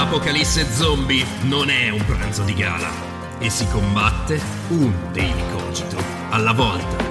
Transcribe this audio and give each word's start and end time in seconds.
L'apocalisse 0.00 0.64
zombie 0.72 1.26
non 1.42 1.68
è 1.68 1.90
un 1.90 2.02
pranzo 2.06 2.42
di 2.42 2.54
gala 2.54 2.90
e 3.38 3.50
si 3.50 3.68
combatte 3.68 4.40
un 4.68 4.90
daily 5.12 5.44
cogito 5.52 6.02
alla 6.30 6.52
volta. 6.52 7.09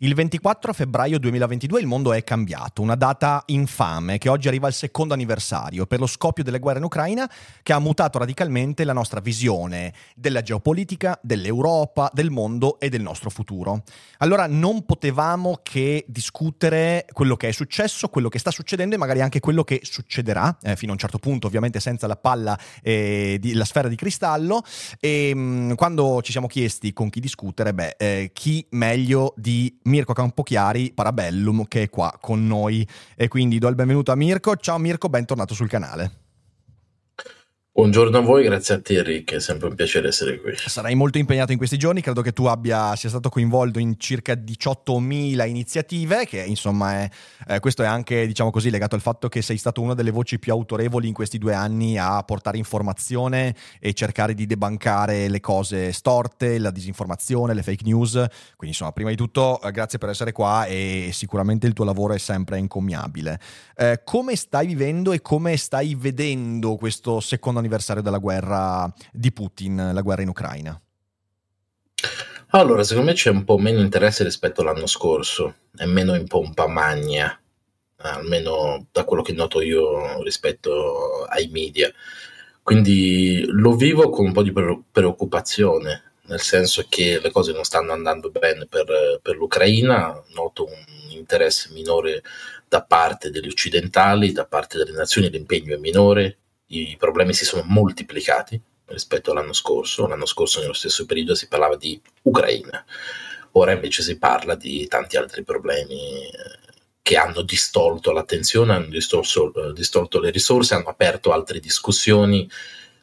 Il 0.00 0.14
24 0.14 0.72
febbraio 0.72 1.18
2022 1.18 1.80
il 1.80 1.88
mondo 1.88 2.12
è 2.12 2.22
cambiato, 2.22 2.82
una 2.82 2.94
data 2.94 3.42
infame 3.46 4.18
che 4.18 4.28
oggi 4.28 4.46
arriva 4.46 4.68
al 4.68 4.72
secondo 4.72 5.12
anniversario 5.12 5.86
per 5.86 5.98
lo 5.98 6.06
scoppio 6.06 6.44
delle 6.44 6.60
guerre 6.60 6.78
in 6.78 6.84
Ucraina 6.84 7.28
che 7.64 7.72
ha 7.72 7.80
mutato 7.80 8.16
radicalmente 8.18 8.84
la 8.84 8.92
nostra 8.92 9.18
visione 9.18 9.92
della 10.14 10.40
geopolitica, 10.40 11.18
dell'Europa, 11.20 12.12
del 12.12 12.30
mondo 12.30 12.78
e 12.78 12.90
del 12.90 13.02
nostro 13.02 13.28
futuro. 13.28 13.82
Allora 14.18 14.46
non 14.46 14.84
potevamo 14.84 15.58
che 15.64 16.04
discutere 16.06 17.04
quello 17.10 17.34
che 17.34 17.48
è 17.48 17.52
successo, 17.52 18.06
quello 18.06 18.28
che 18.28 18.38
sta 18.38 18.52
succedendo 18.52 18.94
e 18.94 18.98
magari 18.98 19.20
anche 19.20 19.40
quello 19.40 19.64
che 19.64 19.80
succederà, 19.82 20.58
eh, 20.62 20.76
fino 20.76 20.92
a 20.92 20.94
un 20.94 21.00
certo 21.00 21.18
punto 21.18 21.48
ovviamente 21.48 21.80
senza 21.80 22.06
la 22.06 22.14
palla 22.14 22.56
eh, 22.84 23.40
la 23.52 23.64
sfera 23.64 23.88
di 23.88 23.96
cristallo 23.96 24.62
e 25.00 25.34
mh, 25.34 25.40
mm, 25.40 25.72
quando 25.72 26.22
ci 26.22 26.30
siamo 26.30 26.46
chiesti 26.46 26.92
con 26.92 27.10
chi 27.10 27.18
discutere, 27.18 27.74
beh, 27.74 27.96
eh, 27.98 28.30
chi 28.32 28.64
meglio 28.70 29.34
di 29.36 29.76
Mirko 29.88 30.12
Campochiari, 30.12 30.92
Parabellum, 30.94 31.66
che 31.66 31.82
è 31.82 31.90
qua 31.90 32.16
con 32.20 32.46
noi. 32.46 32.86
E 33.16 33.28
quindi 33.28 33.58
do 33.58 33.68
il 33.68 33.74
benvenuto 33.74 34.12
a 34.12 34.16
Mirko. 34.16 34.56
Ciao 34.56 34.78
Mirko, 34.78 35.08
bentornato 35.08 35.54
sul 35.54 35.68
canale. 35.68 36.27
Buongiorno 37.78 38.18
a 38.18 38.20
voi, 38.22 38.42
grazie 38.42 38.74
a 38.74 38.80
te 38.80 39.00
Rick, 39.04 39.34
è 39.34 39.38
sempre 39.38 39.68
un 39.68 39.76
piacere 39.76 40.08
essere 40.08 40.40
qui. 40.40 40.52
Sarai 40.56 40.96
molto 40.96 41.18
impegnato 41.18 41.52
in 41.52 41.58
questi 41.58 41.76
giorni, 41.76 42.00
credo 42.00 42.22
che 42.22 42.32
tu 42.32 42.46
abbia, 42.46 42.96
sia 42.96 43.08
stato 43.08 43.28
coinvolto 43.28 43.78
in 43.78 44.00
circa 44.00 44.32
18.000 44.32 45.46
iniziative, 45.46 46.26
che 46.26 46.42
insomma 46.42 46.94
è, 46.94 47.10
eh, 47.46 47.60
questo 47.60 47.84
è 47.84 47.86
anche 47.86 48.26
diciamo 48.26 48.50
così 48.50 48.70
legato 48.70 48.96
al 48.96 49.00
fatto 49.00 49.28
che 49.28 49.42
sei 49.42 49.58
stato 49.58 49.80
una 49.80 49.94
delle 49.94 50.10
voci 50.10 50.40
più 50.40 50.50
autorevoli 50.50 51.06
in 51.06 51.14
questi 51.14 51.38
due 51.38 51.54
anni 51.54 51.96
a 51.96 52.20
portare 52.24 52.58
informazione 52.58 53.54
e 53.78 53.92
cercare 53.92 54.34
di 54.34 54.46
debancare 54.46 55.28
le 55.28 55.38
cose 55.38 55.92
storte, 55.92 56.58
la 56.58 56.72
disinformazione, 56.72 57.54
le 57.54 57.62
fake 57.62 57.84
news, 57.84 58.14
quindi 58.14 58.70
insomma 58.70 58.90
prima 58.90 59.10
di 59.10 59.16
tutto 59.16 59.60
eh, 59.62 59.70
grazie 59.70 59.98
per 59.98 60.08
essere 60.08 60.32
qua 60.32 60.64
e 60.64 61.10
sicuramente 61.12 61.68
il 61.68 61.74
tuo 61.74 61.84
lavoro 61.84 62.14
è 62.14 62.18
sempre 62.18 62.58
incommiabile. 62.58 63.38
Eh, 63.76 64.00
come 64.02 64.34
stai 64.34 64.66
vivendo 64.66 65.12
e 65.12 65.20
come 65.22 65.56
stai 65.56 65.94
vedendo 65.94 66.74
questo 66.74 67.20
secondo 67.20 67.60
anniversario? 67.60 67.66
Anniversario 67.68 68.02
della 68.02 68.18
guerra 68.18 68.92
di 69.12 69.30
Putin, 69.30 69.90
la 69.92 70.00
guerra 70.00 70.22
in 70.22 70.28
Ucraina? 70.28 70.80
Allora, 72.52 72.82
secondo 72.82 73.10
me 73.10 73.14
c'è 73.14 73.28
un 73.28 73.44
po' 73.44 73.58
meno 73.58 73.80
interesse 73.80 74.24
rispetto 74.24 74.62
all'anno 74.62 74.86
scorso, 74.86 75.56
è 75.76 75.84
meno 75.84 76.14
in 76.14 76.26
pompa 76.26 76.66
magna, 76.66 77.38
almeno 77.98 78.86
da 78.90 79.04
quello 79.04 79.22
che 79.22 79.34
noto 79.34 79.60
io 79.60 80.22
rispetto 80.22 81.24
ai 81.28 81.48
media. 81.48 81.92
Quindi 82.62 83.44
lo 83.48 83.74
vivo 83.76 84.08
con 84.08 84.26
un 84.26 84.32
po' 84.32 84.42
di 84.42 84.52
preoccupazione, 84.52 86.12
nel 86.28 86.40
senso 86.40 86.86
che 86.88 87.20
le 87.20 87.30
cose 87.30 87.52
non 87.52 87.64
stanno 87.64 87.92
andando 87.92 88.30
bene 88.30 88.66
per, 88.66 89.20
per 89.20 89.36
l'Ucraina, 89.36 90.22
noto 90.34 90.64
un 90.64 90.84
interesse 91.10 91.70
minore 91.72 92.22
da 92.66 92.82
parte 92.82 93.30
degli 93.30 93.48
occidentali, 93.48 94.32
da 94.32 94.46
parte 94.46 94.78
delle 94.78 94.92
nazioni 94.92 95.30
l'impegno 95.30 95.74
è 95.74 95.78
minore, 95.78 96.36
i 96.68 96.96
problemi 96.98 97.32
si 97.32 97.44
sono 97.44 97.62
moltiplicati 97.66 98.60
rispetto 98.86 99.30
all'anno 99.30 99.52
scorso. 99.52 100.06
L'anno 100.06 100.26
scorso, 100.26 100.60
nello 100.60 100.72
stesso 100.72 101.06
periodo, 101.06 101.34
si 101.34 101.48
parlava 101.48 101.76
di 101.76 102.00
Ucraina, 102.22 102.84
ora 103.52 103.72
invece 103.72 104.02
si 104.02 104.18
parla 104.18 104.54
di 104.54 104.86
tanti 104.86 105.16
altri 105.16 105.44
problemi 105.44 105.94
eh, 105.94 106.30
che 107.02 107.16
hanno 107.16 107.42
distolto 107.42 108.12
l'attenzione, 108.12 108.74
hanno 108.74 108.88
distorso, 108.88 109.52
eh, 109.54 109.72
distolto 109.72 110.20
le 110.20 110.30
risorse, 110.30 110.74
hanno 110.74 110.88
aperto 110.88 111.32
altre 111.32 111.60
discussioni. 111.60 112.48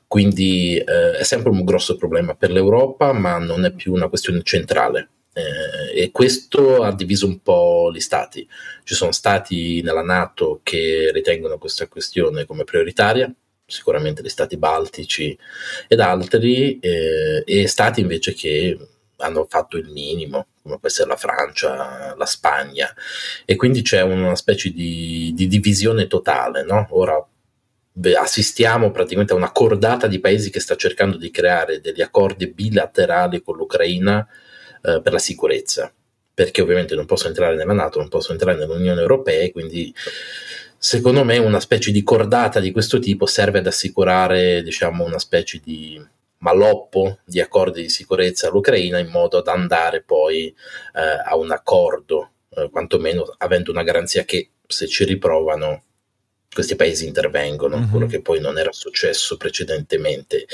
Quindi 0.07 0.77
eh, 0.77 1.17
è 1.17 1.23
sempre 1.23 1.49
un 1.49 1.63
grosso 1.63 1.95
problema 1.95 2.35
per 2.35 2.51
l'Europa, 2.51 3.11
ma 3.11 3.37
non 3.39 3.65
è 3.65 3.73
più 3.73 3.93
una 3.93 4.07
questione 4.07 4.41
centrale. 4.43 5.09
Eh, 5.33 6.03
e 6.03 6.11
questo 6.11 6.83
ha 6.83 6.93
diviso 6.93 7.25
un 7.25 7.41
po' 7.41 7.91
gli 7.93 7.99
stati. 7.99 8.47
Ci 8.83 8.93
sono 8.93 9.11
stati 9.11 9.81
nella 9.81 10.03
Nato 10.03 10.61
che 10.63 11.09
ritengono 11.11 11.57
questa 11.57 11.87
questione 11.87 12.45
come 12.45 12.63
prioritaria, 12.63 13.33
sicuramente 13.65 14.21
gli 14.21 14.29
stati 14.29 14.57
baltici 14.57 15.37
ed 15.87 15.99
altri, 15.99 16.79
eh, 16.79 17.43
e 17.45 17.67
stati 17.67 18.01
invece 18.01 18.33
che 18.33 18.77
hanno 19.17 19.45
fatto 19.49 19.77
il 19.77 19.89
minimo, 19.89 20.47
come 20.61 20.77
può 20.79 20.87
essere 20.87 21.09
la 21.09 21.15
Francia, 21.15 22.15
la 22.17 22.25
Spagna, 22.25 22.93
e 23.45 23.55
quindi 23.55 23.81
c'è 23.81 24.01
una 24.01 24.35
specie 24.35 24.71
di, 24.71 25.31
di 25.33 25.47
divisione 25.47 26.07
totale. 26.07 26.63
No? 26.63 26.87
Ora 26.91 27.25
assistiamo 28.17 28.91
praticamente 28.91 29.33
a 29.33 29.37
una 29.37 29.51
cordata 29.51 30.07
di 30.07 30.19
paesi 30.19 30.49
che 30.49 30.59
sta 30.59 30.75
cercando 30.75 31.17
di 31.17 31.31
creare 31.31 31.79
degli 31.79 32.01
accordi 32.01 32.47
bilaterali 32.47 33.41
con 33.41 33.55
l'Ucraina 33.55 34.27
eh, 34.83 35.01
per 35.01 35.13
la 35.13 35.19
sicurezza, 35.19 35.93
perché 36.33 36.61
ovviamente 36.61 36.93
non 36.95 37.05
possono 37.05 37.29
entrare 37.29 37.55
nella 37.55 37.73
Nato, 37.73 37.99
non 37.99 38.09
possono 38.09 38.33
entrare 38.33 38.57
nell'Unione 38.57 38.99
Europea, 38.99 39.49
quindi 39.51 39.93
secondo 40.77 41.23
me 41.23 41.37
una 41.37 41.59
specie 41.59 41.91
di 41.91 42.03
cordata 42.03 42.59
di 42.59 42.71
questo 42.71 42.99
tipo 42.99 43.25
serve 43.25 43.59
ad 43.59 43.67
assicurare 43.67 44.61
diciamo, 44.61 45.03
una 45.03 45.19
specie 45.19 45.59
di 45.63 46.03
maloppo 46.39 47.19
di 47.25 47.41
accordi 47.41 47.81
di 47.81 47.89
sicurezza 47.89 48.47
all'Ucraina 48.47 48.99
in 48.99 49.07
modo 49.07 49.41
da 49.41 49.53
andare 49.53 50.01
poi 50.03 50.47
eh, 50.47 51.01
a 51.25 51.35
un 51.35 51.51
accordo, 51.51 52.31
eh, 52.49 52.69
quantomeno 52.69 53.33
avendo 53.37 53.71
una 53.71 53.83
garanzia 53.83 54.23
che 54.23 54.49
se 54.67 54.87
ci 54.87 55.03
riprovano 55.05 55.83
questi 56.53 56.75
paesi 56.75 57.05
intervengono, 57.05 57.77
mm-hmm. 57.77 57.89
quello 57.89 58.05
che 58.05 58.21
poi 58.21 58.39
non 58.39 58.57
era 58.57 58.71
successo 58.71 59.35
precedentemente. 59.35 60.47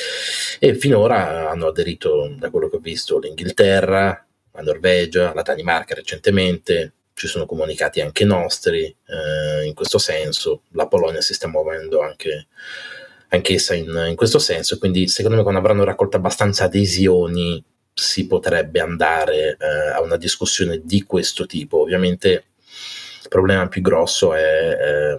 E 0.60 0.74
finora 0.76 1.50
hanno 1.50 1.68
aderito, 1.68 2.34
da 2.38 2.50
quello 2.50 2.70
che 2.70 2.78
ho 2.78 2.80
visto, 2.80 3.20
l'Inghilterra, 3.20 4.26
la 4.54 4.62
Norvegia, 4.62 5.34
la 5.34 5.44
Danimarca 5.44 5.94
recentemente, 5.94 6.94
ci 7.22 7.28
sono 7.28 7.46
comunicati 7.46 8.02
anche 8.02 8.26
nostri 8.26 8.84
eh, 8.84 9.64
in 9.64 9.76
questo 9.76 10.00
senso, 10.00 10.64
la 10.72 10.88
Polonia 10.88 11.22
si 11.22 11.36
sta 11.36 11.48
muovendo 11.48 12.02
anche 12.02 12.48
anch'essa 13.28 13.76
in, 13.76 14.06
in, 14.10 14.16
questo 14.16 14.40
senso, 14.40 14.80
quindi 14.80 15.08
secondo 15.08 15.38
me 15.38 15.44
quando 15.44 15.60
avranno 15.60 15.84
raccolto 15.84 16.18
abbastanza 16.18 16.64
adesioni 16.64 17.64
si 17.94 18.26
potrebbe 18.26 18.80
andare 18.80 19.56
eh, 19.60 19.90
a 19.94 20.02
una 20.02 20.18
discussione 20.18 20.82
di 20.84 21.04
questo 21.04 21.46
tipo. 21.46 21.82
Ovviamente 21.82 22.46
il 23.22 23.30
problema 23.30 23.68
più 23.68 23.82
grosso 23.82 24.34
è 24.34 24.40
eh, 24.42 25.18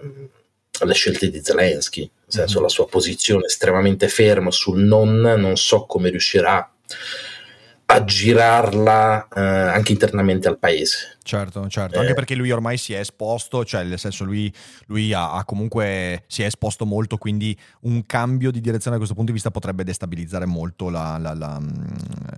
le 0.85 0.93
scelte 0.93 1.29
di 1.29 1.41
Zelensky, 1.41 2.01
nel 2.01 2.11
senso 2.27 2.55
mm-hmm. 2.55 2.63
la 2.63 2.69
sua 2.69 2.87
posizione 2.87 3.45
estremamente 3.45 4.09
ferma 4.09 4.51
sul 4.51 4.81
non, 4.81 5.21
non 5.21 5.55
so 5.55 5.85
come 5.85 6.09
riuscirà 6.09 6.69
a 7.85 8.03
girarla 8.03 9.27
eh, 9.27 9.39
anche 9.41 9.91
internamente 9.91 10.47
al 10.47 10.57
paese. 10.57 11.17
Certo, 11.23 11.67
certo, 11.69 11.99
anche 11.99 12.11
eh. 12.11 12.15
perché 12.15 12.35
lui 12.35 12.51
ormai 12.51 12.77
si 12.77 12.93
è 12.93 12.99
esposto, 12.99 13.63
cioè 13.63 13.83
nel 13.83 13.99
senso 13.99 14.25
lui, 14.25 14.53
lui 14.87 15.13
ha, 15.13 15.33
ha, 15.33 15.45
comunque 15.45 16.23
si 16.27 16.43
è 16.43 16.45
esposto 16.45 16.85
molto, 16.85 17.17
quindi 17.17 17.57
un 17.81 18.05
cambio 18.05 18.51
di 18.51 18.59
direzione 18.59 18.91
da 18.91 18.97
questo 18.97 19.15
punto 19.15 19.31
di 19.31 19.37
vista 19.37 19.51
potrebbe 19.51 19.83
destabilizzare 19.83 20.45
molto 20.45 20.89
la, 20.89 21.17
la, 21.17 21.33
la, 21.33 21.59
mm, 21.59 21.71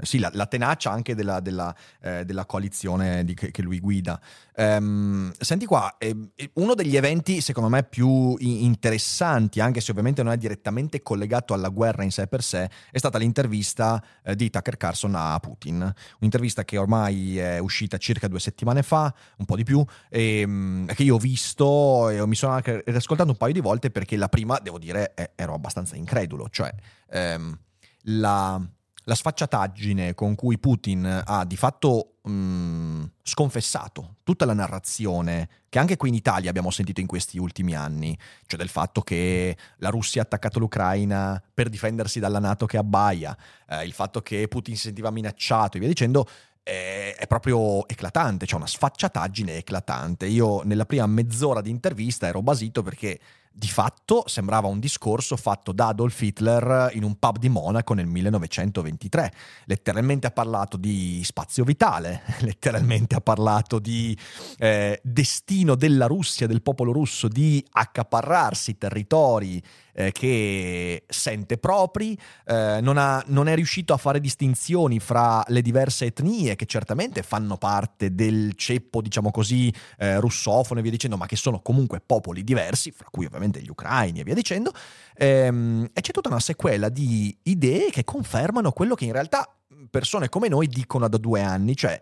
sì, 0.02 0.20
la 0.20 0.46
tenacia 0.46 0.92
anche 0.92 1.16
della, 1.16 1.40
della, 1.40 1.74
eh, 2.02 2.26
della 2.26 2.46
coalizione 2.46 3.24
di, 3.24 3.34
che, 3.34 3.52
che, 3.52 3.62
lui 3.62 3.80
guida. 3.80 4.20
Um, 4.58 5.34
senti 5.38 5.66
qua, 5.66 5.96
eh, 5.98 6.16
uno 6.54 6.76
degli 6.76 6.96
eventi 6.96 7.42
secondo 7.42 7.68
me 7.68 7.84
più 7.84 8.36
interessanti, 8.40 9.60
anche 9.60 9.82
se 9.82 9.92
ovviamente 9.92 10.24
non 10.24 10.32
è 10.32 10.38
direttamente 10.38 11.02
collegato 11.02 11.54
alla 11.54 11.68
guerra 11.68 12.04
in 12.04 12.12
sé 12.12 12.28
per 12.28 12.42
sé, 12.42 12.70
è 12.90 12.98
stata 12.98 13.18
l'intervista 13.18 14.02
eh, 14.24 14.34
di 14.34 14.50
Tucker 14.50 14.78
Carlson 14.78 15.14
a 15.16 15.38
Putin, 15.40 15.94
un'intervista 16.20 16.64
che 16.64 16.78
ormai 16.78 17.38
è 17.38 17.58
uscita 17.58 17.98
circa 17.98 18.30
due 18.30 18.40
settimane 18.40 18.82
fa, 18.82 19.14
un 19.38 19.46
po' 19.46 19.58
di 19.58 19.64
più, 19.64 19.84
e, 20.10 20.40
ehm, 20.40 20.86
che 20.86 21.04
io 21.04 21.16
ho 21.16 21.20
visto 21.20 22.10
e 22.10 22.26
mi 22.26 22.36
sono 22.36 22.54
anche 22.54 22.82
riascoltato 22.86 23.32
un 23.32 23.38
paio 23.38 23.54
di 23.54 23.60
volte 23.60 23.92
perché 23.92 24.16
la 24.16 24.30
prima, 24.30 24.58
devo 24.60 24.80
dire, 24.80 25.14
ero 25.36 25.54
abbastanza 25.54 25.98
incredulo, 25.98 26.48
cioè 26.50 26.74
ehm, 27.10 27.60
la, 28.04 28.62
la 29.04 29.16
sfacciataggine 29.16 30.14
con 30.14 30.36
cui 30.36 30.58
Putin 30.60 31.24
ha 31.26 31.44
di 31.44 31.58
fatto 31.58 32.15
mh, 32.26 33.12
sconfessato 33.24 34.16
tutta 34.24 34.46
la 34.46 34.54
narrazione 34.54 35.50
che 35.70 35.80
anche 35.80 35.98
qui 35.98 36.10
in 36.10 36.16
Italia 36.16 36.50
abbiamo 36.50 36.72
sentito 36.72 37.02
in 37.02 37.08
questi 37.08 37.38
ultimi 37.38 37.76
anni, 37.76 38.18
cioè 38.46 38.60
del 38.60 38.70
fatto 38.70 39.02
che 39.02 39.58
la 39.78 39.90
Russia 39.90 40.22
ha 40.22 40.26
attaccato 40.26 40.60
l'Ucraina 40.60 41.42
per 41.54 41.70
difendersi 41.70 42.20
dalla 42.20 42.40
Nato 42.40 42.66
che 42.66 42.78
abbaia, 42.78 43.38
eh, 43.70 43.86
il 43.86 43.94
fatto 43.94 44.22
che 44.22 44.48
Putin 44.48 44.76
si 44.76 44.84
sentiva 44.84 45.12
minacciato 45.12 45.78
e 45.78 45.80
via 45.80 45.90
dicendo, 45.90 46.28
è, 46.64 47.16
è 47.18 47.28
proprio 47.28 47.88
eclatante, 47.88 48.46
c'è 48.48 48.56
una 48.56 48.68
sfacciataggine 48.68 49.58
eclatante. 49.58 50.26
Io 50.26 50.64
nella 50.64 50.86
prima 50.86 51.06
mezz'ora 51.06 51.62
di 51.62 51.70
intervista 51.70 52.26
ero 52.26 52.42
basito 52.42 52.82
perché 52.82 53.20
di 53.58 53.70
fatto 53.70 54.24
sembrava 54.28 54.68
un 54.68 54.80
discorso 54.80 55.38
fatto 55.38 55.72
da 55.72 55.88
Adolf 55.88 56.22
Hitler 56.22 56.90
in 56.94 57.04
un 57.04 57.18
pub 57.18 57.38
di 57.38 57.48
Monaco 57.48 57.94
nel 57.94 58.06
1923. 58.06 59.32
Letteralmente 59.66 60.28
ha 60.28 60.32
parlato 60.32 60.76
di 60.76 61.22
spazio 61.24 61.64
vitale, 61.64 62.24
letteralmente 62.42 63.16
ha 63.16 63.22
parlato 63.22 63.80
di 63.80 64.18
eh, 64.58 65.00
destino 65.02 65.76
della 65.76 66.06
Russia, 66.06 66.48
del 66.48 66.62
popolo 66.62 66.92
russo, 66.92 67.30
di 67.30 67.66
accaparrarsi 67.72 68.78
territori 68.78 69.64
eh, 69.94 70.12
che 70.12 71.04
sente 71.08 71.58
propri, 71.58 72.18
eh, 72.46 72.80
non, 72.82 72.98
ha, 72.98 73.24
non, 73.28 73.48
è 73.48 73.56
riuscito 73.56 73.94
a 73.94 73.98
fare 73.98 74.20
distinzioni 74.20 75.00
fra 75.00 75.42
le 75.48 75.62
diverse 75.62 76.06
etnie 76.06 76.58
che 76.58 76.66
certamente 76.66 77.24
fanno 77.24 77.58
parte 77.58 78.14
del 78.14 78.54
ceppo, 78.56 79.02
diciamo 79.02 79.32
così, 79.32 79.74
eh, 79.98 80.20
russofono 80.20 80.82
e 80.82 80.84
via 80.84 80.92
dicendo, 80.92 81.16
ma 81.16 81.26
che 81.26 81.38
sono 81.38 81.62
comunque 81.62 82.02
popoli 82.06 82.44
diversi, 82.44 82.92
fra 82.92 83.08
cui 83.10 83.26
ovviamente 83.26 83.45
gli 83.54 83.70
ucraini 83.70 84.20
e 84.20 84.24
via 84.24 84.34
dicendo, 84.34 84.72
ehm, 85.16 85.90
e 85.94 86.02
c'è 86.02 86.12
tutta 86.12 86.30
una 86.30 86.40
sequela 86.40 86.90
di 86.90 87.36
idee 87.44 87.90
che 87.90 88.04
confermano 88.04 88.72
quello 88.72 88.96
che 88.96 89.06
in 89.06 89.12
realtà 89.12 89.50
persone 89.90 90.30
come 90.30 90.48
noi 90.48 90.68
dicono 90.68 91.08
da 91.08 91.18
due 91.18 91.42
anni, 91.42 91.76
cioè 91.76 92.00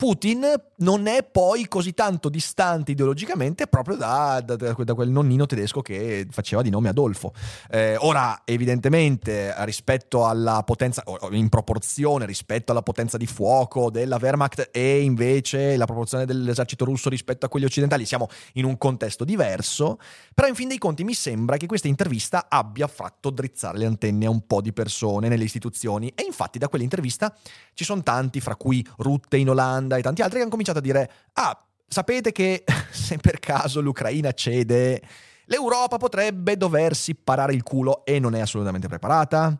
Putin 0.00 0.46
non 0.76 1.06
è 1.08 1.22
poi 1.22 1.68
così 1.68 1.92
tanto 1.92 2.30
distante 2.30 2.92
ideologicamente 2.92 3.66
proprio 3.66 3.96
da, 3.96 4.40
da, 4.42 4.56
da 4.56 4.94
quel 4.94 5.10
nonnino 5.10 5.44
tedesco 5.44 5.82
che 5.82 6.26
faceva 6.30 6.62
di 6.62 6.70
nome 6.70 6.88
Adolfo. 6.88 7.34
Eh, 7.68 7.96
ora, 7.98 8.40
evidentemente, 8.46 9.52
rispetto 9.58 10.26
alla 10.26 10.62
potenza, 10.64 11.02
in 11.32 11.50
proporzione 11.50 12.24
rispetto 12.24 12.72
alla 12.72 12.80
potenza 12.80 13.18
di 13.18 13.26
fuoco 13.26 13.90
della 13.90 14.16
Wehrmacht 14.18 14.70
e 14.72 15.02
invece 15.02 15.76
la 15.76 15.84
proporzione 15.84 16.24
dell'esercito 16.24 16.86
russo 16.86 17.10
rispetto 17.10 17.44
a 17.44 17.50
quelli 17.50 17.66
occidentali, 17.66 18.06
siamo 18.06 18.28
in 18.54 18.64
un 18.64 18.78
contesto 18.78 19.24
diverso, 19.24 19.98
però 20.32 20.48
in 20.48 20.54
fin 20.54 20.68
dei 20.68 20.78
conti 20.78 21.04
mi 21.04 21.12
sembra 21.12 21.58
che 21.58 21.66
questa 21.66 21.88
intervista 21.88 22.46
abbia 22.48 22.86
fatto 22.86 23.28
drizzare 23.28 23.76
le 23.76 23.84
antenne 23.84 24.24
a 24.24 24.30
un 24.30 24.46
po' 24.46 24.62
di 24.62 24.72
persone 24.72 25.28
nelle 25.28 25.44
istituzioni 25.44 26.10
e 26.14 26.22
infatti 26.22 26.58
da 26.58 26.70
quell'intervista 26.70 27.36
ci 27.74 27.84
sono 27.84 28.02
tanti, 28.02 28.40
fra 28.40 28.56
cui 28.56 28.82
Rutte 28.96 29.36
in 29.36 29.50
Olanda, 29.50 29.89
Olanda 29.90 29.96
e 29.96 30.02
tanti 30.02 30.22
altri 30.22 30.36
che 30.36 30.42
hanno 30.42 30.50
cominciato 30.50 30.78
a 30.78 30.82
dire, 30.82 31.10
ah, 31.34 31.66
sapete 31.86 32.32
che 32.32 32.64
se 32.90 33.16
per 33.16 33.40
caso 33.40 33.80
l'Ucraina 33.80 34.32
cede, 34.32 35.02
l'Europa 35.46 35.96
potrebbe 35.96 36.56
doversi 36.56 37.14
parare 37.14 37.54
il 37.54 37.62
culo 37.62 38.04
e 38.04 38.18
non 38.18 38.34
è 38.34 38.40
assolutamente 38.40 38.88
preparata? 38.88 39.58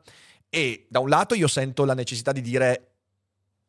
E 0.48 0.86
da 0.88 1.00
un 1.00 1.08
lato 1.08 1.34
io 1.34 1.48
sento 1.48 1.84
la 1.84 1.94
necessità 1.94 2.32
di 2.32 2.40
dire 2.40 2.86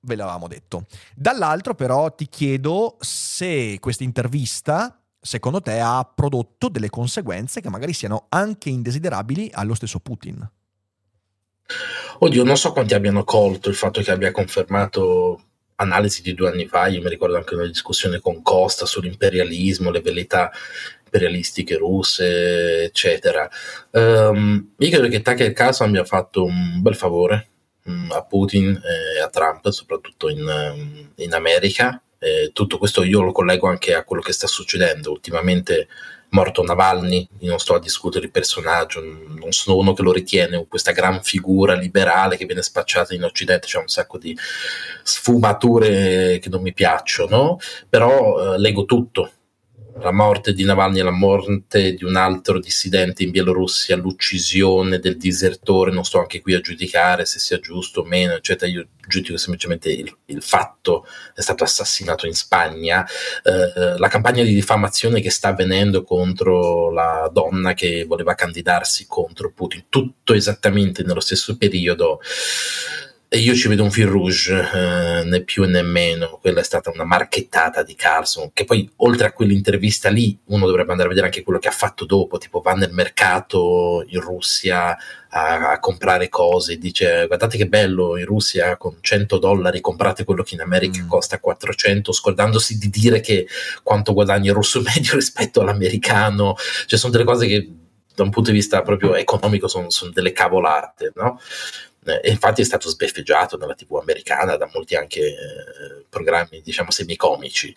ve 0.02 0.16
l'avevamo 0.16 0.48
detto. 0.48 0.86
Dall'altro 1.16 1.76
però 1.76 2.14
ti 2.14 2.28
chiedo 2.28 2.98
se 3.00 3.78
questa 3.80 4.04
intervista, 4.04 5.00
secondo 5.20 5.62
te, 5.62 5.80
ha 5.80 6.04
prodotto 6.04 6.70
delle 6.70 6.90
conseguenze 6.90 7.62
che 7.62 7.70
magari 7.70 7.94
siano 7.94 8.26
anche 8.30 8.70
indesiderabili 8.70 9.52
allo 9.54 9.76
stesso 9.76 10.00
Putin. 10.00 10.50
Oddio, 12.24 12.44
non 12.44 12.58
so 12.58 12.72
quanti 12.72 12.96
abbiano 12.96 13.24
colto 13.24 13.70
il 13.70 13.76
fatto 13.76 14.02
che 14.02 14.12
abbia 14.12 14.32
confermato 14.32 15.51
analisi 15.82 16.22
di 16.22 16.34
due 16.34 16.50
anni 16.50 16.68
fa, 16.68 16.88
io 16.88 17.02
mi 17.02 17.10
ricordo 17.10 17.36
anche 17.36 17.56
una 17.56 17.68
discussione 17.68 18.20
con 18.20 18.42
Costa 18.42 18.86
sull'imperialismo, 18.86 19.92
le 19.92 20.02
velleità 20.02 20.52
imperialistiche 21.04 21.76
russe, 21.76 22.84
eccetera. 22.84 23.50
Um, 23.92 24.74
io 24.78 24.90
credo 24.90 25.10
che 25.10 25.22
Tucker 25.22 25.52
Carlson 25.52 25.90
abbia 25.90 26.06
fatto 26.06 26.46
un 26.46 26.82
bel 26.82 26.96
favore 26.96 27.50
um, 27.86 28.10
a 28.12 28.24
Putin 28.24 28.70
e 28.70 29.22
a 29.22 29.28
Trump, 29.28 29.68
soprattutto 29.70 30.30
in, 30.30 30.42
um, 30.42 31.12
in 31.16 31.34
America. 31.34 32.02
E 32.18 32.52
tutto 32.54 32.78
questo 32.78 33.04
io 33.04 33.22
lo 33.22 33.32
collego 33.32 33.68
anche 33.68 33.94
a 33.94 34.04
quello 34.04 34.22
che 34.22 34.32
sta 34.32 34.48
succedendo 34.48 35.12
ultimamente 35.12 35.88
morto 36.32 36.64
Navalny, 36.64 37.28
io 37.40 37.50
non 37.50 37.60
sto 37.60 37.76
a 37.76 37.80
discutere 37.80 38.26
il 38.26 38.32
personaggio, 38.32 39.02
non 39.02 39.52
sono 39.52 39.78
uno 39.78 39.94
che 39.94 40.02
lo 40.02 40.12
ritiene 40.12 40.66
questa 40.68 40.92
gran 40.92 41.22
figura 41.24 41.74
liberale 41.74 42.38
che 42.38 42.46
viene 42.46 42.62
spacciata 42.62 43.14
in 43.14 43.24
Occidente, 43.24 43.68
c'è 43.68 43.80
un 43.80 43.88
sacco 43.88 44.18
di 44.18 44.38
sfumature 45.04 46.40
che 46.40 46.50
non 46.50 46.62
mi 46.62 46.74
piacciono, 46.74 47.58
però 47.90 48.54
eh, 48.54 48.60
leggo 48.60 48.86
tutto, 48.86 49.32
la 50.02 50.12
morte 50.12 50.54
di 50.54 50.64
Navalny 50.64 51.00
e 51.00 51.04
la 51.04 51.12
morte 51.12 51.94
di 51.94 52.04
un 52.04 52.16
altro 52.16 52.60
dissidente 52.60 53.24
in 53.24 53.32
Bielorussia, 53.32 53.96
l'uccisione 53.96 55.00
del 55.00 55.18
disertore, 55.18 55.92
non 55.92 56.04
sto 56.04 56.20
anche 56.20 56.42
qui 56.42 56.54
a 56.54 56.62
giudicare 56.62 57.26
se 57.26 57.40
sia 57.40 57.60
giusto 57.60 58.02
o 58.02 58.04
meno, 58.04 58.34
eccetera, 58.34 58.72
io 58.72 58.88
giudico 59.08 59.38
semplicemente 59.38 59.92
il, 59.92 60.16
il 60.26 60.42
fatto 60.42 61.06
è 61.34 61.42
stato 61.42 61.64
assassinato 61.64 62.26
in 62.26 62.34
Spagna, 62.34 63.06
eh, 63.44 63.98
la 63.98 64.08
campagna 64.08 64.44
di 64.44 64.54
diffamazione 64.54 65.22
che 65.22 65.30
sta 65.30 65.50
avvenendo 65.50 66.04
contro 66.04 66.92
la 66.92 67.30
donna 67.32 67.74
che 67.74 68.06
voleva 68.06 68.36
candidarsi 68.36 69.06
contro 69.08 69.52
Putin, 69.52 69.86
tutto 69.90 70.34
esattamente 70.34 71.04
nello 71.04 71.20
stesso 71.20 71.58
periodo 71.58 72.20
io 73.38 73.56
ci 73.56 73.70
vedo 73.70 73.84
un 73.84 73.92
fil 73.92 74.08
rouge, 74.08 74.60
eh, 74.74 75.24
né 75.24 75.42
più 75.44 75.64
né 75.64 75.82
meno. 75.82 76.38
Quella 76.42 76.60
è 76.60 76.64
stata 76.64 76.92
una 76.94 77.06
marchettata 77.06 77.82
di 77.82 77.96
Carlson. 77.96 78.52
Che 78.52 78.66
poi, 78.66 78.90
oltre 78.98 79.28
a 79.28 79.32
quell'intervista 79.32 80.10
lì, 80.10 80.38
uno 80.48 80.66
dovrebbe 80.66 80.92
andare 80.92 81.08
a 81.08 81.12
vedere 81.12 81.28
anche 81.28 81.42
quello 81.42 81.58
che 81.58 81.70
ha 81.70 81.72
fatto 81.72 82.04
dopo. 82.04 82.38
Tipo, 82.38 82.60
va 82.60 82.74
nel 82.74 82.92
mercato 82.92 84.04
in 84.08 84.20
Russia 84.20 84.98
a, 85.30 85.72
a 85.72 85.80
comprare 85.80 86.28
cose. 86.28 86.78
Dice: 86.78 87.26
Guardate 87.28 87.56
che 87.56 87.68
bello 87.68 88.18
in 88.18 88.26
Russia 88.26 88.76
con 88.76 88.98
100 89.00 89.38
dollari 89.38 89.80
comprate 89.80 90.26
quello 90.26 90.44
che 90.44 90.56
in 90.56 90.62
America 90.62 91.02
mm. 91.02 91.08
costa 91.08 91.40
400, 91.40 92.12
scordandosi 92.12 92.78
di 92.78 92.90
dire 92.90 93.22
che 93.22 93.48
quanto 93.82 94.12
guadagna 94.12 94.50
il 94.50 94.56
russo 94.56 94.82
medio 94.84 95.16
rispetto 95.16 95.62
all'americano. 95.62 96.56
Cioè, 96.86 97.00
sono 97.00 97.14
delle 97.14 97.24
cose 97.24 97.48
che 97.48 97.76
da 98.14 98.24
un 98.24 98.30
punto 98.30 98.52
di 98.52 98.58
vista 98.58 98.82
proprio 98.82 99.16
economico 99.16 99.70
sono, 99.70 99.90
sono 99.90 100.12
delle 100.12 100.34
cavolate, 100.34 101.14
no? 101.16 101.40
Eh, 102.04 102.22
e 102.24 102.32
infatti 102.32 102.62
è 102.62 102.66
stato 102.66 102.90
sbeffeggiato 102.90 103.58
nella 103.58 103.76
TV 103.76 103.96
americana 103.96 104.56
da 104.58 104.70
molti 104.74 104.96
anche 104.96 105.20
eh, 105.22 106.06
programmi, 106.10 106.62
diciamo, 106.62 106.92
semicomici. 106.92 107.76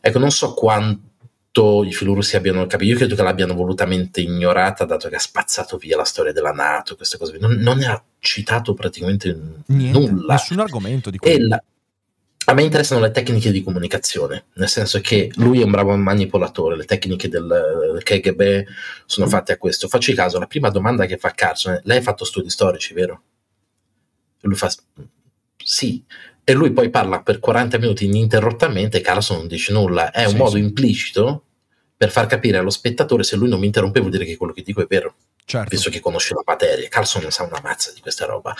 Ecco, 0.00 0.18
non 0.18 0.30
so 0.30 0.54
quanto 0.54 1.84
i 1.84 1.92
filorussi 1.92 2.36
abbiano 2.36 2.66
capito, 2.66 2.90
io 2.90 2.96
credo 2.96 3.14
che 3.14 3.22
l'abbiano 3.22 3.54
volutamente 3.54 4.20
ignorata, 4.20 4.84
dato 4.84 5.08
che 5.08 5.16
ha 5.16 5.20
spazzato 5.20 5.76
via 5.76 5.96
la 5.96 6.04
storia 6.04 6.32
della 6.32 6.52
Nato, 6.52 6.96
queste 6.96 7.18
cose. 7.18 7.36
Non, 7.38 7.52
non 7.52 7.78
ne 7.78 7.86
ha 7.86 8.02
citato 8.18 8.72
praticamente 8.72 9.38
Niente, 9.66 9.98
nulla. 9.98 10.34
Nessun 10.34 10.60
argomento 10.60 11.10
di 11.10 11.18
quello. 11.18 11.62
A 12.46 12.54
me 12.54 12.62
interessano 12.62 13.02
le 13.02 13.10
tecniche 13.10 13.52
di 13.52 13.62
comunicazione, 13.62 14.46
nel 14.54 14.68
senso 14.68 15.00
che 15.00 15.30
lui 15.36 15.60
è 15.60 15.64
un 15.64 15.70
bravo 15.70 15.94
manipolatore, 15.94 16.74
le 16.74 16.84
tecniche 16.84 17.28
del 17.28 18.00
KGB 18.02 18.64
sono 19.04 19.28
fatte 19.28 19.52
a 19.52 19.58
questo. 19.58 19.86
Facci 19.86 20.14
caso, 20.14 20.38
la 20.38 20.46
prima 20.46 20.70
domanda 20.70 21.04
che 21.04 21.18
fa 21.18 21.30
Carson 21.30 21.78
lei 21.84 21.98
ha 21.98 22.02
fatto 22.02 22.24
studi 22.24 22.48
storici, 22.48 22.94
vero? 22.94 23.22
E 24.40 24.48
lui 24.48 24.56
fa 24.56 24.70
sì. 25.56 26.02
E 26.42 26.52
lui 26.52 26.72
poi 26.72 26.90
parla 26.90 27.22
per 27.22 27.38
40 27.38 27.78
minuti 27.78 28.06
ininterrottamente 28.06 28.98
e 28.98 29.00
Carlson 29.00 29.38
non 29.38 29.46
dice 29.46 29.72
nulla. 29.72 30.10
È 30.10 30.24
un 30.24 30.30
sì, 30.30 30.36
modo 30.36 30.50
sì. 30.56 30.58
implicito 30.58 31.44
per 31.96 32.10
far 32.10 32.26
capire 32.26 32.56
allo 32.56 32.70
spettatore 32.70 33.22
se 33.22 33.36
lui 33.36 33.48
non 33.48 33.60
mi 33.60 33.66
interrompe 33.66 34.00
vuol 34.00 34.10
dire 34.10 34.24
che 34.24 34.36
quello 34.36 34.52
che 34.52 34.62
dico 34.62 34.82
è 34.82 34.86
vero. 34.86 35.14
Certo. 35.44 35.68
Visto 35.68 35.90
che 35.90 36.00
conosce 36.00 36.32
la 36.32 36.42
materia. 36.46 36.88
Carlson 36.88 37.22
non 37.22 37.30
sa 37.32 37.42
una 37.42 37.60
mazza 37.62 37.92
di 37.92 38.00
questa 38.00 38.24
roba, 38.24 38.54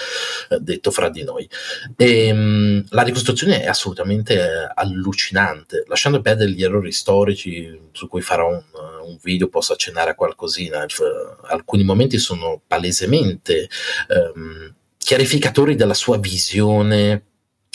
eh, 0.51 0.59
detto 0.59 0.91
fra 0.91 1.09
di 1.09 1.23
noi. 1.23 1.49
E, 1.97 2.27
ehm, 2.27 2.39
mh, 2.39 2.87
la 2.91 3.03
ricostruzione 3.03 3.63
è 3.63 3.67
assolutamente 3.67 4.35
eh, 4.35 4.71
allucinante, 4.75 5.85
lasciando 5.87 6.21
perdere 6.21 6.51
gli 6.51 6.63
errori 6.65 6.91
storici 6.91 7.91
su 7.93 8.09
cui 8.09 8.23
farò 8.23 8.49
un, 8.49 8.63
un 9.05 9.19
video, 9.23 9.49
posso 9.49 9.73
accennare 9.73 10.11
a 10.11 10.15
qualcosina. 10.15 10.85
alcuni 11.45 11.85
momenti 11.85 12.19
sono 12.19 12.61
palesemente 12.67 13.69
ehm, 14.09 14.75
chiarificatori 15.11 15.75
della 15.75 15.95
sua 15.95 16.19
visione 16.19 17.25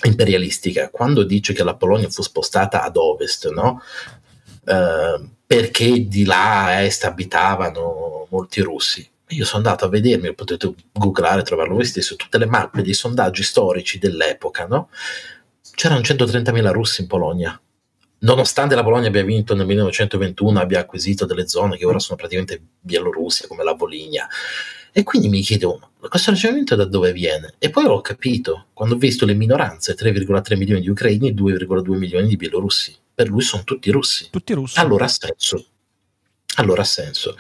imperialistica. 0.06 0.90
Quando 0.90 1.24
dice 1.24 1.52
che 1.52 1.66
la 1.66 1.76
Polonia 1.76 2.08
fu 2.08 2.22
spostata 2.22 2.82
ad 2.82 2.96
ovest, 2.96 3.52
no? 3.52 3.82
Uh, 4.64 5.30
perché 5.46 6.08
di 6.08 6.24
là 6.24 6.64
a 6.64 6.82
est 6.84 7.04
abitavano 7.04 8.26
molti 8.30 8.62
russi. 8.62 9.06
Io 9.30 9.44
sono 9.44 9.64
andato 9.64 9.84
a 9.84 9.90
vedermi, 9.90 10.34
potete 10.34 10.74
googlare, 10.94 11.42
trovarlo 11.42 11.76
voi 11.76 11.84
stesso, 11.84 12.16
tutte 12.16 12.38
le 12.38 12.46
mappe 12.46 12.82
dei 12.82 12.94
sondaggi 12.94 13.44
storici 13.44 14.00
dell'epoca, 14.00 14.66
no? 14.66 14.88
C'erano 15.74 16.00
130.000 16.00 16.72
russi 16.72 17.02
in 17.02 17.08
Polonia. 17.08 17.60
Nonostante 18.20 18.76
la 18.76 18.84
Polonia 18.84 19.10
abbia 19.10 19.26
vinto 19.26 19.56
nel 19.56 19.66
1921, 19.66 20.58
abbia 20.58 20.80
acquisito 20.80 21.26
delle 21.26 21.50
zone 21.50 21.76
che 21.76 21.86
ora 21.86 22.00
sono 22.00 22.16
praticamente 22.16 22.62
Bielorussia, 22.80 23.50
come 23.50 23.66
la 23.66 23.74
Volinia, 23.74 24.26
E 24.98 25.04
quindi 25.04 25.28
mi 25.28 25.42
chiedevo, 25.42 25.92
ma 26.00 26.08
questo 26.08 26.32
ragionamento 26.32 26.74
da 26.74 26.86
dove 26.86 27.12
viene? 27.12 27.56
E 27.58 27.70
poi 27.70 27.84
l'ho 27.84 28.00
capito, 28.00 28.68
quando 28.72 28.96
ho 28.96 28.98
visto 28.98 29.26
le 29.26 29.34
minoranze, 29.34 29.94
3,3 29.94 30.56
milioni 30.56 30.80
di 30.80 30.88
ucraini 30.88 31.28
e 31.28 31.34
2,2 31.34 31.98
milioni 31.98 32.30
di 32.30 32.38
bielorussi. 32.38 32.96
Per 33.14 33.28
lui 33.28 33.42
sono 33.42 33.66
tutti 33.66 33.92
russi. 33.92 34.30
Tutti 34.32 34.54
russi. 34.54 34.80
Allora 34.80 35.04
ha 35.04 35.10
senso. 35.10 35.66
Allora 36.56 36.84
ha 36.84 36.86
senso. 36.86 37.36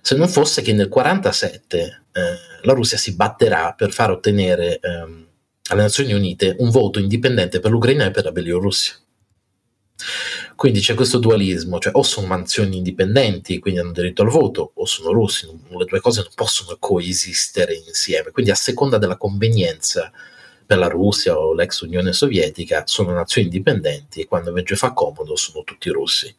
Se 0.00 0.14
non 0.14 0.28
fosse 0.28 0.62
che 0.62 0.72
nel 0.72 0.86
1947 0.86 2.02
eh, 2.12 2.22
la 2.62 2.72
Russia 2.72 2.96
si 2.96 3.16
batterà 3.16 3.74
per 3.76 3.90
far 3.90 4.12
ottenere 4.12 4.78
ehm, 4.78 5.26
alle 5.70 5.82
Nazioni 5.82 6.12
Unite 6.12 6.54
un 6.60 6.70
voto 6.70 7.00
indipendente 7.00 7.58
per 7.58 7.72
l'Ucraina 7.72 8.04
e 8.04 8.12
per 8.12 8.22
la 8.22 8.30
Bielorussia. 8.30 8.94
Quindi 10.62 10.78
c'è 10.78 10.94
questo 10.94 11.18
dualismo, 11.18 11.80
cioè 11.80 11.92
o 11.96 12.04
sono 12.04 12.28
mansioni 12.28 12.76
indipendenti, 12.76 13.58
quindi 13.58 13.80
hanno 13.80 13.90
diritto 13.90 14.22
al 14.22 14.28
voto, 14.28 14.70
o 14.74 14.86
sono 14.86 15.10
russi, 15.10 15.48
le 15.68 15.84
due 15.86 15.98
cose 15.98 16.20
non 16.20 16.30
possono 16.36 16.76
coesistere 16.78 17.74
insieme. 17.74 18.30
Quindi 18.30 18.52
a 18.52 18.54
seconda 18.54 18.96
della 18.96 19.16
convenienza 19.16 20.12
per 20.64 20.78
la 20.78 20.86
Russia 20.86 21.36
o 21.36 21.52
l'ex 21.52 21.80
Unione 21.80 22.12
Sovietica 22.12 22.84
sono 22.86 23.10
nazioni 23.10 23.48
indipendenti 23.48 24.20
e 24.20 24.28
quando 24.28 24.50
invece 24.50 24.76
fa 24.76 24.92
comodo 24.92 25.34
sono 25.34 25.64
tutti 25.64 25.90
russi. 25.90 26.32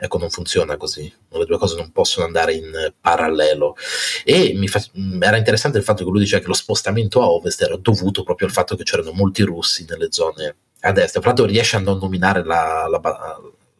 Ecco, 0.00 0.18
non 0.18 0.30
funziona 0.30 0.76
così, 0.76 1.02
le 1.28 1.44
due 1.44 1.58
cose 1.58 1.76
non 1.76 1.92
possono 1.92 2.26
andare 2.26 2.54
in 2.54 2.92
parallelo. 3.00 3.76
E 4.24 4.60
fa, 4.66 4.84
era 5.20 5.36
interessante 5.36 5.78
il 5.78 5.84
fatto 5.84 6.02
che 6.02 6.10
lui 6.10 6.18
diceva 6.18 6.42
che 6.42 6.48
lo 6.48 6.54
spostamento 6.54 7.22
a 7.22 7.30
ovest 7.30 7.62
era 7.62 7.76
dovuto 7.76 8.24
proprio 8.24 8.48
al 8.48 8.52
fatto 8.52 8.74
che 8.74 8.82
c'erano 8.82 9.12
molti 9.12 9.42
russi 9.42 9.86
nelle 9.88 10.08
zone 10.10 10.56
a 10.80 10.90
destra. 10.90 11.20
L'altro 11.22 11.44
riesce 11.44 11.76
a 11.76 11.80
non 11.80 11.98
nominare 11.98 12.42
la, 12.42 12.88
la, 12.88 12.98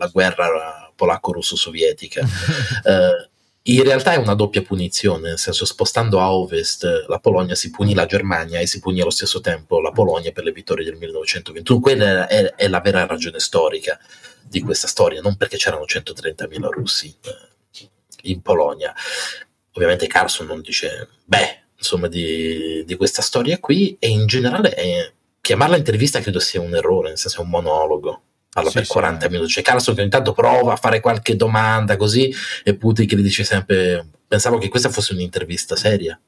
la 0.01 0.09
guerra 0.09 0.91
polacco-russo-sovietica. 0.97 2.23
eh, 2.85 3.29
in 3.63 3.83
realtà 3.85 4.13
è 4.15 4.17
una 4.17 4.35
doppia 4.35 4.63
punizione, 4.63 5.29
nel 5.29 5.39
senso 5.39 5.67
spostando 5.67 6.19
a 6.19 6.33
ovest 6.33 7.05
la 7.07 7.19
Polonia 7.19 7.55
si 7.55 7.71
punì 7.71 7.93
la 7.93 8.07
Germania 8.07 8.59
e 8.59 8.67
si 8.67 8.81
punì 8.81 9.03
allo 9.03 9.11
stesso 9.11 9.41
tempo 9.41 9.81
la 9.81 9.93
Polonia 9.93 10.33
per 10.33 10.45
le 10.45 10.53
vittorie 10.53 10.85
del 10.85 10.97
1921. 10.97 11.81
Quella 11.81 12.27
è, 12.27 12.55
è 12.55 12.69
la 12.69 12.81
vera 12.81 13.05
ragione 13.07 13.39
storica 13.39 13.99
di 14.43 14.63
questa 14.63 14.89
storia, 14.89 15.21
non 15.21 15.37
perché 15.37 15.59
c'erano 15.59 15.85
130.000 15.85 16.71
russi 16.71 17.15
eh, 17.23 17.89
in 18.23 18.41
Polonia. 18.41 18.95
Ovviamente 19.73 20.07
Carlson 20.07 20.47
non 20.47 20.63
dice, 20.63 21.09
beh, 21.25 21.65
insomma, 21.77 22.09
di, 22.09 22.83
di 22.85 22.97
questa 22.97 23.21
storia 23.21 23.59
qui 23.59 23.97
e 23.99 24.09
in 24.09 24.27
generale 24.27 24.71
è, 24.71 25.13
chiamarla 25.41 25.77
intervista 25.77 26.21
credo 26.21 26.41
sia 26.41 26.63
un 26.63 26.75
errore, 26.75 27.09
nel 27.09 27.19
senso 27.19 27.41
è 27.41 27.45
un 27.45 27.51
monologo. 27.51 28.23
Parla 28.53 28.71
sì, 28.71 28.79
per 28.79 28.87
40 28.87 29.27
sì, 29.27 29.33
minuti. 29.33 29.53
C'è 29.53 29.63
Carlson 29.63 29.95
che 29.95 30.01
ogni 30.01 30.11
tanto 30.11 30.33
prova 30.33 30.73
a 30.73 30.77
fare 30.77 31.01
qualche 31.01 31.37
domanda 31.37 31.97
così 31.97 32.33
e 32.65 32.75
Putin 32.75 33.07
che 33.07 33.17
gli 33.17 33.23
dice 33.23 33.45
sempre 33.45 34.07
pensavo 34.27 34.59
che 34.59 34.69
questa 34.69 34.91
fosse 34.91 35.13
un'intervista 35.13 35.77
seria 35.77 36.19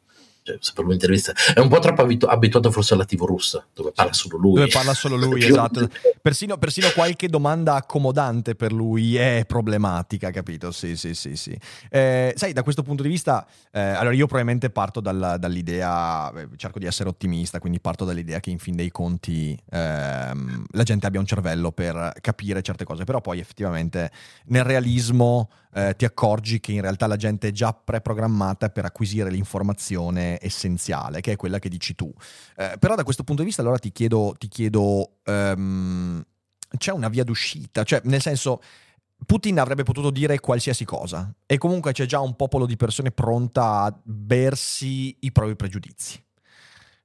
cioè, 0.42 0.58
per 0.74 0.84
un'intervista 0.84 1.32
è 1.54 1.60
un 1.60 1.68
po' 1.68 1.78
troppo 1.78 2.02
abitu- 2.02 2.28
abituato 2.28 2.70
forse 2.70 2.94
alla 2.94 3.04
TV 3.04 3.22
russa 3.24 3.64
dove 3.72 3.92
parla 3.92 4.12
solo 4.12 4.36
lui. 4.36 4.54
Dove 4.54 4.68
parla 4.68 4.94
solo 4.94 5.16
lui 5.16 5.44
esatto. 5.44 5.88
persino, 6.20 6.58
persino, 6.58 6.90
qualche 6.90 7.28
domanda 7.28 7.74
accomodante 7.74 8.54
per 8.54 8.72
lui 8.72 9.16
è 9.16 9.44
problematica 9.46 10.30
capito? 10.30 10.72
Sì 10.72 10.96
sì 10.96 11.14
sì 11.14 11.36
sì. 11.36 11.56
Eh, 11.90 12.32
sai 12.36 12.52
da 12.52 12.62
questo 12.62 12.82
punto 12.82 13.02
di 13.02 13.08
vista 13.08 13.46
eh, 13.70 13.80
allora 13.80 14.14
io 14.14 14.26
probabilmente 14.26 14.70
parto 14.70 15.00
dal, 15.00 15.36
dall'idea 15.38 16.32
eh, 16.32 16.48
cerco 16.56 16.78
di 16.78 16.86
essere 16.86 17.08
ottimista 17.08 17.58
quindi 17.60 17.80
parto 17.80 18.04
dall'idea 18.04 18.40
che 18.40 18.50
in 18.50 18.58
fin 18.58 18.74
dei 18.74 18.90
conti 18.90 19.56
ehm, 19.70 20.64
la 20.72 20.82
gente 20.82 21.06
abbia 21.06 21.20
un 21.20 21.26
cervello 21.26 21.70
per 21.72 22.14
capire 22.20 22.62
certe 22.62 22.84
cose. 22.84 23.04
Però 23.04 23.20
poi 23.20 23.38
effettivamente 23.38 24.10
nel 24.46 24.64
realismo 24.64 25.48
eh, 25.74 25.94
ti 25.96 26.04
accorgi 26.04 26.60
che 26.60 26.72
in 26.72 26.80
realtà 26.80 27.06
la 27.06 27.16
gente 27.16 27.48
è 27.48 27.50
già 27.50 27.72
preprogrammata 27.72 28.68
per 28.70 28.84
acquisire 28.84 29.30
l'informazione 29.30 30.38
essenziale, 30.40 31.20
che 31.20 31.32
è 31.32 31.36
quella 31.36 31.58
che 31.58 31.68
dici 31.68 31.94
tu. 31.94 32.12
Eh, 32.56 32.76
però 32.78 32.94
da 32.94 33.04
questo 33.04 33.24
punto 33.24 33.42
di 33.42 33.48
vista 33.48 33.62
allora 33.62 33.78
ti 33.78 33.90
chiedo, 33.92 34.34
ti 34.38 34.48
chiedo 34.48 35.18
um, 35.24 36.22
c'è 36.76 36.92
una 36.92 37.08
via 37.08 37.24
d'uscita? 37.24 37.84
Cioè, 37.84 38.00
nel 38.04 38.20
senso... 38.20 38.60
Putin 39.24 39.60
avrebbe 39.60 39.84
potuto 39.84 40.10
dire 40.10 40.40
qualsiasi 40.40 40.84
cosa 40.84 41.32
e 41.46 41.56
comunque 41.56 41.92
c'è 41.92 42.06
già 42.06 42.18
un 42.18 42.34
popolo 42.34 42.66
di 42.66 42.74
persone 42.74 43.12
pronta 43.12 43.82
a 43.82 44.00
bersi 44.02 45.16
i 45.20 45.30
propri 45.30 45.54
pregiudizi. 45.54 46.20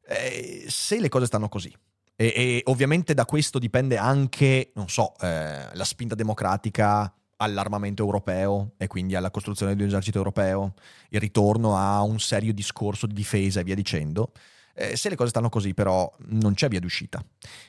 Eh, 0.07 0.65
se 0.67 0.99
le 0.99 1.09
cose 1.09 1.27
stanno 1.27 1.47
così, 1.47 1.71
e, 2.15 2.33
e, 2.35 2.61
ovviamente 2.65 3.13
da 3.13 3.25
questo 3.25 3.59
dipende 3.59 3.95
anche, 3.97 4.71
non 4.73 4.89
so, 4.89 5.13
eh, 5.19 5.69
la 5.71 5.83
spinta 5.83 6.15
democratica 6.15 7.13
all'armamento 7.37 8.03
europeo 8.03 8.73
e 8.77 8.87
quindi 8.87 9.15
alla 9.15 9.31
costruzione 9.31 9.75
di 9.75 9.81
un 9.81 9.87
esercito 9.87 10.17
europeo, 10.17 10.73
il 11.09 11.19
ritorno 11.19 11.75
a 11.75 12.01
un 12.01 12.19
serio 12.19 12.53
discorso 12.53 13.07
di 13.07 13.13
difesa 13.13 13.59
e 13.59 13.63
via 13.63 13.75
dicendo. 13.75 14.31
Eh, 14.79 14.95
se 14.95 15.09
le 15.09 15.15
cose 15.15 15.29
stanno 15.29 15.49
così, 15.49 15.73
però, 15.73 16.11
non 16.27 16.53
c'è 16.53 16.67
via 16.67 16.79
d'uscita. 16.79 17.23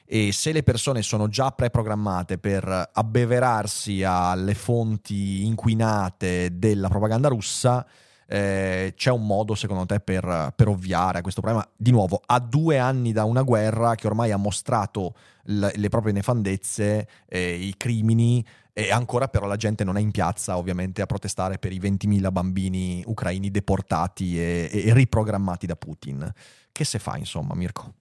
E 0.04 0.30
se 0.32 0.52
le 0.52 0.62
persone 0.62 1.00
sono 1.00 1.28
già 1.28 1.50
preprogrammate 1.52 2.36
per 2.36 2.90
abbeverarsi 2.92 4.02
alle 4.02 4.54
fonti 4.54 5.46
inquinate 5.46 6.58
della 6.58 6.88
propaganda 6.88 7.28
russa, 7.28 7.86
eh, 8.30 8.92
c'è 8.94 9.10
un 9.10 9.24
modo, 9.24 9.54
secondo 9.54 9.86
te, 9.86 10.00
per, 10.00 10.52
per, 10.54 10.68
ovviare 10.68 11.18
a 11.18 11.22
questo 11.22 11.40
problema? 11.40 11.66
Di 11.74 11.90
nuovo, 11.90 12.20
a 12.26 12.38
due 12.40 12.76
anni 12.76 13.12
da 13.12 13.24
una 13.24 13.40
guerra 13.40 13.94
che 13.94 14.06
ormai 14.06 14.30
ha 14.30 14.36
mostrato 14.36 15.14
l- 15.44 15.66
le 15.72 15.88
proprie 15.88 16.12
nefandezze, 16.12 17.08
eh, 17.26 17.54
i 17.54 17.74
crimini, 17.78 18.44
e 18.78 18.92
ancora 18.92 19.26
però 19.26 19.46
la 19.46 19.56
gente 19.56 19.82
non 19.82 19.96
è 19.96 20.00
in 20.00 20.12
piazza 20.12 20.56
ovviamente 20.56 21.02
a 21.02 21.06
protestare 21.06 21.58
per 21.58 21.72
i 21.72 21.80
20.000 21.80 22.30
bambini 22.30 23.02
ucraini 23.06 23.50
deportati 23.50 24.38
e, 24.38 24.70
e 24.72 24.94
riprogrammati 24.94 25.66
da 25.66 25.74
Putin. 25.74 26.32
Che 26.70 26.84
se 26.84 27.00
fa 27.00 27.16
insomma 27.16 27.56
Mirko? 27.56 27.94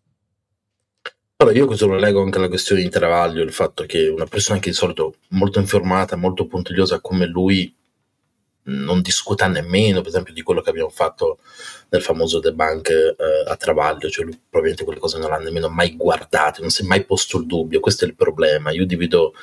Allora, 1.38 1.56
io 1.56 1.66
questo 1.66 1.88
lo 1.88 1.96
leggo 1.96 2.22
anche 2.22 2.38
alla 2.38 2.48
questione 2.48 2.84
di 2.84 2.90
Travaglio, 2.90 3.42
il 3.42 3.54
fatto 3.54 3.86
che 3.86 4.08
una 4.08 4.28
persona 4.28 4.60
che 4.60 4.70
di 4.70 4.76
solito 4.76 5.16
molto 5.30 5.60
informata, 5.60 6.16
molto 6.16 6.46
puntigliosa 6.46 7.00
come 7.00 7.26
lui 7.26 7.74
non 8.66 9.02
discuta 9.02 9.48
nemmeno, 9.48 10.02
per 10.02 10.10
esempio, 10.10 10.34
di 10.34 10.44
quello 10.44 10.62
che 10.62 10.70
abbiamo 10.70 10.90
fatto 10.90 11.40
nel 11.90 12.04
famoso 12.04 12.40
debunk 12.40 12.90
eh, 12.90 13.16
a 13.48 13.56
Travaglio, 13.56 14.10
cioè 14.10 14.26
lui 14.26 14.38
probabilmente 14.38 14.84
quelle 14.84 15.00
cose 15.00 15.18
non 15.18 15.32
l'ha 15.32 15.38
nemmeno 15.38 15.70
mai 15.70 15.96
guardate, 15.96 16.62
non 16.62 16.70
si 16.70 16.84
è 16.84 16.86
mai 16.86 17.04
posto 17.04 17.40
il 17.40 17.48
dubbio, 17.48 17.80
questo 17.80 18.06
è 18.06 18.08
il 18.08 18.16
problema. 18.16 18.70
Io 18.72 18.86
divido 18.86 19.34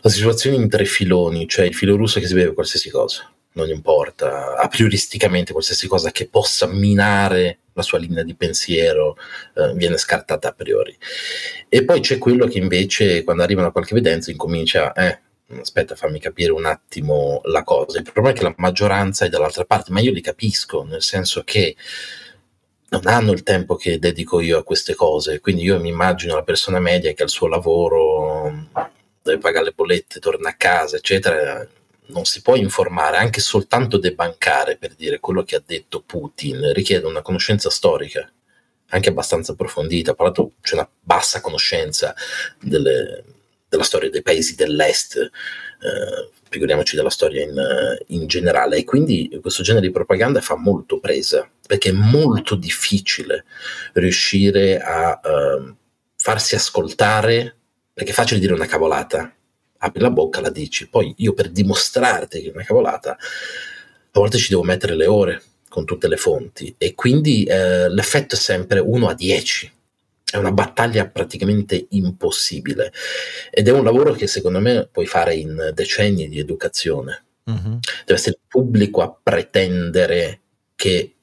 la 0.00 0.10
situazione 0.10 0.56
in 0.56 0.68
tre 0.68 0.84
filoni, 0.84 1.48
cioè 1.48 1.66
il 1.66 1.74
filo 1.74 1.96
russo 1.96 2.20
che 2.20 2.26
si 2.26 2.34
beve 2.34 2.54
qualsiasi 2.54 2.90
cosa, 2.90 3.30
non 3.52 3.68
importa, 3.68 4.56
a 4.56 4.68
prioristicamente 4.68 5.52
qualsiasi 5.52 5.86
cosa 5.88 6.10
che 6.10 6.28
possa 6.28 6.66
minare 6.66 7.58
la 7.72 7.82
sua 7.82 7.98
linea 7.98 8.22
di 8.22 8.34
pensiero 8.34 9.16
eh, 9.54 9.72
viene 9.74 9.98
scartata 9.98 10.48
a 10.48 10.52
priori. 10.52 10.96
E 11.68 11.84
poi 11.84 12.00
c'è 12.00 12.18
quello 12.18 12.46
che 12.46 12.58
invece 12.58 13.22
quando 13.24 13.42
arriva 13.42 13.64
a 13.64 13.70
qualche 13.70 13.92
evidenza 13.92 14.30
incomincia, 14.30 14.92
eh, 14.92 15.20
aspetta 15.60 15.94
fammi 15.94 16.18
capire 16.18 16.52
un 16.52 16.64
attimo 16.64 17.40
la 17.44 17.62
cosa. 17.62 17.98
Il 17.98 18.04
problema 18.04 18.30
è 18.30 18.32
che 18.32 18.42
la 18.42 18.54
maggioranza 18.56 19.24
è 19.24 19.28
dall'altra 19.28 19.64
parte, 19.64 19.92
ma 19.92 20.00
io 20.00 20.12
li 20.12 20.22
capisco, 20.22 20.84
nel 20.84 21.02
senso 21.02 21.42
che 21.44 21.76
non 22.88 23.02
hanno 23.06 23.32
il 23.32 23.42
tempo 23.42 23.74
che 23.74 23.98
dedico 23.98 24.40
io 24.40 24.58
a 24.58 24.64
queste 24.64 24.94
cose, 24.94 25.40
quindi 25.40 25.62
io 25.62 25.80
mi 25.80 25.88
immagino 25.88 26.34
la 26.34 26.42
persona 26.42 26.78
media 26.78 27.12
che 27.12 27.22
ha 27.22 27.24
il 27.24 27.30
suo 27.30 27.48
lavoro 27.48 28.15
deve 29.26 29.40
pagare 29.40 29.66
le 29.66 29.72
bollette, 29.74 30.20
torna 30.20 30.50
a 30.50 30.54
casa, 30.54 30.96
eccetera, 30.96 31.66
non 32.06 32.24
si 32.24 32.42
può 32.42 32.56
informare, 32.56 33.16
anche 33.16 33.40
soltanto 33.40 33.98
debancare 33.98 34.76
per 34.76 34.94
dire 34.94 35.20
quello 35.20 35.42
che 35.42 35.56
ha 35.56 35.62
detto 35.64 36.02
Putin, 36.02 36.72
richiede 36.72 37.06
una 37.06 37.22
conoscenza 37.22 37.70
storica 37.70 38.30
anche 38.90 39.08
abbastanza 39.08 39.52
approfondita. 39.52 40.14
Tra 40.14 40.24
l'altro 40.24 40.52
c'è 40.60 40.74
una 40.74 40.88
bassa 41.00 41.40
conoscenza 41.40 42.14
delle, 42.60 43.24
della 43.68 43.82
storia 43.82 44.10
dei 44.10 44.22
paesi 44.22 44.54
dell'est, 44.54 45.16
eh, 45.16 46.30
figuriamoci 46.48 46.96
della 46.96 47.10
storia 47.10 47.42
in, 47.42 47.96
in, 48.08 48.26
generale. 48.26 48.76
E 48.76 48.84
quindi 48.84 49.38
questo 49.40 49.62
genere 49.62 49.86
di 49.86 49.92
propaganda 49.92 50.40
fa 50.40 50.56
molto 50.56 51.00
presa, 51.00 51.48
perché 51.66 51.90
è 51.90 51.92
molto 51.92 52.54
difficile 52.54 53.44
riuscire 53.94 54.78
a 54.78 55.20
eh, 55.22 55.74
farsi 56.16 56.54
ascoltare 56.54 57.55
perché 57.96 58.10
è 58.10 58.14
facile 58.14 58.38
dire 58.38 58.52
una 58.52 58.66
cavolata, 58.66 59.34
apri 59.78 60.02
la 60.02 60.10
bocca, 60.10 60.42
la 60.42 60.50
dici, 60.50 60.86
poi 60.86 61.14
io 61.16 61.32
per 61.32 61.48
dimostrarti 61.48 62.42
che 62.42 62.50
è 62.50 62.52
una 62.52 62.62
cavolata, 62.62 63.12
a 63.12 64.20
volte 64.20 64.36
ci 64.36 64.50
devo 64.50 64.64
mettere 64.64 64.94
le 64.94 65.06
ore 65.06 65.42
con 65.70 65.86
tutte 65.86 66.06
le 66.06 66.18
fonti 66.18 66.74
e 66.76 66.94
quindi 66.94 67.44
eh, 67.44 67.88
l'effetto 67.88 68.34
è 68.34 68.38
sempre 68.38 68.80
1 68.80 69.08
a 69.08 69.14
10. 69.14 69.72
È 70.30 70.36
una 70.36 70.52
battaglia 70.52 71.08
praticamente 71.08 71.86
impossibile 71.88 72.92
ed 73.50 73.66
è 73.66 73.72
un 73.72 73.84
lavoro 73.84 74.12
che 74.12 74.26
secondo 74.26 74.60
me 74.60 74.86
puoi 74.92 75.06
fare 75.06 75.34
in 75.34 75.70
decenni 75.72 76.28
di 76.28 76.38
educazione. 76.38 77.24
Mm-hmm. 77.50 77.78
Deve 78.04 78.12
essere 78.12 78.36
il 78.36 78.46
pubblico 78.46 79.00
a 79.00 79.18
pretendere 79.22 80.40
che 80.74 81.15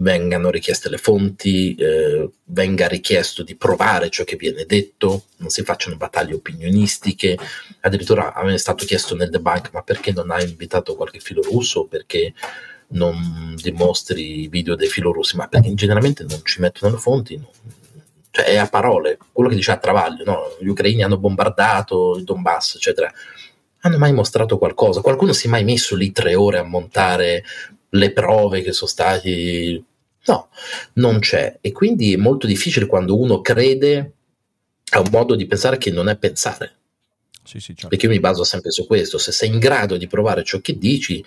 vengano 0.00 0.50
richieste 0.50 0.88
le 0.88 0.98
fonti, 0.98 1.74
eh, 1.74 2.28
venga 2.44 2.88
richiesto 2.88 3.42
di 3.42 3.54
provare 3.54 4.10
ciò 4.10 4.24
che 4.24 4.36
viene 4.36 4.64
detto, 4.64 5.24
non 5.36 5.50
si 5.50 5.62
facciano 5.62 5.96
battaglie 5.96 6.34
opinionistiche. 6.34 7.38
Addirittura 7.80 8.34
a 8.34 8.42
me 8.44 8.54
è 8.54 8.58
stato 8.58 8.84
chiesto 8.84 9.14
nel 9.14 9.30
debunk: 9.30 9.70
ma 9.72 9.82
perché 9.82 10.12
non 10.12 10.30
hai 10.30 10.48
invitato 10.48 10.96
qualche 10.96 11.20
filo 11.20 11.42
russo? 11.42 11.84
Perché 11.84 12.34
non 12.92 13.54
dimostri 13.56 14.48
video 14.48 14.74
dei 14.74 14.88
filorussi, 14.88 15.36
ma 15.36 15.48
perché 15.48 15.72
generalmente 15.74 16.24
non 16.28 16.40
ci 16.44 16.60
mettono 16.60 16.94
le 16.94 16.98
fonti, 17.00 17.36
non, 17.36 17.48
cioè 18.30 18.46
è 18.46 18.56
a 18.56 18.66
parole, 18.68 19.18
quello 19.32 19.48
che 19.48 19.56
dice 19.56 19.72
a 19.72 19.76
Travaglio, 19.76 20.24
no? 20.24 20.56
gli 20.60 20.68
ucraini 20.68 21.02
hanno 21.02 21.18
bombardato 21.18 22.16
il 22.16 22.24
Donbass, 22.24 22.76
eccetera. 22.76 23.12
Hanno 23.82 23.96
mai 23.96 24.12
mostrato 24.12 24.58
qualcosa? 24.58 25.00
Qualcuno 25.00 25.32
si 25.32 25.46
è 25.46 25.50
mai 25.50 25.64
messo 25.64 25.96
lì 25.96 26.12
tre 26.12 26.34
ore 26.34 26.58
a 26.58 26.62
montare 26.62 27.44
le 27.90 28.12
prove 28.12 28.62
che 28.62 28.72
sono 28.72 28.90
stati... 28.90 29.84
No, 30.26 30.48
non 30.94 31.18
c'è. 31.18 31.58
E 31.60 31.72
quindi 31.72 32.12
è 32.12 32.16
molto 32.16 32.46
difficile 32.46 32.86
quando 32.86 33.18
uno 33.18 33.40
crede 33.40 34.12
a 34.92 35.00
un 35.00 35.08
modo 35.10 35.34
di 35.34 35.46
pensare 35.46 35.78
che 35.78 35.90
non 35.90 36.08
è 36.08 36.16
pensare. 36.16 36.74
Sì, 37.42 37.58
sì, 37.58 37.72
certo. 37.72 37.88
Perché 37.88 38.06
io 38.06 38.12
mi 38.12 38.20
baso 38.20 38.44
sempre 38.44 38.70
su 38.70 38.86
questo. 38.86 39.18
Se 39.18 39.32
sei 39.32 39.48
in 39.48 39.58
grado 39.58 39.96
di 39.96 40.06
provare 40.06 40.44
ciò 40.44 40.60
che 40.60 40.76
dici, 40.76 41.24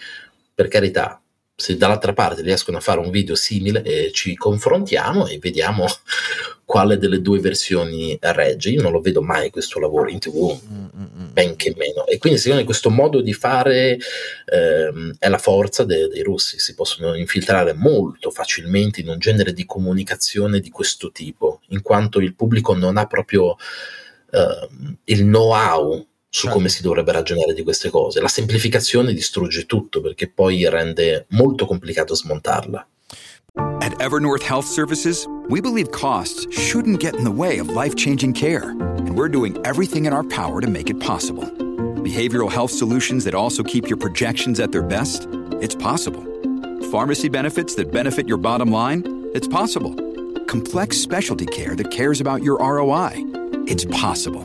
per 0.53 0.67
carità, 0.67 1.21
se 1.55 1.77
dall'altra 1.77 2.13
parte 2.13 2.41
riescono 2.41 2.77
a 2.77 2.81
fare 2.81 2.99
un 2.99 3.11
video 3.11 3.35
simile 3.35 3.83
eh, 3.83 4.11
ci 4.11 4.35
confrontiamo 4.35 5.27
e 5.27 5.37
vediamo 5.37 5.85
quale 6.65 6.97
delle 6.97 7.21
due 7.21 7.39
versioni 7.39 8.17
regge. 8.19 8.71
Io 8.71 8.81
non 8.81 8.91
lo 8.91 9.01
vedo 9.01 9.21
mai 9.21 9.51
questo 9.51 9.79
lavoro 9.79 10.09
in 10.09 10.17
tv, 10.17 10.59
mm-hmm. 10.65 11.31
benché 11.31 11.73
meno. 11.77 12.07
E 12.07 12.17
quindi 12.17 12.39
secondo 12.39 12.61
me 12.61 12.65
questo 12.65 12.89
modo 12.89 13.21
di 13.21 13.33
fare 13.33 13.99
ehm, 14.45 15.15
è 15.19 15.29
la 15.29 15.37
forza 15.37 15.83
de- 15.83 16.07
dei 16.07 16.23
russi, 16.23 16.57
si 16.57 16.73
possono 16.73 17.13
infiltrare 17.13 17.73
molto 17.73 18.31
facilmente 18.31 19.01
in 19.01 19.09
un 19.09 19.19
genere 19.19 19.53
di 19.53 19.65
comunicazione 19.65 20.59
di 20.59 20.71
questo 20.71 21.11
tipo, 21.11 21.61
in 21.69 21.83
quanto 21.83 22.19
il 22.19 22.33
pubblico 22.33 22.73
non 22.73 22.97
ha 22.97 23.05
proprio 23.05 23.55
ehm, 24.31 24.97
il 25.03 25.21
know-how 25.21 26.07
su 26.35 26.49
come 26.49 26.67
si 26.67 26.81
dovrebbe 26.81 27.11
ragionare 27.11 27.53
di 27.53 27.61
queste 27.61 27.91
cose. 27.91 28.19
La 28.19 28.27
semplificazione 28.27 29.13
distrugge 29.13 29.67
tutto 29.67 30.01
perché 30.01 30.27
poi 30.27 30.67
rende 30.67 31.27
molto 31.29 31.67
complicato 31.67 32.15
smontarla. 32.15 32.87
At 33.79 34.01
Evernorth 34.01 34.41
Health 34.41 34.65
Services, 34.65 35.27
we 35.47 35.61
believe 35.61 35.91
costs 35.91 36.47
shouldn't 36.49 36.99
get 36.99 37.15
in 37.15 37.23
the 37.23 37.31
way 37.31 37.59
of 37.59 37.69
life-changing 37.69 38.33
care, 38.33 38.71
and 38.71 39.15
we're 39.15 39.29
doing 39.29 39.59
everything 39.63 40.05
in 40.05 40.11
our 40.11 40.23
power 40.23 40.59
to 40.59 40.67
make 40.67 40.89
it 40.89 40.99
possible. 40.99 41.43
Behavioral 42.01 42.51
health 42.51 42.71
solutions 42.71 43.25
that 43.25 43.35
also 43.35 43.61
keep 43.61 43.87
your 43.87 43.99
projections 43.99 44.59
at 44.59 44.71
their 44.71 44.81
best? 44.81 45.27
It's 45.61 45.75
possible. 45.75 46.23
Pharmacy 46.89 47.29
benefits 47.29 47.75
that 47.75 47.91
benefit 47.91 48.27
your 48.27 48.39
bottom 48.39 48.71
line? 48.71 49.03
It's 49.35 49.47
possible. 49.47 49.93
Complex 50.47 50.97
specialty 50.97 51.45
care 51.45 51.75
that 51.75 51.91
cares 51.91 52.19
about 52.19 52.41
your 52.41 52.57
ROI? 52.57 53.11
It's 53.67 53.85
possible. 53.85 54.43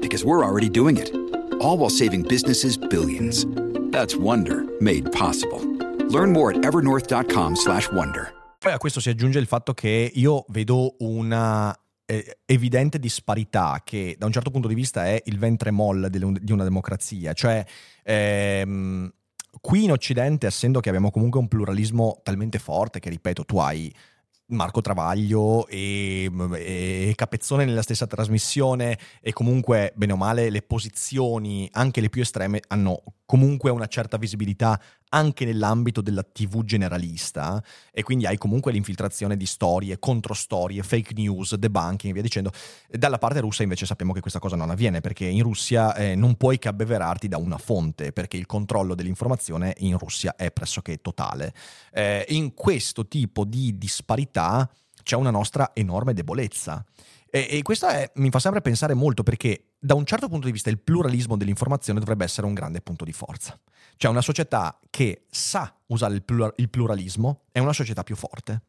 Because 0.00 0.24
we're 0.24 0.44
already 0.44 0.68
doing 0.68 0.96
it 0.96 1.23
all 1.64 1.78
while 1.78 1.90
saving 1.90 2.26
businesses 2.26 2.76
billions. 2.76 3.46
That's 3.90 4.14
Wonder 4.16 4.64
made 4.80 5.10
possible. 5.10 5.60
Learn 6.10 6.30
more 6.30 6.52
at 6.54 6.64
evernorth.com/wonder. 6.64 8.32
Poi 8.58 8.72
a 8.72 8.78
questo 8.78 9.00
si 9.00 9.08
aggiunge 9.08 9.38
il 9.38 9.46
fatto 9.46 9.74
che 9.74 10.10
io 10.14 10.44
vedo 10.48 10.96
una 11.00 11.76
eh, 12.06 12.38
evidente 12.46 12.98
disparità 12.98 13.80
che 13.84 14.16
da 14.18 14.26
un 14.26 14.32
certo 14.32 14.50
punto 14.50 14.68
di 14.68 14.74
vista 14.74 15.06
è 15.06 15.20
il 15.24 15.38
ventre 15.38 15.70
molle 15.70 16.10
di 16.10 16.52
una 16.52 16.64
democrazia, 16.64 17.32
cioè 17.32 17.64
ehm, 18.02 19.12
qui 19.60 19.84
in 19.84 19.92
Occidente, 19.92 20.46
essendo 20.46 20.80
che 20.80 20.88
abbiamo 20.88 21.10
comunque 21.10 21.40
un 21.40 21.48
pluralismo 21.48 22.20
talmente 22.22 22.58
forte 22.58 23.00
che, 23.00 23.10
ripeto, 23.10 23.44
tu 23.44 23.58
hai 23.58 23.92
Marco 24.46 24.80
Travaglio 24.80 25.66
e, 25.68 26.30
e, 26.54 27.12
Capezzone 27.14 27.64
nella 27.64 27.82
stessa 27.82 28.06
trasmissione 28.06 28.98
e 29.20 29.32
comunque, 29.32 29.92
bene 29.96 30.12
o 30.12 30.16
male, 30.16 30.50
le 30.50 30.62
posizioni, 30.62 31.68
anche 31.72 32.00
le 32.00 32.10
più 32.10 32.22
estreme, 32.22 32.60
hanno 32.68 33.02
comunque 33.24 33.70
una 33.70 33.86
certa 33.86 34.16
visibilità 34.18 34.78
anche 35.14 35.44
nell'ambito 35.44 36.00
della 36.00 36.24
TV 36.24 36.64
generalista 36.64 37.62
e 37.92 38.02
quindi 38.02 38.26
hai 38.26 38.36
comunque 38.36 38.72
l'infiltrazione 38.72 39.36
di 39.36 39.46
storie, 39.46 40.00
controstorie, 40.00 40.82
fake 40.82 41.14
news, 41.14 41.54
debunking 41.54 42.10
e 42.10 42.12
via 42.12 42.22
dicendo. 42.22 42.50
Dalla 42.90 43.18
parte 43.18 43.38
russa 43.38 43.62
invece 43.62 43.86
sappiamo 43.86 44.12
che 44.12 44.20
questa 44.20 44.40
cosa 44.40 44.56
non 44.56 44.70
avviene 44.70 45.00
perché 45.00 45.24
in 45.24 45.42
Russia 45.44 45.94
eh, 45.94 46.16
non 46.16 46.34
puoi 46.34 46.58
che 46.58 46.66
abbeverarti 46.66 47.28
da 47.28 47.38
una 47.38 47.58
fonte 47.58 48.12
perché 48.12 48.36
il 48.36 48.46
controllo 48.46 48.96
dell'informazione 48.96 49.74
in 49.78 49.96
Russia 49.96 50.34
è 50.34 50.50
pressoché 50.50 51.00
totale. 51.00 51.54
Eh, 51.92 52.26
in 52.30 52.52
questo 52.52 53.06
tipo 53.06 53.44
di 53.44 53.78
disparità 53.78 54.68
c'è 55.04 55.14
una 55.14 55.30
nostra 55.30 55.70
enorme 55.74 56.12
debolezza. 56.12 56.84
E, 57.30 57.48
e 57.50 57.62
questo 57.62 57.86
è, 57.86 58.10
mi 58.16 58.30
fa 58.30 58.40
sempre 58.40 58.60
pensare 58.62 58.94
molto 58.94 59.22
perché 59.22 59.73
da 59.84 59.92
un 59.92 60.06
certo 60.06 60.30
punto 60.30 60.46
di 60.46 60.52
vista 60.52 60.70
il 60.70 60.78
pluralismo 60.78 61.36
dell'informazione 61.36 61.98
dovrebbe 61.98 62.24
essere 62.24 62.46
un 62.46 62.54
grande 62.54 62.80
punto 62.80 63.04
di 63.04 63.12
forza. 63.12 63.58
Cioè 63.98 64.10
una 64.10 64.22
società 64.22 64.78
che 64.88 65.26
sa 65.30 65.74
usare 65.88 66.14
il, 66.14 66.22
plur- 66.22 66.54
il, 66.56 66.70
pluralismo 66.70 67.42
è 67.52 67.58
una 67.58 67.72
società 67.72 68.02
più 68.02 68.16
forte. 68.16 68.62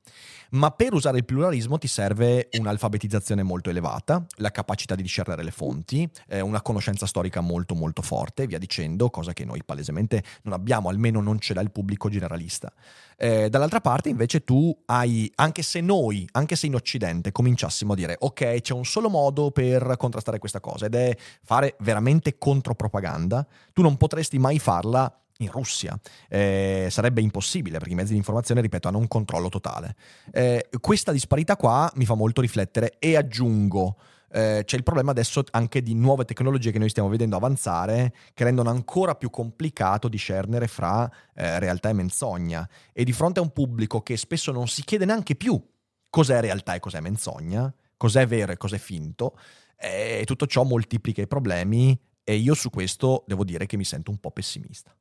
Ma 0.52 0.72
per 0.72 0.94
usare 0.94 1.18
il 1.18 1.26
pluralismo 1.26 1.78
ti 1.78 1.88
serve 1.88 2.50
un'alfabetizzazione 2.58 3.42
molto 3.44 3.70
elevata, 3.70 4.26
la 4.36 4.52
capacità 4.52 4.94
di 4.96 5.02
discernere 5.02 5.44
le 5.44 5.52
fonti, 5.52 6.08
eh, 6.28 6.42
una 6.42 6.62
conoscenza 6.62 7.06
storica 7.06 7.42
molto 7.42 7.76
molto 7.76 8.02
forte, 8.02 8.46
via 8.46 8.60
dicendo, 8.60 9.10
cosa 9.10 9.34
che 9.34 9.46
noi 9.46 9.64
palesemente 9.64 10.24
non 10.44 10.54
abbiamo, 10.54 10.90
almeno 10.90 11.22
non 11.22 11.40
ce 11.40 11.54
l'ha 11.54 11.62
il 11.62 11.72
pubblico 11.72 12.10
generalista. 12.10 12.72
Eh, 13.18 13.50
dall'altra 13.50 13.80
parte 13.80 14.10
invece 14.10 14.44
tu 14.44 14.78
hai, 14.88 15.32
anche 15.36 15.62
se 15.62 15.80
noi, 15.80 16.28
anche 16.34 16.58
se 16.58 16.66
in 16.68 16.76
Occidente 16.76 17.32
cominciassimo 17.32 17.94
a 17.94 17.96
dire 17.96 18.18
ok 18.20 18.60
c'è 18.60 18.74
un 18.74 18.84
solo 18.84 19.10
modo 19.10 19.52
per 19.52 19.96
contrastare 19.98 20.38
questa 20.38 20.60
cosa 20.60 20.88
ed 20.88 20.96
è 20.96 21.05
fare 21.44 21.76
veramente 21.80 22.38
contropropaganda, 22.38 23.46
tu 23.74 23.82
non 23.82 23.98
potresti 23.98 24.40
mai 24.40 24.60
farla 24.60 25.12
in 25.40 25.52
Russia. 25.52 26.00
Eh, 26.30 26.88
sarebbe 26.90 27.22
impossibile 27.22 27.78
perché 27.78 27.94
i 27.94 27.96
mezzi 27.96 28.12
di 28.12 28.18
informazione, 28.18 28.62
ripeto, 28.62 28.88
hanno 28.88 29.00
un 29.00 29.08
controllo 29.08 29.50
totale. 29.50 29.96
Eh, 30.32 30.70
questa 30.80 31.12
disparità 31.12 31.56
qua 31.58 31.92
mi 31.96 32.06
fa 32.06 32.14
molto 32.14 32.42
riflettere 32.42 32.96
e 33.00 33.16
aggiungo. 33.16 33.98
Eh, 34.32 34.64
c'è 34.66 34.76
il 34.76 34.84
problema 34.84 35.12
adesso 35.12 35.44
anche 35.52 35.82
di 35.82 35.94
nuove 35.94 36.26
tecnologie 36.26 36.72
che 36.72 36.80
noi 36.80 36.90
stiamo 36.90 37.08
vedendo 37.08 37.38
avanzare 37.38 38.14
che 38.34 38.44
rendono 38.44 38.70
ancora 38.70 39.16
più 39.16 39.30
complicato 39.30 40.08
discernere 40.10 40.68
fra 40.68 41.10
eh, 41.36 41.60
realtà 41.60 41.90
e 41.90 41.94
menzogna 41.94 42.68
e 42.92 43.04
di 43.06 43.14
fronte 43.14 43.40
a 43.40 43.44
un 43.44 43.52
pubblico 43.52 44.02
che 44.02 44.18
spesso 44.18 44.52
non 44.52 44.68
si 44.68 44.84
chiede 44.84 45.06
neanche 45.06 45.36
più 45.36 45.62
cos'è 46.10 46.42
realtà 46.42 46.74
e 46.74 46.80
cos'è 46.80 47.00
menzogna, 47.02 47.74
cos'è 47.96 48.26
vero 48.26 48.52
e 48.52 48.58
cos'è 48.58 48.78
finto, 48.78 49.38
e 49.78 50.24
tutto 50.26 50.46
ciò 50.48 50.64
moltiplica 50.64 51.22
i 51.22 51.28
problemi 51.28 51.98
e 52.24 52.36
io 52.36 52.54
su 52.54 52.70
questo 52.70 53.24
devo 53.28 53.44
dire 53.44 53.66
che 53.66 53.78
mi 53.78 53.86
sento 53.86 54.12
un 54.12 54.18
po' 54.18 54.32
pessimista. 54.32 54.96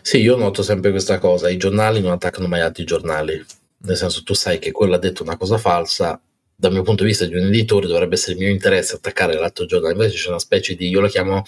Sì, 0.00 0.18
io 0.18 0.36
noto 0.36 0.62
sempre 0.62 0.90
questa 0.90 1.18
cosa, 1.18 1.50
i 1.50 1.56
giornali 1.56 2.00
non 2.00 2.12
attaccano 2.12 2.46
mai 2.46 2.60
altri 2.60 2.84
giornali, 2.84 3.44
nel 3.78 3.96
senso 3.96 4.22
tu 4.22 4.32
sai 4.32 4.58
che 4.58 4.70
quello 4.70 4.94
ha 4.94 4.98
detto 4.98 5.22
una 5.22 5.36
cosa 5.36 5.58
falsa, 5.58 6.20
dal 6.54 6.70
mio 6.70 6.82
punto 6.82 7.02
di 7.02 7.08
vista 7.08 7.26
di 7.26 7.34
un 7.34 7.46
editore 7.46 7.88
dovrebbe 7.88 8.14
essere 8.14 8.34
il 8.34 8.38
mio 8.38 8.48
interesse 8.48 8.94
attaccare 8.94 9.34
l'altro 9.34 9.66
giornale, 9.66 9.94
invece 9.94 10.16
c'è 10.16 10.28
una 10.28 10.38
specie 10.38 10.76
di, 10.76 10.88
io 10.88 11.00
lo 11.00 11.08
chiamo 11.08 11.42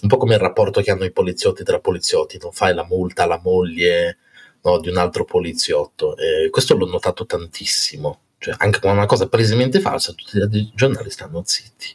un 0.00 0.08
po' 0.08 0.16
come 0.16 0.34
il 0.34 0.40
rapporto 0.40 0.80
che 0.80 0.90
hanno 0.90 1.04
i 1.04 1.12
poliziotti 1.12 1.62
tra 1.62 1.78
poliziotti, 1.78 2.38
non 2.40 2.52
fai 2.52 2.72
la 2.74 2.86
multa 2.86 3.24
alla 3.24 3.40
moglie 3.42 4.16
no, 4.62 4.80
di 4.80 4.88
un 4.88 4.96
altro 4.96 5.24
poliziotto, 5.24 6.16
e 6.16 6.48
questo 6.48 6.74
l'ho 6.74 6.86
notato 6.86 7.26
tantissimo, 7.26 8.20
cioè 8.38 8.54
anche 8.58 8.80
con 8.80 8.92
una 8.92 9.06
cosa 9.06 9.28
palesemente 9.28 9.80
falsa 9.80 10.12
tutti 10.12 10.38
altri 10.38 10.70
giornali 10.74 11.10
stanno 11.10 11.42
zitti 11.44 11.94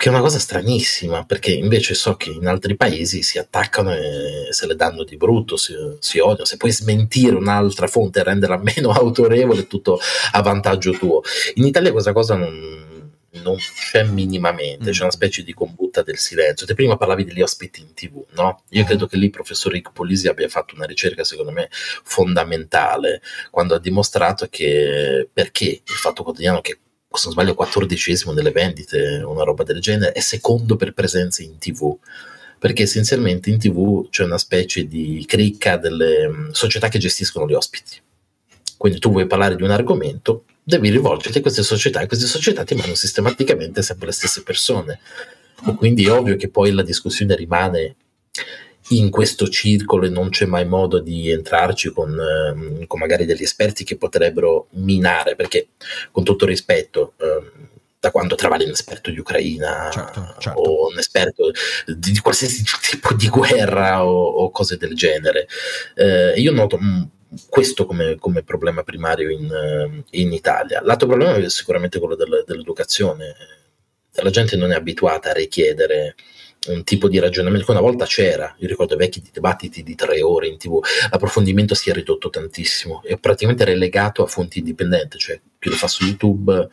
che 0.00 0.08
è 0.08 0.12
una 0.12 0.22
cosa 0.22 0.38
stranissima, 0.38 1.26
perché 1.26 1.52
invece 1.52 1.92
so 1.92 2.16
che 2.16 2.30
in 2.30 2.46
altri 2.46 2.74
paesi 2.74 3.22
si 3.22 3.36
attaccano 3.36 3.92
e 3.92 4.46
se 4.48 4.66
le 4.66 4.74
danno 4.74 5.04
di 5.04 5.18
brutto, 5.18 5.58
si, 5.58 5.74
si 5.98 6.18
odiano. 6.18 6.46
Se 6.46 6.56
puoi 6.56 6.72
smentire 6.72 7.36
un'altra 7.36 7.86
fonte 7.86 8.20
e 8.20 8.22
renderla 8.22 8.56
meno 8.64 8.92
autorevole, 8.92 9.66
tutto 9.66 10.00
a 10.32 10.40
vantaggio 10.40 10.92
tuo. 10.92 11.20
In 11.56 11.66
Italia 11.66 11.92
questa 11.92 12.14
cosa 12.14 12.34
non, 12.34 12.89
non 13.32 13.56
c'è 13.56 14.02
minimamente, 14.04 14.90
c'è 14.90 15.02
una 15.02 15.12
specie 15.12 15.42
di 15.42 15.54
combutta 15.54 16.02
del 16.02 16.18
silenzio. 16.18 16.66
Te 16.66 16.74
prima 16.74 16.96
parlavi 16.96 17.24
degli 17.24 17.42
ospiti 17.42 17.80
in 17.80 17.94
tv, 17.94 18.24
no? 18.32 18.62
Io 18.70 18.84
credo 18.84 19.06
che 19.06 19.16
lì 19.16 19.26
il 19.26 19.30
professor 19.30 19.72
Rick 19.72 19.92
Polisi 19.92 20.28
abbia 20.28 20.48
fatto 20.48 20.74
una 20.74 20.86
ricerca, 20.86 21.24
secondo 21.24 21.52
me, 21.52 21.68
fondamentale, 21.70 23.22
quando 23.50 23.74
ha 23.74 23.78
dimostrato 23.78 24.48
che 24.50 25.28
perché 25.32 25.66
il 25.66 25.94
Fatto 25.94 26.22
Quotidiano, 26.22 26.60
che 26.60 26.78
se 27.12 27.24
non 27.24 27.32
sbaglio, 27.32 27.54
quattordicesimo 27.54 28.32
nelle 28.32 28.52
vendite, 28.52 29.22
una 29.24 29.42
roba 29.42 29.64
del 29.64 29.80
genere, 29.80 30.12
è 30.12 30.20
secondo 30.20 30.76
per 30.76 30.92
presenza 30.92 31.42
in 31.42 31.58
tv. 31.58 31.96
Perché 32.58 32.82
essenzialmente 32.82 33.48
in 33.48 33.58
tv 33.58 34.08
c'è 34.10 34.22
una 34.22 34.38
specie 34.38 34.86
di 34.86 35.24
cricca 35.26 35.76
delle 35.78 36.28
mm, 36.28 36.50
società 36.50 36.88
che 36.88 36.98
gestiscono 36.98 37.48
gli 37.48 37.54
ospiti. 37.54 37.98
Quindi 38.76 38.98
tu 38.98 39.10
vuoi 39.10 39.26
parlare 39.26 39.56
di 39.56 39.62
un 39.62 39.70
argomento, 39.70 40.44
devi 40.70 40.88
rivolgerti 40.88 41.38
a 41.38 41.42
queste 41.42 41.62
società 41.62 42.00
e 42.00 42.06
queste 42.06 42.26
società 42.26 42.64
ti 42.64 42.74
mandano 42.74 42.94
sistematicamente 42.94 43.82
sempre 43.82 44.06
le 44.06 44.12
stesse 44.12 44.42
persone. 44.42 45.00
E 45.66 45.74
quindi 45.74 46.06
è 46.06 46.10
ovvio 46.10 46.36
che 46.36 46.48
poi 46.48 46.70
la 46.70 46.82
discussione 46.82 47.36
rimane 47.36 47.96
in 48.90 49.10
questo 49.10 49.48
circolo 49.48 50.06
e 50.06 50.08
non 50.08 50.30
c'è 50.30 50.46
mai 50.46 50.64
modo 50.66 50.98
di 50.98 51.30
entrarci 51.30 51.90
con, 51.90 52.18
eh, 52.18 52.86
con 52.86 52.98
magari 52.98 53.24
degli 53.24 53.42
esperti 53.42 53.84
che 53.84 53.96
potrebbero 53.96 54.68
minare, 54.70 55.36
perché 55.36 55.68
con 56.10 56.24
tutto 56.24 56.46
rispetto, 56.46 57.12
eh, 57.18 57.68
da 58.00 58.10
quando 58.10 58.34
travali 58.34 58.64
un 58.64 58.70
esperto 58.70 59.10
di 59.10 59.18
Ucraina 59.18 59.90
certo, 59.92 60.34
certo. 60.38 60.58
o 60.58 60.88
un 60.88 60.98
esperto 60.98 61.50
di, 61.86 62.18
qualsiasi 62.18 62.64
tipo 62.80 63.12
di 63.12 63.28
guerra 63.28 64.06
o, 64.06 64.24
o 64.24 64.50
cose 64.50 64.78
del 64.78 64.94
genere. 64.94 65.46
Eh, 65.94 66.32
io 66.40 66.50
noto 66.50 66.78
mh, 66.78 66.86
mm, 66.86 67.02
questo 67.48 67.86
come, 67.86 68.16
come, 68.16 68.42
problema 68.42 68.82
primario 68.82 69.30
in, 69.30 70.02
in, 70.10 70.32
Italia. 70.32 70.80
L'altro 70.82 71.06
problema 71.06 71.36
è 71.36 71.48
sicuramente 71.48 71.98
quello 71.98 72.16
del, 72.16 72.44
dell'educazione. 72.46 73.34
La 74.14 74.30
gente 74.30 74.56
non 74.56 74.72
è 74.72 74.74
abituata 74.74 75.30
a 75.30 75.34
richiedere 75.34 76.16
un 76.68 76.84
tipo 76.84 77.08
di 77.08 77.18
ragionamento 77.18 77.64
che 77.64 77.70
una 77.70 77.80
volta 77.80 78.04
c'era, 78.04 78.54
io 78.58 78.68
ricordo 78.68 78.94
i 78.94 78.98
vecchi 78.98 79.22
dibattiti 79.32 79.82
di 79.82 79.94
tre 79.94 80.20
ore 80.20 80.46
in 80.46 80.58
tv, 80.58 80.80
l'approfondimento 81.10 81.74
si 81.74 81.88
è 81.88 81.92
ridotto 81.94 82.28
tantissimo, 82.28 83.02
è 83.02 83.16
praticamente 83.18 83.64
relegato 83.64 84.22
a 84.22 84.26
fonti 84.26 84.58
indipendenti, 84.58 85.16
cioè 85.18 85.40
chi 85.58 85.70
lo 85.70 85.74
fa 85.74 85.88
su 85.88 86.04
YouTube 86.04 86.68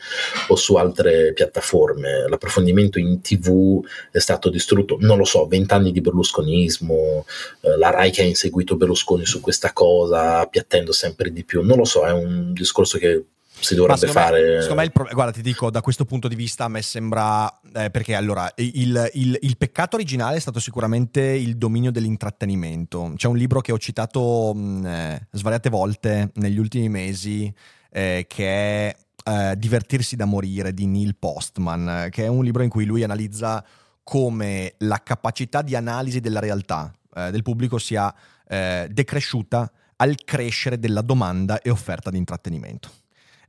o 0.47 0.55
su 0.55 0.75
altre 0.75 1.31
piattaforme, 1.33 2.27
l'approfondimento 2.27 2.99
in 2.99 3.21
tv 3.21 3.81
è 4.11 4.19
stato 4.19 4.49
distrutto, 4.49 4.97
non 4.99 5.17
lo 5.17 5.25
so, 5.25 5.47
vent'anni 5.47 5.93
di 5.93 6.01
berlusconismo, 6.01 7.25
eh, 7.61 7.77
la 7.77 7.89
RAI 7.89 8.11
che 8.11 8.21
ha 8.23 8.25
inseguito 8.25 8.75
Berlusconi 8.75 9.25
su 9.25 9.39
questa 9.39 9.71
cosa, 9.71 10.39
appiattendo 10.39 10.91
sempre 10.91 11.31
di 11.31 11.45
più, 11.45 11.61
non 11.63 11.77
lo 11.77 11.85
so, 11.85 12.05
è 12.05 12.11
un 12.11 12.51
discorso 12.53 12.97
che 12.97 13.23
si 13.59 13.75
dovrebbe 13.75 14.07
fare. 14.07 14.55
Me, 14.55 14.61
secondo 14.61 14.81
me, 14.81 14.83
il 14.85 14.91
pro- 14.91 15.09
guarda, 15.11 15.31
ti 15.31 15.41
dico, 15.41 15.69
da 15.69 15.81
questo 15.81 16.05
punto 16.05 16.27
di 16.27 16.35
vista, 16.35 16.65
a 16.65 16.67
me 16.67 16.81
sembra. 16.81 17.51
Eh, 17.73 17.89
perché 17.89 18.15
allora, 18.15 18.51
il, 18.55 19.09
il, 19.13 19.37
il, 19.41 19.57
peccato 19.57 19.95
originale 19.95 20.37
è 20.37 20.39
stato 20.39 20.59
sicuramente 20.59 21.21
il 21.21 21.57
dominio 21.57 21.91
dell'intrattenimento. 21.91 23.13
C'è 23.15 23.27
un 23.27 23.37
libro 23.37 23.61
che 23.61 23.71
ho 23.71 23.77
citato 23.77 24.53
mh, 24.53 24.85
eh, 24.85 25.27
svariate 25.31 25.69
volte 25.69 26.31
negli 26.35 26.57
ultimi 26.57 26.89
mesi, 26.89 27.53
eh, 27.91 28.25
che 28.27 28.45
è 28.45 28.95
eh, 29.25 29.57
Divertirsi 29.57 30.15
da 30.15 30.25
morire 30.25 30.73
di 30.73 30.85
Neil 30.85 31.15
Postman, 31.17 32.07
che 32.11 32.25
è 32.25 32.27
un 32.27 32.43
libro 32.43 32.63
in 32.63 32.69
cui 32.69 32.85
lui 32.85 33.03
analizza 33.03 33.63
come 34.03 34.75
la 34.79 35.01
capacità 35.03 35.61
di 35.61 35.75
analisi 35.75 36.21
della 36.21 36.39
realtà 36.39 36.93
eh, 37.13 37.29
del 37.29 37.41
pubblico 37.41 37.77
sia 37.77 38.13
eh, 38.47 38.87
decresciuta 38.89 39.69
al 39.97 40.15
crescere 40.23 40.79
della 40.79 41.01
domanda 41.01 41.59
e 41.61 41.69
offerta 41.69 42.09
di 42.09 42.17
intrattenimento 42.17 42.89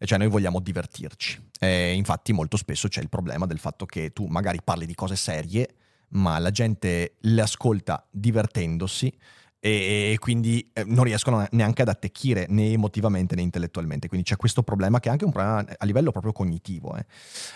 cioè 0.04 0.18
noi 0.18 0.28
vogliamo 0.28 0.60
divertirci. 0.60 1.50
E 1.58 1.92
infatti 1.92 2.32
molto 2.32 2.56
spesso 2.56 2.88
c'è 2.88 3.00
il 3.00 3.08
problema 3.08 3.46
del 3.46 3.58
fatto 3.58 3.86
che 3.86 4.12
tu 4.12 4.26
magari 4.26 4.60
parli 4.62 4.86
di 4.86 4.94
cose 4.94 5.16
serie, 5.16 5.68
ma 6.10 6.38
la 6.38 6.50
gente 6.50 7.16
le 7.20 7.40
ascolta 7.40 8.06
divertendosi 8.10 9.12
e, 9.60 10.16
quindi 10.20 10.70
eh, 10.72 10.84
non 10.84 11.04
riescono 11.04 11.44
neanche 11.50 11.82
ad 11.82 11.88
attecchire 11.88 12.46
né 12.48 12.72
emotivamente 12.72 13.34
né 13.34 13.42
intellettualmente. 13.42 14.08
Quindi 14.08 14.26
c'è 14.26 14.36
questo 14.36 14.62
problema 14.62 15.00
che 15.00 15.08
è 15.08 15.12
anche 15.12 15.24
un 15.24 15.32
problema 15.32 15.64
a 15.76 15.84
livello 15.84 16.12
proprio 16.12 16.32
cognitivo. 16.32 16.96
Eh. 16.96 17.04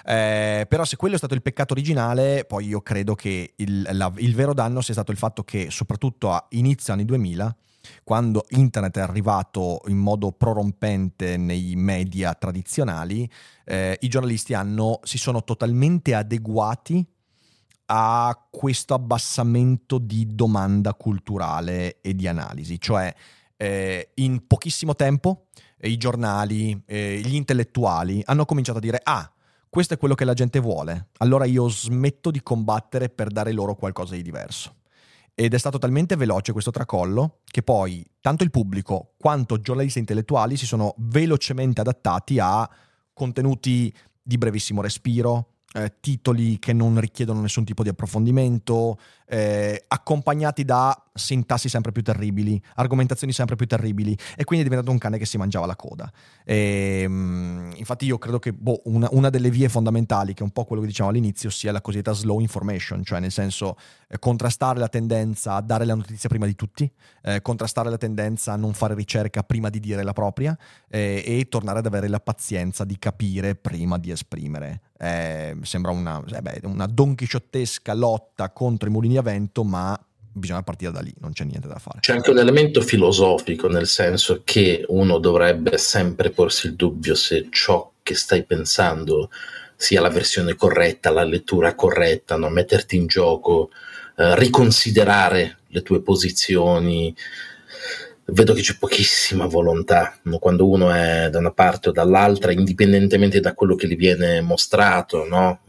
Eh, 0.05 0.67
però 0.67 0.85
se 0.85 0.97
quello 0.97 1.15
è 1.15 1.19
stato 1.19 1.35
il 1.35 1.43
peccato 1.43 1.73
originale, 1.73 2.45
poi 2.45 2.67
io 2.67 2.81
credo 2.81 3.15
che 3.15 3.55
il, 3.57 3.89
la, 3.93 4.13
il 4.17 4.35
vero 4.35 4.53
danno 4.53 4.81
sia 4.81 4.95
stato 4.95 5.13
il 5.13 5.19
fatto 5.19 5.45
che 5.45 5.71
soprattutto 5.71 6.33
a 6.33 6.45
inizio 6.51 6.93
anni 6.93 7.05
2000 7.05 7.57
quando 8.05 8.45
internet 8.51 8.99
è 8.99 9.01
arrivato 9.01 9.81
in 9.87 9.99
modo 9.99 10.33
prorompente 10.33 11.37
nei 11.37 11.75
media 11.77 12.35
tradizionali, 12.35 13.31
eh, 13.65 13.99
i 14.01 14.09
giornalisti 14.09 14.55
hanno, 14.55 15.01
si 15.03 15.19
sono 15.19 15.45
totalmente 15.45 16.15
adeguati 16.15 17.07
a 17.87 18.49
questo 18.51 18.95
abbassamento 18.95 19.99
di 19.99 20.35
domanda 20.35 20.95
culturale 20.95 22.01
e 22.01 22.15
di 22.15 22.27
analisi, 22.27 22.81
cioè 22.81 23.15
eh, 23.57 24.11
in 24.15 24.47
pochissimo 24.47 24.95
tempo 24.95 25.47
eh, 25.79 25.89
i 25.89 25.97
giornali, 25.97 26.83
eh, 26.87 27.21
gli 27.23 27.35
intellettuali 27.35 28.23
hanno 28.25 28.45
cominciato 28.45 28.79
a 28.79 28.81
dire 28.81 29.01
ah, 29.03 29.31
questo 29.69 29.95
è 29.95 29.99
quello 29.99 30.15
che 30.15 30.25
la 30.25 30.35
gente 30.35 30.59
vuole, 30.59 31.09
allora 31.19 31.45
io 31.45 31.69
smetto 31.69 32.31
di 32.31 32.43
combattere 32.43 33.09
per 33.09 33.29
dare 33.29 33.53
loro 33.53 33.75
qualcosa 33.75 34.15
di 34.15 34.23
diverso. 34.23 34.75
Ed 35.43 35.55
è 35.55 35.59
stato 35.59 35.79
talmente 35.79 36.15
veloce 36.15 36.53
questo 36.53 36.71
tracollo 36.71 37.41
che 37.45 37.65
poi 37.65 38.09
tanto 38.21 38.45
il 38.45 38.53
pubblico 38.53 39.15
quanto 39.19 39.61
giornalisti 39.61 39.99
intellettuali 39.99 40.57
si 40.57 40.67
sono 40.67 40.95
velocemente 40.99 41.81
adattati 41.81 42.39
a 42.39 42.71
contenuti 43.13 43.93
di 44.23 44.39
brevissimo 44.39 44.83
respiro, 44.83 45.55
eh, 45.75 45.95
titoli 46.01 46.59
che 46.59 46.73
non 46.73 46.99
richiedono 47.01 47.41
nessun 47.41 47.65
tipo 47.65 47.83
di 47.83 47.89
approfondimento, 47.89 48.99
eh, 49.27 49.85
accompagnati 49.89 50.65
da 50.65 50.95
sintassi 51.15 51.69
sempre 51.69 51.93
più 51.93 52.03
terribili, 52.03 52.61
argomentazioni 52.75 53.33
sempre 53.33 53.57
più 53.57 53.67
terribili, 53.67 54.17
e 54.37 54.45
quindi 54.45 54.65
è 54.65 54.69
diventato 54.69 54.91
un 54.91 54.99
cane 54.99 55.17
che 55.17 55.25
si 55.25 55.39
mangiava 55.39 55.65
la 55.65 55.77
coda. 55.77 56.11
E, 56.45 57.05
um, 57.07 57.73
infatti, 57.77 58.05
io 58.05 58.19
credo 58.19 58.39
che 58.39 58.53
boh, 58.53 58.83
una, 58.85 59.09
una, 59.13 59.31
delle 59.31 59.51
vie 59.51 59.71
fondamentali, 59.71 60.35
che 60.35 60.41
è 60.41 60.43
un 60.43 60.51
po' 60.51 60.65
quello 60.65 60.83
che 60.83 60.89
diciamo 60.89 61.09
all'inizio, 61.09 61.49
sia 61.49 61.73
la 61.73 61.81
cosiddetta 61.81 62.13
slow 62.13 62.41
information, 62.41 63.03
cioè 63.05 63.21
nel 63.21 63.33
senso 63.33 63.77
eh, 64.09 64.19
contrastare 64.19 64.79
la 64.79 64.89
tendenza 64.89 65.55
a 65.55 65.63
dare 65.63 65.87
la 65.87 65.95
notizia 65.95 66.29
prima 66.29 66.45
di 66.45 66.55
tutti, 66.55 66.91
eh, 67.23 67.41
contrastare 67.41 67.89
la 67.89 67.99
tendenza 67.99 68.53
a 68.53 68.57
non 68.57 68.75
fare 68.75 68.95
ricerca 68.95 69.43
prima 69.43 69.71
di 69.71 69.81
dire 69.81 70.03
la 70.03 70.13
propria 70.13 70.57
eh, 70.89 71.23
e 71.25 71.49
tornare 71.49 71.79
ad 71.79 71.87
avere 71.87 72.09
la 72.09 72.21
pazienza 72.21 72.85
di 72.85 72.99
capire 72.99 73.55
prima 73.55 73.97
di 73.99 74.11
esprimere. 74.11 74.81
Eh, 75.03 75.57
sembra 75.63 75.91
una, 75.91 76.23
eh 76.33 76.41
beh, 76.41 76.61
una 76.63 76.87
donchisciottesca 76.87 77.93
lotta 77.93 78.51
contro 78.51 78.89
i 78.89 78.93
mulini 78.93 79.17
a 79.17 79.23
vento, 79.23 79.65
ma 79.65 79.99
bisogna 80.33 80.63
partire 80.63 80.93
da 80.93 81.01
lì, 81.01 81.13
non 81.19 81.33
c'è 81.33 81.43
niente 81.43 81.67
da 81.67 81.81
fare. 81.81 81.99
C'è 81.99 82.13
anche 82.13 82.31
un 82.31 82.39
elemento 82.39 82.81
filosofico, 82.81 83.67
nel 83.69 83.89
senso 83.89 84.43
che 84.45 84.85
uno 84.89 85.19
dovrebbe 85.19 85.77
sempre 85.77 86.31
porsi 86.31 86.69
il 86.69 86.77
dubbio 86.77 87.17
se 87.17 87.49
ciò 87.51 87.91
che 88.01 88.15
stai 88.15 88.45
pensando 88.45 89.29
sia 89.75 90.01
la 90.01 90.09
versione 90.09 90.55
corretta, 90.55 91.11
la 91.11 91.25
lettura 91.25 91.75
corretta, 91.75 92.37
no? 92.37 92.49
metterti 92.49 92.95
in 92.95 93.09
gioco, 93.09 93.71
eh, 94.17 94.39
riconsiderare 94.39 95.59
le 95.67 95.83
tue 95.83 96.01
posizioni. 96.01 97.13
Vedo 98.25 98.55
che 98.55 98.63
c'è 98.63 98.77
pochissima 98.79 99.47
volontà 99.47 100.19
no? 100.23 100.39
quando 100.39 100.69
uno 100.69 100.91
è 100.93 101.29
da 101.31 101.39
una 101.39 101.53
parte 101.53 101.89
o 101.89 101.93
dall'altra, 101.93 102.53
indipendentemente 102.53 103.41
da 103.41 103.55
quello 103.55 103.75
che 103.75 103.89
gli 103.89 103.97
viene 103.97 104.41
mostrato. 104.41 105.27
No? 105.27 105.61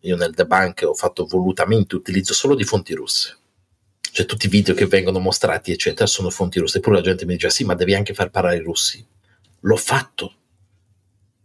Io 0.00 0.16
nel 0.16 0.32
debunk 0.32 0.84
ho 0.86 0.94
fatto 0.94 1.26
volutamente 1.26 1.96
utilizzo 1.96 2.34
solo 2.34 2.54
di 2.54 2.64
fonti 2.64 2.94
russe 2.94 3.38
cioè 4.18 4.26
tutti 4.26 4.46
i 4.46 4.48
video 4.48 4.74
che 4.74 4.86
vengono 4.86 5.20
mostrati, 5.20 5.70
eccetera, 5.70 6.06
sono 6.06 6.30
fonti 6.30 6.58
russe. 6.58 6.78
Eppure 6.78 6.96
la 6.96 7.02
gente 7.02 7.24
mi 7.24 7.34
dice: 7.34 7.50
sì, 7.50 7.62
ma 7.62 7.74
devi 7.74 7.94
anche 7.94 8.14
far 8.14 8.30
parlare 8.30 8.56
i 8.56 8.62
russi. 8.62 9.04
L'ho 9.60 9.76
fatto. 9.76 10.32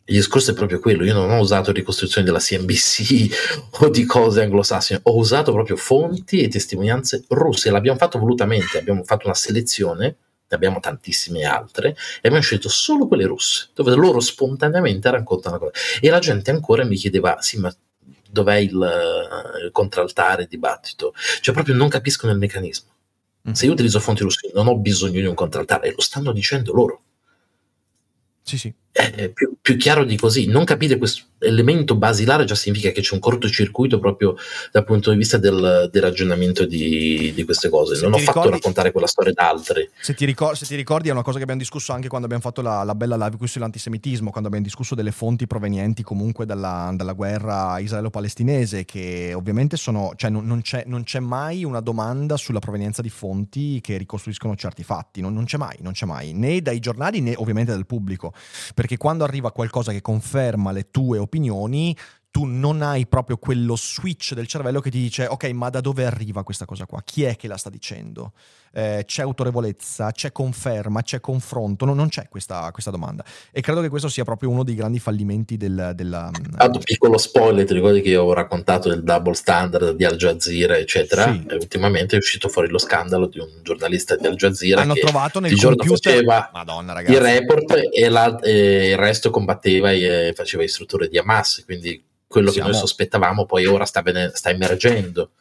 Il 0.06 0.16
discorso 0.16 0.52
è 0.52 0.54
proprio 0.54 0.80
quello. 0.80 1.04
Io 1.04 1.14
non 1.14 1.30
ho 1.30 1.40
usato 1.40 1.72
ricostruzioni 1.72 2.26
della 2.26 2.40
CNBC 2.40 3.78
o 3.82 3.90
di 3.90 4.06
cose 4.06 4.42
anglosassone, 4.42 5.02
ho 5.04 5.16
usato 5.16 5.52
proprio 5.54 5.76
fonti 5.76 6.42
e 6.42 6.48
testimonianze 6.48 7.24
russe. 7.30 7.70
L'abbiamo 7.70 7.98
fatto 7.98 8.18
volutamente. 8.18 8.80
Abbiamo 8.80 9.04
fatto 9.04 9.28
una 9.28 9.36
selezione, 9.36 10.16
ne 10.54 10.56
abbiamo 10.56 10.80
tantissime 10.80 11.44
altre, 11.44 11.90
e 11.90 12.28
abbiamo 12.28 12.42
scelto 12.42 12.70
solo 12.70 13.08
quelle 13.08 13.26
russe, 13.26 13.70
dove 13.74 13.96
loro 13.96 14.20
spontaneamente 14.20 15.10
raccontano 15.10 15.58
cose. 15.58 15.74
E 16.00 16.10
la 16.10 16.20
gente 16.20 16.52
ancora 16.52 16.86
mi 16.86 16.96
chiedeva: 16.96 17.42
sì, 17.42 17.58
ma 17.58 17.76
dov'è 18.30 18.56
il, 18.56 18.72
il 19.64 19.70
contraltare 19.72 20.48
dibattito, 20.48 21.14
cioè 21.42 21.54
proprio 21.54 21.76
non 21.76 21.90
capiscono 21.90 22.32
il 22.32 22.38
meccanismo. 22.38 22.92
Mm. 23.50 23.52
Se 23.52 23.66
io 23.66 23.74
utilizzo 23.74 24.00
fonti 24.00 24.24
russe 24.24 24.52
non 24.54 24.68
ho 24.68 24.78
bisogno 24.78 25.20
di 25.20 25.26
un 25.26 25.36
contraltare, 25.36 25.92
lo 25.92 26.02
stanno 26.02 26.32
dicendo 26.32 26.72
loro. 26.74 27.02
Sì, 28.42 28.58
sì. 28.58 28.74
È 28.94 29.30
più, 29.30 29.56
più, 29.60 29.76
chiaro 29.76 30.04
di 30.04 30.16
così. 30.16 30.46
Non 30.46 30.66
capire 30.66 31.00
questo 31.00 31.24
elemento 31.40 31.96
basilare 31.96 32.46
già 32.46 32.54
significa 32.54 32.92
che 32.92 33.02
c'è 33.02 33.16
un 33.16 33.20
cortocircuito 33.20 34.00
proprio 34.00 34.36
dal 34.72 34.84
punto 34.86 35.10
di 35.10 35.18
vista 35.18 35.38
del, 35.40 35.90
del 35.92 36.02
ragionamento 36.02 36.66
di, 36.66 37.34
di, 37.34 37.44
queste 37.44 37.70
cose. 37.70 37.96
Se 37.96 38.04
non 38.04 38.14
ho 38.14 38.18
ricordi, 38.18 38.40
fatto 38.40 38.52
raccontare 38.52 38.92
quella 38.92 39.08
storia 39.08 39.34
da 39.34 39.50
altri. 39.50 39.90
Se 40.00 40.14
ti, 40.14 40.26
ricordi, 40.26 40.58
se 40.58 40.68
ti, 40.68 40.76
ricordi, 40.76 41.10
è 41.10 41.12
una 41.12 41.24
cosa 41.24 41.38
che 41.38 41.44
abbiamo 41.44 41.62
discusso 41.62 41.92
anche 41.92 42.08
quando 42.08 42.28
abbiamo 42.28 42.44
fatto 42.44 42.62
la, 42.62 42.84
la 42.84 42.94
bella 42.94 43.16
live 43.16 43.38
qui 43.38 43.48
sull'antisemitismo, 43.48 44.30
quando 44.30 44.48
abbiamo 44.48 44.66
discusso 44.66 44.94
delle 44.94 45.12
fonti 45.12 45.48
provenienti 45.48 46.04
comunque 46.04 46.46
dalla, 46.46 46.92
dalla 46.96 47.14
guerra 47.14 47.80
israelo-palestinese, 47.80 48.86
che 48.86 49.34
ovviamente 49.34 49.76
sono. 49.76 50.14
cioè 50.16 50.30
non, 50.30 50.46
non, 50.46 50.62
c'è, 50.62 50.84
non, 50.86 51.04
c'è, 51.04 51.20
mai 51.20 51.64
una 51.64 51.80
domanda 51.80 52.38
sulla 52.38 52.60
provenienza 52.60 53.02
di 53.02 53.10
fonti 53.10 53.82
che 53.82 53.98
ricostruiscono 53.98 54.56
certi 54.56 54.84
fatti. 54.84 55.20
Non, 55.20 55.34
non 55.34 55.46
c'è 55.46 55.58
mai, 55.58 55.78
non 55.80 55.94
c'è 55.94 56.06
mai, 56.06 56.34
né 56.34 56.62
dai 56.62 56.78
giornali 56.80 57.22
né 57.22 57.34
ovviamente 57.38 57.72
dal 57.72 57.88
pubblico. 57.88 58.34
Perché 58.84 58.98
quando 58.98 59.24
arriva 59.24 59.54
qualcosa 59.54 59.94
che 59.94 60.02
conferma 60.02 60.74
le 60.74 60.92
tue 60.92 61.18
opinioni, 61.18 61.96
tu 62.30 62.44
non 62.44 62.82
hai 62.82 63.08
proprio 63.08 63.38
quello 63.38 63.78
switch 63.78 64.34
del 64.34 64.46
cervello 64.46 64.82
che 64.82 64.92
ti 64.92 65.00
dice 65.00 65.26
ok 65.26 65.46
ma 65.52 65.70
da 65.70 65.80
dove 65.80 66.06
arriva 66.06 66.44
questa 66.44 66.66
cosa 66.66 66.86
qua? 66.86 67.02
Chi 67.02 67.24
è 67.24 67.38
che 67.38 67.48
la 67.48 67.56
sta 67.56 67.70
dicendo 67.70 68.34
eh, 68.74 69.04
c'è 69.06 69.22
autorevolezza 69.22 70.12
c'è 70.12 70.32
conferma 70.32 71.02
c'è 71.02 71.20
confronto 71.20 71.86
no, 71.86 71.94
non 71.94 72.10
c'è 72.10 72.28
questa, 72.30 72.70
questa, 72.72 72.92
domanda 72.92 73.24
e 73.52 73.62
credo 73.62 73.82
che 73.82 73.90
questo 73.90 74.10
sia 74.10 74.24
proprio 74.24 74.50
uno 74.50 74.64
dei 74.64 74.76
grandi 74.76 75.00
fallimenti 75.00 75.58
del, 75.58 75.92
della 75.96 76.32
Tanto 76.58 76.80
piccolo 76.80 77.18
spoiler 77.18 77.66
ti 77.66 77.74
ricordi 77.74 78.02
che 78.02 78.10
io 78.10 78.24
ho 78.24 78.34
raccontato 78.34 78.90
il 78.90 79.04
double 79.04 79.36
standard 79.36 79.92
di 79.92 80.06
Al 80.06 80.16
Jazeera 80.16 80.78
eccetera 80.78 81.32
sì. 81.32 81.46
e 81.48 81.56
ultimamente 81.56 82.16
è 82.16 82.20
uscito 82.20 82.50
fuori 82.50 82.70
lo 82.70 82.80
scandalo 82.80 83.28
di 83.28 83.40
un 83.40 83.50
giornalista 83.62 84.16
di 84.16 84.26
Al 84.26 84.36
Jazeera 84.36 84.82
hanno 84.82 84.94
che 84.94 85.02
trovato 85.02 85.40
nel 85.40 85.56
computer 85.60 86.14
faceva 86.14 86.50
Madonna, 86.54 87.02
il 87.02 87.20
report 87.20 87.80
e, 87.92 88.10
la, 88.10 88.40
e 88.40 88.90
il 88.90 88.98
resto 88.98 89.30
combatteva 89.30 89.92
e 89.92 90.34
faceva 90.36 90.64
istruttore 90.64 91.08
di 91.08 91.18
Hamas 91.18 91.64
quindi 91.66 92.04
quello 92.34 92.50
siamo... 92.50 92.68
che 92.68 92.74
noi 92.74 92.82
sospettavamo 92.82 93.46
poi 93.46 93.68
ora 93.68 93.86
sta, 93.86 94.02
bene, 94.02 94.32
sta 94.34 94.50
emergendo. 94.50 95.32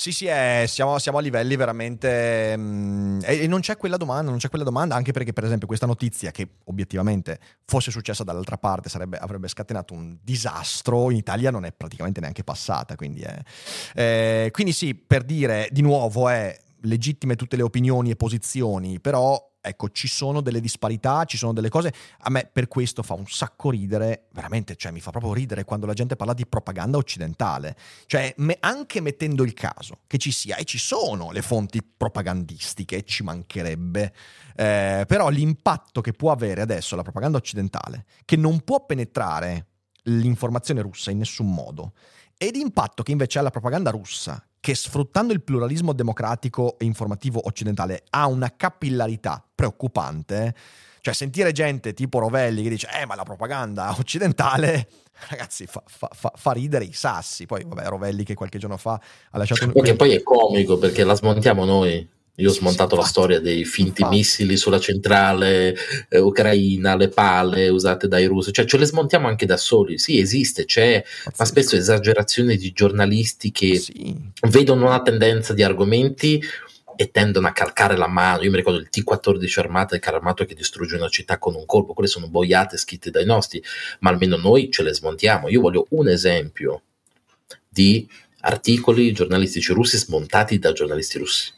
Sì, 0.00 0.12
sì, 0.12 0.24
è, 0.24 0.64
siamo, 0.66 0.98
siamo, 0.98 1.18
a 1.18 1.20
livelli 1.20 1.56
veramente... 1.56 2.56
Mh, 2.56 2.62
mm, 2.62 3.18
e, 3.22 3.40
e, 3.40 3.46
non 3.46 3.60
c'è 3.60 3.76
quella 3.76 3.98
domanda, 3.98 4.30
non 4.30 4.38
c'è 4.38 4.48
quella 4.48 4.64
domanda, 4.64 4.94
anche 4.94 5.12
perché 5.12 5.34
per 5.34 5.44
esempio 5.44 5.66
questa 5.66 5.84
notizia 5.84 6.30
che 6.30 6.48
obiettivamente 6.64 7.38
fosse 7.66 7.90
successa 7.90 8.24
dall'altra 8.24 8.56
parte 8.56 8.88
sarebbe, 8.88 9.18
avrebbe 9.18 9.46
scatenato 9.46 9.92
un 9.92 10.16
disastro, 10.22 11.10
in 11.10 11.18
Italia 11.18 11.50
non 11.50 11.66
è 11.66 11.72
praticamente 11.72 12.18
neanche 12.18 12.42
passata, 12.42 12.96
quindi, 12.96 13.20
è, 13.20 13.42
eh, 13.94 14.48
quindi 14.52 14.72
sì, 14.72 14.94
per 14.94 15.22
dire 15.22 15.68
di 15.70 15.82
nuovo 15.82 16.30
è 16.30 16.58
legittime 16.84 17.36
tutte 17.36 17.56
le 17.56 17.62
opinioni 17.62 18.08
e 18.08 18.16
posizioni, 18.16 19.00
però 19.00 19.49
ecco, 19.60 19.90
ci 19.90 20.08
sono 20.08 20.40
delle 20.40 20.60
disparità, 20.60 21.24
ci 21.24 21.36
sono 21.36 21.52
delle 21.52 21.68
cose. 21.68 21.92
A 22.20 22.30
me 22.30 22.48
per 22.50 22.68
questo 22.68 23.02
fa 23.02 23.14
un 23.14 23.26
sacco 23.26 23.70
ridere, 23.70 24.26
veramente, 24.32 24.76
cioè 24.76 24.92
mi 24.92 25.00
fa 25.00 25.10
proprio 25.10 25.32
ridere 25.32 25.64
quando 25.64 25.86
la 25.86 25.92
gente 25.92 26.16
parla 26.16 26.34
di 26.34 26.46
propaganda 26.46 26.98
occidentale. 26.98 27.76
Cioè, 28.06 28.34
me, 28.38 28.56
anche 28.60 29.00
mettendo 29.00 29.42
il 29.42 29.54
caso 29.54 30.00
che 30.06 30.18
ci 30.18 30.32
sia, 30.32 30.56
e 30.56 30.64
ci 30.64 30.78
sono 30.78 31.30
le 31.30 31.42
fonti 31.42 31.82
propagandistiche, 31.82 33.04
ci 33.04 33.22
mancherebbe, 33.22 34.12
eh, 34.56 35.04
però 35.06 35.28
l'impatto 35.28 36.00
che 36.00 36.12
può 36.12 36.30
avere 36.32 36.60
adesso 36.60 36.96
la 36.96 37.02
propaganda 37.02 37.38
occidentale, 37.38 38.06
che 38.24 38.36
non 38.36 38.60
può 38.60 38.84
penetrare 38.84 39.66
l'informazione 40.04 40.80
russa 40.80 41.10
in 41.10 41.18
nessun 41.18 41.52
modo, 41.52 41.92
e 42.36 42.50
l'impatto 42.52 43.02
che 43.02 43.12
invece 43.12 43.38
ha 43.38 43.42
la 43.42 43.50
propaganda 43.50 43.90
russa, 43.90 44.42
che 44.60 44.74
sfruttando 44.74 45.32
il 45.32 45.42
pluralismo 45.42 45.92
democratico 45.92 46.78
e 46.78 46.84
informativo 46.84 47.40
occidentale 47.46 48.04
ha 48.10 48.26
una 48.26 48.54
capillarità 48.54 49.42
preoccupante, 49.54 50.54
cioè 51.00 51.14
sentire 51.14 51.52
gente 51.52 51.94
tipo 51.94 52.18
Rovelli 52.18 52.62
che 52.62 52.68
dice 52.68 52.88
eh 53.00 53.06
ma 53.06 53.14
la 53.14 53.22
propaganda 53.22 53.90
occidentale 53.98 54.88
ragazzi 55.28 55.66
fa, 55.66 55.82
fa, 55.86 56.08
fa, 56.12 56.32
fa 56.34 56.52
ridere 56.52 56.84
i 56.84 56.92
sassi, 56.92 57.46
poi 57.46 57.64
vabbè 57.66 57.86
Rovelli 57.88 58.24
che 58.24 58.34
qualche 58.34 58.58
giorno 58.58 58.76
fa 58.76 59.00
ha 59.30 59.38
lasciato 59.38 59.64
un... 59.64 59.96
Poi 59.96 60.14
è 60.14 60.22
comico 60.22 60.78
perché 60.78 61.04
la 61.04 61.14
smontiamo 61.14 61.64
noi. 61.64 62.08
Io 62.40 62.50
ho 62.50 62.54
smontato 62.54 62.96
la 62.96 63.04
storia 63.04 63.40
dei 63.40 63.64
finti 63.64 64.04
missili 64.04 64.56
sulla 64.56 64.80
centrale 64.80 65.76
eh, 66.08 66.18
ucraina, 66.18 66.96
le 66.96 67.08
pale 67.08 67.68
usate 67.68 68.08
dai 68.08 68.26
russi, 68.26 68.52
cioè 68.52 68.64
ce 68.64 68.78
le 68.78 68.86
smontiamo 68.86 69.28
anche 69.28 69.46
da 69.46 69.56
soli. 69.56 69.98
Sì, 69.98 70.18
esiste, 70.18 70.64
c'è, 70.64 71.02
ma 71.36 71.44
spesso 71.44 71.76
esagerazione 71.76 72.56
di 72.56 72.72
giornalisti 72.72 73.50
che 73.50 73.78
sì. 73.78 74.16
vedono 74.48 74.86
una 74.86 75.02
tendenza 75.02 75.52
di 75.52 75.62
argomenti 75.62 76.42
e 77.00 77.10
tendono 77.10 77.46
a 77.46 77.52
calcare 77.52 77.96
la 77.96 78.08
mano. 78.08 78.42
Io 78.42 78.50
mi 78.50 78.56
ricordo 78.56 78.78
il 78.78 78.90
T-14 78.90 79.58
armata 79.58 79.92
del 79.92 80.00
carro 80.00 80.16
armato 80.16 80.44
che 80.44 80.54
distrugge 80.54 80.96
una 80.96 81.08
città 81.08 81.38
con 81.38 81.54
un 81.54 81.64
colpo, 81.64 81.94
quelle 81.94 82.10
sono 82.10 82.28
boiate 82.28 82.76
scritte 82.76 83.10
dai 83.10 83.24
nostri, 83.24 83.62
ma 84.00 84.10
almeno 84.10 84.36
noi 84.36 84.70
ce 84.70 84.82
le 84.82 84.92
smontiamo. 84.92 85.48
Io 85.48 85.62
voglio 85.62 85.86
un 85.90 86.08
esempio 86.08 86.82
di 87.66 88.06
articoli 88.40 89.12
giornalistici 89.12 89.72
russi 89.72 89.96
smontati 89.96 90.58
da 90.58 90.72
giornalisti 90.72 91.18
russi. 91.18 91.52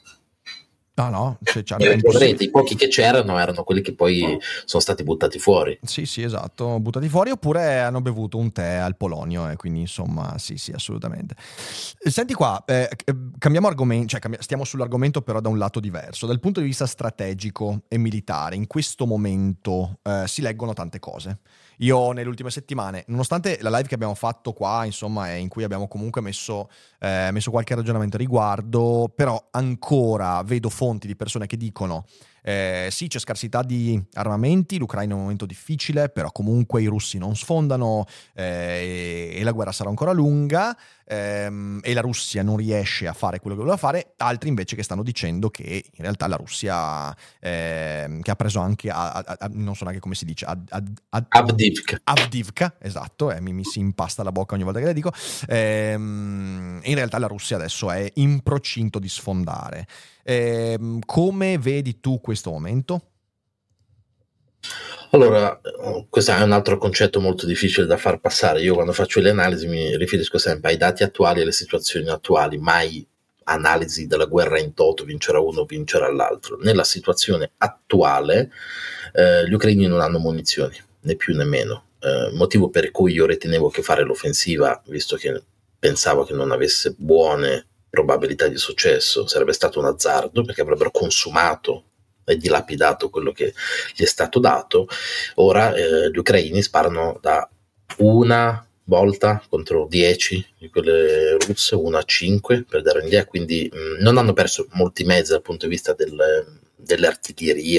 No, 0.94 1.08
no, 1.08 1.38
cioè, 1.42 1.62
cioè, 1.62 1.82
eh, 1.82 2.36
i 2.38 2.50
pochi 2.50 2.74
che 2.74 2.88
c'erano 2.88 3.38
erano 3.38 3.64
quelli 3.64 3.80
che 3.80 3.94
poi 3.94 4.38
sono 4.66 4.82
stati 4.82 5.02
buttati 5.02 5.38
fuori. 5.38 5.78
Sì, 5.82 6.04
sì, 6.04 6.22
esatto, 6.22 6.78
buttati 6.80 7.08
fuori 7.08 7.30
oppure 7.30 7.80
hanno 7.80 8.02
bevuto 8.02 8.36
un 8.36 8.52
tè 8.52 8.74
al 8.74 8.98
Polonio 8.98 9.48
e 9.48 9.52
eh, 9.52 9.56
quindi 9.56 9.80
insomma, 9.80 10.36
sì, 10.36 10.58
sì, 10.58 10.70
assolutamente. 10.72 11.34
Senti 11.38 12.34
qua, 12.34 12.62
eh, 12.66 12.90
eh 13.04 13.16
cambiamo 13.38 13.68
argomento, 13.68 14.08
cioè 14.08 14.20
cambi- 14.20 14.36
stiamo 14.40 14.64
sull'argomento 14.64 15.22
però 15.22 15.40
da 15.40 15.48
un 15.48 15.56
lato 15.56 15.80
diverso. 15.80 16.26
Dal 16.26 16.40
punto 16.40 16.60
di 16.60 16.66
vista 16.66 16.84
strategico 16.84 17.84
e 17.88 17.96
militare, 17.96 18.54
in 18.54 18.66
questo 18.66 19.06
momento 19.06 19.98
eh, 20.02 20.24
si 20.26 20.42
leggono 20.42 20.74
tante 20.74 20.98
cose. 20.98 21.38
Io 21.82 22.12
nelle 22.12 22.28
ultime 22.28 22.50
settimane, 22.50 23.02
nonostante 23.08 23.58
la 23.60 23.68
live 23.70 23.88
che 23.88 23.96
abbiamo 23.96 24.14
fatto 24.14 24.52
qua, 24.52 24.84
insomma, 24.84 25.32
in 25.32 25.48
cui 25.48 25.64
abbiamo 25.64 25.88
comunque 25.88 26.20
messo, 26.20 26.70
eh, 27.00 27.30
messo 27.32 27.50
qualche 27.50 27.74
ragionamento 27.74 28.14
a 28.14 28.20
riguardo, 28.20 29.12
però 29.12 29.48
ancora 29.50 30.40
vedo 30.44 30.68
fonti 30.68 31.08
di 31.08 31.16
persone 31.16 31.46
che 31.46 31.56
dicono 31.56 32.04
eh, 32.44 32.88
sì, 32.90 33.06
c'è 33.06 33.20
scarsità 33.20 33.62
di 33.62 34.02
armamenti, 34.14 34.78
l'Ucraina 34.78 35.12
è 35.12 35.14
un 35.14 35.22
momento 35.22 35.46
difficile, 35.46 36.08
però 36.08 36.30
comunque 36.32 36.82
i 36.82 36.86
russi 36.86 37.16
non 37.16 37.36
sfondano 37.36 38.04
eh, 38.34 39.34
e, 39.36 39.42
la 39.44 39.52
guerra 39.52 39.70
sarà 39.70 39.88
ancora 39.88 40.12
lunga 40.12 40.76
ehm, 41.12 41.80
e 41.82 41.92
la 41.92 42.00
Russia 42.00 42.42
non 42.42 42.56
riesce 42.56 43.06
a 43.06 43.12
fare 43.12 43.38
quello 43.38 43.56
che 43.56 43.62
voleva 43.62 43.78
fare, 43.78 44.14
altri 44.16 44.48
invece 44.48 44.76
che 44.76 44.82
stanno 44.82 45.02
dicendo 45.02 45.50
che 45.50 45.84
in 45.92 46.02
realtà 46.02 46.26
la 46.26 46.36
Russia 46.36 47.14
eh, 47.40 48.18
che 48.22 48.30
ha 48.30 48.36
preso 48.36 48.60
anche, 48.60 48.90
a, 48.90 49.12
a, 49.12 49.36
a, 49.38 49.50
non 49.52 49.74
so 49.74 49.84
neanche 49.84 50.00
come 50.00 50.14
si 50.14 50.24
dice, 50.24 50.46
Avdivka. 51.28 52.00
Avdivka, 52.04 52.76
esatto, 52.80 53.30
eh, 53.30 53.40
mi, 53.40 53.52
mi, 53.52 53.64
si 53.64 53.78
impasta 53.78 54.22
la 54.22 54.32
bocca 54.32 54.54
ogni 54.54 54.64
volta 54.64 54.78
che 54.78 54.86
la 54.86 54.92
dico, 54.92 55.12
ehm, 55.48 56.80
in 56.82 56.94
realtà 56.94 57.18
la 57.18 57.26
Russia 57.26 57.56
adesso 57.56 57.90
è 57.90 58.10
in 58.14 58.40
procinto 58.42 58.98
di 58.98 59.08
sfondare. 59.08 59.86
Eh, 60.24 60.78
come 61.04 61.58
vedi 61.58 62.00
tu 62.00 62.20
questo 62.20 62.50
momento? 62.50 63.11
Allora, 65.14 65.60
questo 66.08 66.32
è 66.32 66.40
un 66.40 66.52
altro 66.52 66.78
concetto 66.78 67.20
molto 67.20 67.44
difficile 67.44 67.84
da 67.84 67.98
far 67.98 68.18
passare. 68.18 68.62
Io 68.62 68.72
quando 68.72 68.94
faccio 68.94 69.20
le 69.20 69.28
analisi 69.28 69.66
mi 69.66 69.94
riferisco 69.98 70.38
sempre 70.38 70.70
ai 70.70 70.78
dati 70.78 71.02
attuali 71.02 71.40
e 71.40 71.42
alle 71.42 71.52
situazioni 71.52 72.08
attuali, 72.08 72.56
mai 72.56 73.06
analisi 73.44 74.06
della 74.06 74.24
guerra 74.24 74.58
in 74.58 74.72
toto, 74.72 75.04
vincerà 75.04 75.38
uno, 75.38 75.66
vincerà 75.66 76.10
l'altro. 76.10 76.56
Nella 76.62 76.84
situazione 76.84 77.50
attuale 77.58 78.50
eh, 79.12 79.46
gli 79.46 79.52
ucraini 79.52 79.86
non 79.86 80.00
hanno 80.00 80.18
munizioni, 80.18 80.76
né 81.00 81.14
più 81.14 81.36
né 81.36 81.44
meno. 81.44 81.88
Eh, 82.00 82.30
motivo 82.32 82.70
per 82.70 82.90
cui 82.90 83.12
io 83.12 83.26
ritenevo 83.26 83.68
che 83.68 83.82
fare 83.82 84.04
l'offensiva, 84.04 84.82
visto 84.86 85.16
che 85.16 85.42
pensavo 85.78 86.24
che 86.24 86.32
non 86.32 86.52
avesse 86.52 86.94
buone 86.96 87.66
probabilità 87.90 88.48
di 88.48 88.56
successo, 88.56 89.26
sarebbe 89.26 89.52
stato 89.52 89.78
un 89.78 89.84
azzardo 89.84 90.42
perché 90.42 90.62
avrebbero 90.62 90.90
consumato 90.90 91.84
e 92.32 92.36
dilapidato 92.36 93.10
quello 93.10 93.32
che 93.32 93.54
gli 93.94 94.02
è 94.02 94.06
stato 94.06 94.38
dato. 94.38 94.86
Ora 95.36 95.74
eh, 95.74 96.10
gli 96.10 96.18
ucraini 96.18 96.62
sparano 96.62 97.18
da 97.20 97.48
una 97.98 98.66
volta 98.84 99.42
contro 99.48 99.86
10 99.88 100.46
di 100.58 100.68
quelle 100.68 101.36
russe, 101.46 101.74
una 101.74 101.98
a 101.98 102.02
5 102.02 102.64
per 102.68 102.82
dare 102.82 103.00
un'idea, 103.00 103.24
quindi 103.24 103.70
mh, 103.72 103.76
mm, 103.76 104.00
non 104.00 104.18
hanno 104.18 104.32
perso 104.32 104.66
molti 104.72 105.04
mezzi 105.04 105.32
dal 105.32 105.42
punto 105.42 105.66
di 105.66 105.72
vista 105.72 105.94
del, 105.94 106.14
delle 106.76 107.18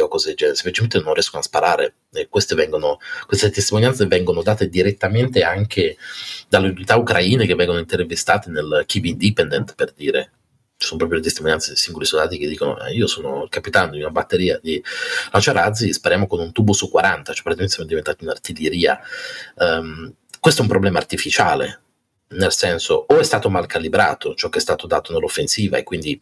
o 0.01 0.07
cose 0.07 0.27
del 0.27 0.35
genere, 0.35 0.55
semplicemente 0.55 0.99
non 0.99 1.13
riescono 1.13 1.41
a 1.41 1.45
sparare. 1.45 1.95
Queste, 2.29 2.55
vengono, 2.55 2.99
queste 3.25 3.49
testimonianze 3.49 4.05
vengono 4.05 4.41
date 4.41 4.69
direttamente 4.69 5.43
anche 5.43 5.97
dalle 6.47 6.69
unità 6.69 6.95
ucraine 6.95 7.45
che 7.45 7.55
vengono 7.55 7.79
intervistate 7.79 8.49
nel 8.49 8.83
Kiev 8.85 9.05
Independent 9.05 9.75
per 9.75 9.91
dire. 9.91 10.31
Ci 10.83 10.89
sono 10.89 10.99
proprio 10.99 11.19
le 11.19 11.23
testimonianze 11.23 11.71
di 11.71 11.77
singoli 11.77 12.05
soldati 12.05 12.37
che 12.37 12.45
dicono: 12.45 12.77
eh, 12.81 12.91
Io 12.93 13.07
sono 13.07 13.43
il 13.43 13.49
capitano 13.49 13.91
di 13.91 13.99
una 13.99 14.09
batteria 14.09 14.59
di 14.61 14.83
lanciarazzi, 15.31 15.93
spariamo 15.93 16.27
con 16.27 16.41
un 16.41 16.51
tubo 16.51 16.73
su 16.73 16.89
40, 16.89 17.31
cioè 17.31 17.41
praticamente 17.41 17.73
siamo 17.73 17.87
diventati 17.87 18.25
un'artiglieria. 18.25 18.99
Um, 19.55 20.13
questo 20.41 20.59
è 20.59 20.63
un 20.63 20.69
problema 20.69 20.99
artificiale, 20.99 21.81
nel 22.31 22.51
senso 22.51 23.05
o 23.07 23.17
è 23.17 23.23
stato 23.23 23.49
mal 23.49 23.65
calibrato 23.65 24.35
ciò 24.35 24.49
che 24.49 24.57
è 24.57 24.61
stato 24.61 24.87
dato 24.87 25.13
nell'offensiva 25.13 25.77
e 25.77 25.83
quindi 25.83 26.19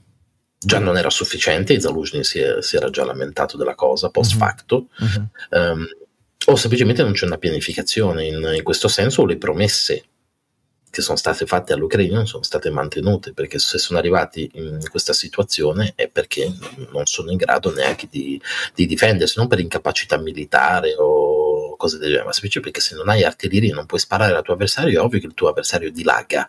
già 0.60 0.78
non 0.78 0.96
era 0.96 1.10
sufficiente, 1.10 1.80
Zaluzhny 1.80 2.24
si, 2.24 2.40
si, 2.60 2.76
era 2.76 2.92
già 2.92 3.04
lamentato 3.04 3.58
della 3.58 3.74
cosa 3.74 4.12
post 4.12 4.34
mhm. 4.34 4.38
facto, 4.38 4.88
uh-huh. 5.00 5.60
um, 5.60 5.88
o 6.46 6.56
semplicemente 6.56 7.02
non 7.02 7.14
c'è 7.14 7.26
una 7.26 7.40
pianificazione 7.40 8.28
in, 8.28 8.54
in, 8.58 8.62
questo 8.62 8.88
senso 8.88 9.24
o 9.24 9.26
le 9.26 9.38
promesse 9.38 10.04
che 10.92 11.02
sono 11.02 11.18
state 11.18 11.48
fatte 11.48 11.74
all'Ucraina 11.74 12.18
non 12.18 12.28
sono 12.28 12.44
state 12.44 12.70
mantenute, 12.70 13.34
perché 13.34 13.58
se 13.58 13.80
sono 13.80 13.98
arrivati 13.98 14.50
in 14.54 14.80
questa 14.90 15.14
situazione 15.14 15.94
è 15.96 16.08
perché 16.08 16.54
non 16.92 17.06
sono 17.06 17.32
in 17.32 17.38
grado 17.38 17.74
neanche 17.74 18.08
di, 18.10 18.40
di 18.76 18.86
difendersi, 18.86 19.40
non 19.40 19.48
per 19.48 19.60
incapacità 19.60 20.18
militare 20.18 20.94
o 20.98 21.76
cose 21.78 21.98
del 21.98 22.10
genere, 22.10 22.26
ma 22.26 22.34
semplicemente 22.34 22.72
perché 22.72 22.88
se 22.88 22.96
non 22.96 23.10
hai 23.10 23.24
artiglieria 23.24 23.74
non 23.74 23.88
puoi 23.88 24.00
sparare 24.00 24.36
al 24.36 24.44
tuo 24.44 24.54
avversario, 24.54 25.00
è 25.00 25.04
ovvio 25.04 25.20
che 25.20 25.26
il 25.26 25.34
tuo 25.34 25.50
avversario 25.50 25.92
dilaga 25.92 26.48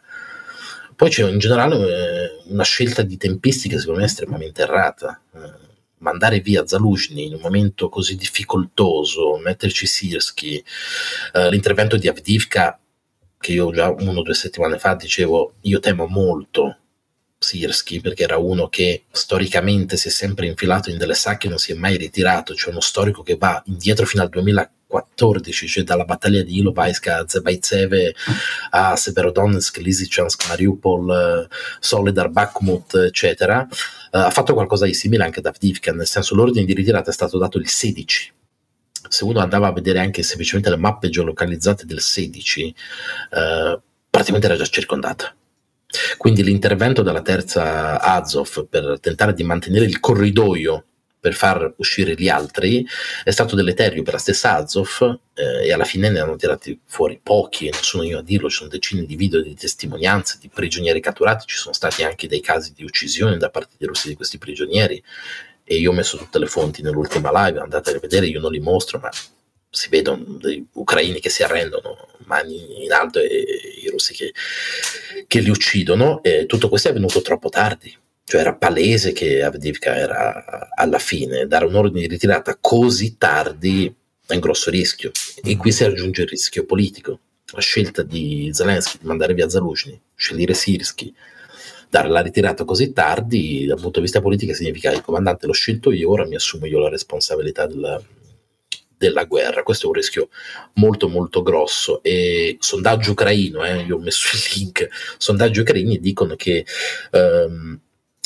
poi 0.94 1.10
c'è 1.10 1.28
in 1.28 1.38
generale 1.38 1.74
eh, 1.74 2.42
una 2.52 2.62
scelta 2.62 3.02
di 3.02 3.16
tempistica 3.16 3.76
secondo 3.76 3.98
me 3.98 4.06
estremamente 4.06 4.62
errata. 4.62 5.20
Eh, 5.34 5.70
mandare 5.98 6.40
via 6.40 6.66
Zaluzhny 6.66 7.26
in 7.26 7.34
un 7.34 7.40
momento 7.40 7.88
così 7.88 8.16
difficoltoso, 8.16 9.38
metterci 9.38 9.86
Sirski, 9.86 10.62
eh, 11.32 11.50
l'intervento 11.50 11.96
di 11.96 12.08
Avdivka, 12.08 12.78
che 13.42 13.52
io 13.52 13.72
già 13.72 13.90
una 13.90 14.20
o 14.20 14.22
due 14.22 14.34
settimane 14.34 14.78
fa 14.78 14.94
dicevo, 14.94 15.54
io 15.62 15.80
temo 15.80 16.06
molto 16.06 16.76
Sirski 17.42 18.00
perché 18.00 18.22
era 18.22 18.36
uno 18.38 18.68
che 18.68 19.04
storicamente 19.10 19.96
si 19.96 20.08
è 20.08 20.10
sempre 20.12 20.46
infilato 20.46 20.90
in 20.90 20.96
delle 20.96 21.14
sacche 21.14 21.48
e 21.48 21.50
non 21.50 21.58
si 21.58 21.72
è 21.72 21.74
mai 21.74 21.96
ritirato, 21.96 22.54
cioè 22.54 22.70
uno 22.70 22.80
storico 22.80 23.22
che 23.22 23.36
va 23.36 23.60
indietro 23.66 24.06
fino 24.06 24.22
al 24.22 24.28
2014, 24.28 25.66
cioè 25.66 25.82
dalla 25.82 26.04
battaglia 26.04 26.42
di 26.42 26.58
Ilovaisk 26.58 27.08
a 27.08 27.24
Zebaitseve 27.26 28.14
a 28.70 28.94
Severodonetsk, 28.94 29.78
Lysychansk, 29.78 30.48
Mariupol, 30.48 31.48
Soledar, 31.80 32.28
Bakhmut, 32.28 32.94
eccetera. 32.94 33.66
Uh, 34.12 34.18
ha 34.18 34.30
fatto 34.30 34.54
qualcosa 34.54 34.84
di 34.86 34.94
simile 34.94 35.24
anche 35.24 35.40
ad 35.40 35.46
Avdivka, 35.46 35.92
nel 35.92 36.06
senso 36.06 36.36
l'ordine 36.36 36.64
di 36.64 36.74
ritirata 36.74 37.10
è 37.10 37.14
stato 37.14 37.38
dato 37.38 37.58
il 37.58 37.68
16 37.68 38.32
se 39.12 39.24
uno 39.24 39.40
andava 39.40 39.66
a 39.66 39.72
vedere 39.72 39.98
anche 39.98 40.22
semplicemente 40.22 40.70
le 40.70 40.76
mappe 40.76 41.10
geolocalizzate 41.10 41.84
del 41.84 42.00
16, 42.00 42.74
eh, 43.30 43.80
praticamente 44.08 44.46
era 44.46 44.56
già 44.56 44.64
circondata. 44.64 45.34
Quindi 46.16 46.42
l'intervento 46.42 47.02
della 47.02 47.20
terza 47.20 48.00
Azov 48.00 48.66
per 48.70 48.98
tentare 49.00 49.34
di 49.34 49.44
mantenere 49.44 49.84
il 49.84 50.00
corridoio 50.00 50.86
per 51.20 51.34
far 51.34 51.74
uscire 51.76 52.14
gli 52.14 52.30
altri 52.30 52.84
è 53.22 53.30
stato 53.30 53.54
deleterio 53.54 54.02
per 54.02 54.14
la 54.14 54.18
stessa 54.18 54.56
Azov 54.56 55.18
eh, 55.34 55.66
e 55.66 55.72
alla 55.74 55.84
fine 55.84 56.08
ne 56.08 56.18
hanno 56.18 56.36
tirati 56.36 56.80
fuori 56.86 57.20
pochi, 57.22 57.68
non 57.68 57.82
sono 57.82 58.04
io 58.04 58.20
a 58.20 58.22
dirlo, 58.22 58.48
ci 58.48 58.56
sono 58.56 58.70
decine 58.70 59.04
di 59.04 59.14
video 59.14 59.42
di 59.42 59.54
testimonianze 59.54 60.38
di 60.40 60.48
prigionieri 60.48 61.00
catturati, 61.02 61.44
ci 61.46 61.58
sono 61.58 61.74
stati 61.74 62.02
anche 62.02 62.26
dei 62.28 62.40
casi 62.40 62.72
di 62.74 62.82
uccisione 62.82 63.36
da 63.36 63.50
parte 63.50 63.74
dei 63.76 63.88
russi 63.88 64.08
di 64.08 64.14
questi 64.14 64.38
prigionieri 64.38 65.02
e 65.64 65.76
io 65.76 65.90
ho 65.90 65.94
messo 65.94 66.16
tutte 66.16 66.38
le 66.38 66.46
fonti 66.46 66.82
nell'ultima 66.82 67.30
live, 67.32 67.60
andate 67.60 67.96
a 67.96 67.98
vedere, 67.98 68.26
io 68.26 68.40
non 68.40 68.52
li 68.52 68.60
mostro, 68.60 68.98
ma 68.98 69.10
si 69.70 69.88
vedono 69.88 70.38
dei 70.40 70.66
ucraini 70.72 71.20
che 71.20 71.30
si 71.30 71.42
arrendono, 71.42 72.08
mani 72.24 72.84
in 72.84 72.92
alto 72.92 73.18
e 73.18 73.46
i 73.82 73.88
russi 73.88 74.14
che, 74.14 74.32
che 75.26 75.40
li 75.40 75.50
uccidono, 75.50 76.22
e 76.22 76.46
tutto 76.46 76.68
questo 76.68 76.88
è 76.88 76.90
avvenuto 76.90 77.22
troppo 77.22 77.48
tardi 77.48 77.96
cioè 78.24 78.40
era 78.40 78.54
palese 78.54 79.12
che 79.12 79.42
Avdivka 79.42 79.94
era 79.94 80.68
alla 80.74 80.98
fine, 80.98 81.46
dare 81.46 81.66
un 81.66 81.74
ordine 81.74 82.02
di 82.02 82.06
ritirata 82.06 82.56
così 82.58 83.18
tardi 83.18 83.94
è 84.26 84.34
un 84.34 84.40
grosso 84.40 84.70
rischio. 84.70 85.10
E 85.42 85.56
qui 85.56 85.72
si 85.72 85.84
aggiunge 85.84 86.22
il 86.22 86.28
rischio 86.28 86.64
politico. 86.64 87.18
La 87.52 87.60
scelta 87.60 88.02
di 88.02 88.48
Zelensky 88.52 88.98
di 89.00 89.06
mandare 89.06 89.34
via 89.34 89.48
Zaluzhny, 89.48 90.00
scegliere 90.14 90.54
Sirsky, 90.54 91.14
dare 91.92 92.08
la 92.08 92.22
ritirata 92.22 92.64
così 92.64 92.94
tardi, 92.94 93.66
dal 93.66 93.78
punto 93.78 93.98
di 93.98 94.04
vista 94.06 94.22
politico 94.22 94.54
significa 94.54 94.88
che 94.88 94.96
il 94.96 95.02
comandante 95.02 95.46
l'ho 95.46 95.52
scelto 95.52 95.92
io, 95.92 96.10
ora 96.10 96.24
mi 96.24 96.36
assumo 96.36 96.64
io 96.64 96.78
la 96.78 96.88
responsabilità 96.88 97.66
della, 97.66 98.02
della 98.96 99.24
guerra. 99.24 99.62
Questo 99.62 99.84
è 99.84 99.88
un 99.88 99.94
rischio 99.96 100.30
molto 100.76 101.10
molto 101.10 101.42
grosso 101.42 102.02
e 102.02 102.56
sondaggio 102.58 103.10
ucraino, 103.10 103.62
eh, 103.62 103.82
io 103.82 103.96
ho 103.96 104.00
messo 104.00 104.34
il 104.34 104.42
link, 104.54 104.88
sondaggi 105.18 105.60
ucraini 105.60 106.00
dicono 106.00 106.34
che 106.34 106.64
um, 107.10 107.78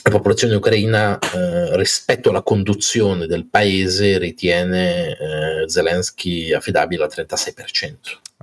la 0.07 0.13
popolazione 0.13 0.55
ucraina 0.55 1.19
eh, 1.19 1.77
rispetto 1.77 2.31
alla 2.31 2.43
conduzione 2.43 3.27
del 3.27 3.49
paese 3.49 4.19
ritiene 4.19 5.09
eh, 5.09 5.69
Zelensky 5.69 6.53
affidabile 6.53 7.03
al 7.03 7.11
36%. 7.13 7.95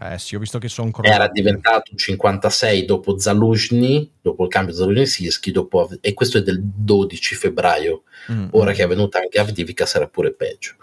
Eh 0.02 0.20
sì, 0.20 0.36
ho 0.36 0.40
visto 0.40 0.60
che 0.60 0.68
sono 0.68 0.88
ancora... 0.88 1.08
Era 1.08 1.30
diventato 1.30 1.92
un 1.92 1.98
56 1.98 2.84
dopo 2.84 3.18
Zaluzhny, 3.18 4.12
dopo 4.22 4.44
il 4.44 4.50
cambio 4.50 4.76
Zaluzhny-Sirsky, 4.76 5.54
e 6.02 6.14
questo 6.14 6.40
è 6.40 6.42
del 6.42 6.60
12 6.62 7.36
febbraio. 7.36 8.04
Mm. 8.30 8.48
Ora 8.52 8.74
che 8.74 8.82
è 8.82 8.86
avvenuta 8.86 9.20
anche 9.20 9.40
Avdivika 9.40 9.86
sarà 9.86 10.08
pure 10.08 10.34
peggio. 10.34 10.74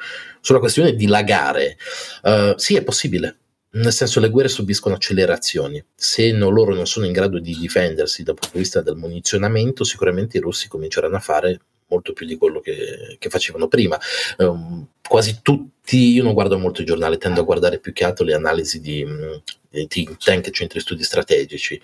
Sulla 0.41 0.61
questione 0.61 0.95
di 0.95 1.07
lagare, 1.07 1.77
uh, 2.23 2.57
sì 2.57 2.77
è 2.77 2.83
possibile, 2.83 3.40
nel 3.73 3.93
senso 3.93 4.21
le 4.21 4.31
guerre 4.31 4.49
subiscono 4.49 4.95
accelerazioni. 4.95 5.83
Se 5.95 6.33
no, 6.33 6.49
loro 6.49 6.75
non 6.75 6.87
sono 6.87 7.07
in 7.07 7.13
grado 7.13 7.39
di 7.39 7.57
difendersi 7.57 8.23
dal 8.23 8.35
punto 8.35 8.55
di 8.55 8.63
vista 8.63 8.81
del 8.81 8.97
munizionamento, 8.97 9.85
sicuramente 9.85 10.39
i 10.39 10.41
russi 10.41 10.69
cominceranno 10.69 11.17
a 11.17 11.21
fare 11.21 11.61
molto 11.91 12.13
più 12.13 12.27
di 12.27 12.37
quello 12.37 12.61
che, 12.61 13.17
che 13.19 13.29
facevano 13.29 13.69
prima. 13.69 13.99
Um, 14.39 14.87
quasi 15.07 15.41
tutti, 15.43 16.13
io 16.13 16.23
non 16.23 16.35
guardo 16.35 16.59
molto 16.59 16.83
i 16.83 16.85
giornali, 16.85 17.19
tendo 17.19 17.41
a 17.41 17.45
guardare 17.45 17.79
più 17.79 17.93
che 17.93 18.05
altro 18.05 18.25
le 18.25 18.35
analisi 18.35 18.81
di, 18.81 19.05
mm, 19.05 19.33
di 19.69 19.87
think 19.89 20.17
tank 20.17 20.51
centri 20.51 20.81
studi 20.81 21.03
strategici. 21.03 21.81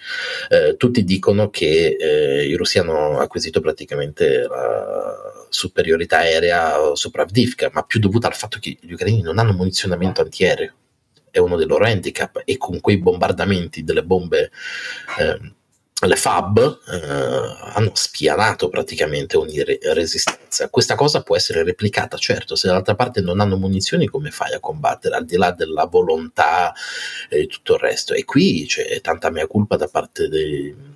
Eh, 0.49 0.77
tutti 0.77 1.05
dicono 1.05 1.51
che 1.51 1.97
eh, 1.99 2.47
i 2.47 2.55
russi 2.55 2.79
hanno 2.79 3.19
acquisito 3.19 3.61
praticamente 3.61 4.43
la 4.43 5.47
superiorità 5.49 6.19
aerea 6.19 6.95
sopra 6.95 7.23
Avdivka, 7.23 7.71
ma 7.73 7.83
più 7.83 8.01
dovuta 8.01 8.29
al 8.29 8.35
fatto 8.35 8.59
che 8.61 8.77
gli 8.81 8.93
ucraini 8.93 9.23
non 9.23 9.39
hanno 9.39 9.53
munizionamento 9.53 10.21
antiaereo 10.21 10.75
è 11.31 11.39
uno 11.39 11.57
dei 11.57 11.67
loro 11.67 11.85
handicap 11.85 12.43
e 12.45 12.57
con 12.57 12.81
quei 12.81 12.99
bombardamenti 12.99 13.85
delle 13.85 14.05
bombe 14.05 14.51
eh, 15.19 15.55
le 15.99 16.17
FAB 16.17 16.59
eh, 16.59 17.73
hanno 17.73 17.91
spianato 17.95 18.69
praticamente 18.69 19.39
ogni 19.39 19.65
re- 19.65 19.79
resistenza. 19.95 20.69
Questa 20.69 20.95
cosa 20.95 21.23
può 21.23 21.37
essere 21.37 21.63
replicata, 21.63 22.19
certo, 22.19 22.55
se 22.55 22.67
dall'altra 22.67 22.95
parte 22.95 23.23
non 23.23 23.41
hanno 23.41 23.57
munizioni 23.57 24.07
come 24.07 24.31
fai 24.31 24.53
a 24.53 24.61
combattere, 24.61 25.17
al 25.17 25.25
di 25.25 25.37
là 25.37 25.53
della 25.53 25.87
volontà 25.87 26.75
e 27.31 27.47
tutto 27.47 27.75
il 27.75 27.81
resto. 27.81 28.13
E 28.13 28.25
qui 28.25 28.67
c'è 28.67 29.01
tanta 29.01 29.31
mia 29.31 29.47
colpa 29.47 29.77
da 29.77 29.89
parte 29.89 30.29
dei 30.29 30.96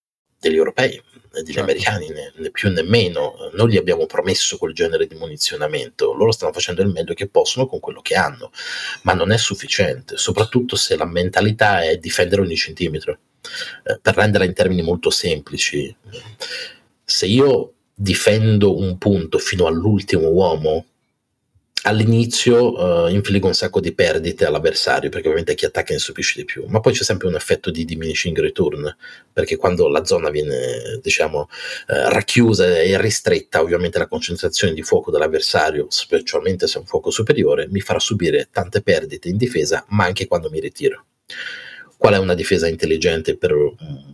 Degli 0.41 0.55
europei 0.55 0.95
e 1.33 1.43
degli 1.43 1.53
certo. 1.53 1.61
americani, 1.61 2.09
né, 2.09 2.33
né, 2.35 2.49
più 2.49 2.69
né 2.69 2.81
meno. 2.81 3.35
Noi 3.53 3.71
gli 3.71 3.77
abbiamo 3.77 4.05
promesso 4.07 4.57
quel 4.57 4.73
genere 4.73 5.07
di 5.07 5.15
munizionamento, 5.15 6.13
loro 6.13 6.31
stanno 6.31 6.51
facendo 6.51 6.81
il 6.81 6.89
meglio 6.89 7.13
che 7.13 7.27
possono 7.27 7.67
con 7.67 7.79
quello 7.79 8.01
che 8.01 8.15
hanno, 8.15 8.51
ma 9.03 9.13
non 9.13 9.31
è 9.31 9.37
sufficiente, 9.37 10.17
soprattutto 10.17 10.75
se 10.75 10.97
la 10.97 11.05
mentalità 11.05 11.83
è 11.83 11.97
difendere 11.97 12.41
ogni 12.41 12.57
centimetro. 12.57 13.17
Eh, 13.83 13.99
per 14.01 14.15
renderla 14.15 14.45
in 14.45 14.53
termini 14.53 14.81
molto 14.81 15.09
semplici, 15.09 15.95
se 17.03 17.25
io 17.25 17.73
difendo 17.93 18.77
un 18.77 18.97
punto 18.97 19.37
fino 19.37 19.67
all'ultimo 19.67 20.27
uomo, 20.29 20.85
all'inizio 21.83 23.05
uh, 23.05 23.07
infliggo 23.07 23.47
un 23.47 23.53
sacco 23.53 23.79
di 23.79 23.93
perdite 23.93 24.45
all'avversario 24.45 25.09
perché 25.09 25.27
ovviamente 25.27 25.55
chi 25.55 25.65
attacca 25.65 25.93
ne 25.93 25.99
stupisce 25.99 26.39
di 26.39 26.45
più 26.45 26.65
ma 26.67 26.79
poi 26.79 26.93
c'è 26.93 27.03
sempre 27.03 27.27
un 27.27 27.35
effetto 27.35 27.71
di 27.71 27.85
diminishing 27.85 28.39
return 28.39 28.95
perché 29.33 29.55
quando 29.55 29.87
la 29.87 30.05
zona 30.05 30.29
viene 30.29 30.99
diciamo 31.01 31.39
uh, 31.41 31.47
racchiusa 31.87 32.79
e 32.79 32.99
ristretta 33.01 33.61
ovviamente 33.61 33.97
la 33.97 34.07
concentrazione 34.07 34.73
di 34.73 34.83
fuoco 34.83 35.09
dell'avversario 35.09 35.87
specialmente 35.89 36.67
se 36.67 36.77
è 36.77 36.81
un 36.81 36.85
fuoco 36.85 37.09
superiore 37.09 37.67
mi 37.69 37.79
farà 37.79 37.99
subire 37.99 38.49
tante 38.51 38.81
perdite 38.81 39.29
in 39.29 39.37
difesa 39.37 39.85
ma 39.89 40.05
anche 40.05 40.27
quando 40.27 40.49
mi 40.49 40.59
ritiro. 40.59 41.05
Qual 41.97 42.13
è 42.13 42.17
una 42.17 42.33
difesa 42.33 42.67
intelligente 42.67 43.37
per 43.37 43.51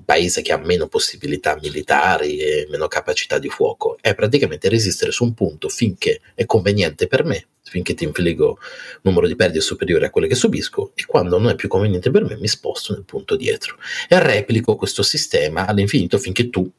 paese 0.08 0.42
che 0.42 0.54
ha 0.54 0.58
meno 0.58 0.88
possibilità 0.88 1.60
militari 1.62 2.38
e 2.38 2.66
meno 2.70 2.88
capacità 2.88 3.40
di 3.40 3.50
fuoco? 3.50 3.98
È 4.00 4.16
praticamente 4.16 4.70
resistere 4.70 5.12
su 5.12 5.26
un 5.26 5.34
punto 5.34 5.68
finché 5.68 6.22
è 6.34 6.46
conveniente 6.46 7.08
per 7.08 7.26
me, 7.26 7.48
finché 7.62 7.94
ti 7.94 8.06
infliggo 8.06 8.52
un 8.52 8.58
numero 9.02 9.28
di 9.28 9.36
perdite 9.36 9.60
superiore 9.60 10.06
a 10.06 10.10
quelle 10.10 10.30
che 10.30 10.36
subisco 10.36 10.94
e 10.96 11.06
quando 11.06 11.38
non 11.38 11.50
è 11.50 11.56
più 11.56 11.68
conveniente 11.68 12.10
per 12.10 12.24
me 12.24 12.38
mi 12.38 12.48
sposto 12.48 12.94
nel 12.94 13.04
punto 13.04 13.36
dietro 13.36 13.76
e 14.08 14.18
replico 14.18 14.78
questo 14.78 15.04
sistema 15.04 15.68
all'infinito 15.68 16.18
finché 16.18 16.50
tu 16.50 16.72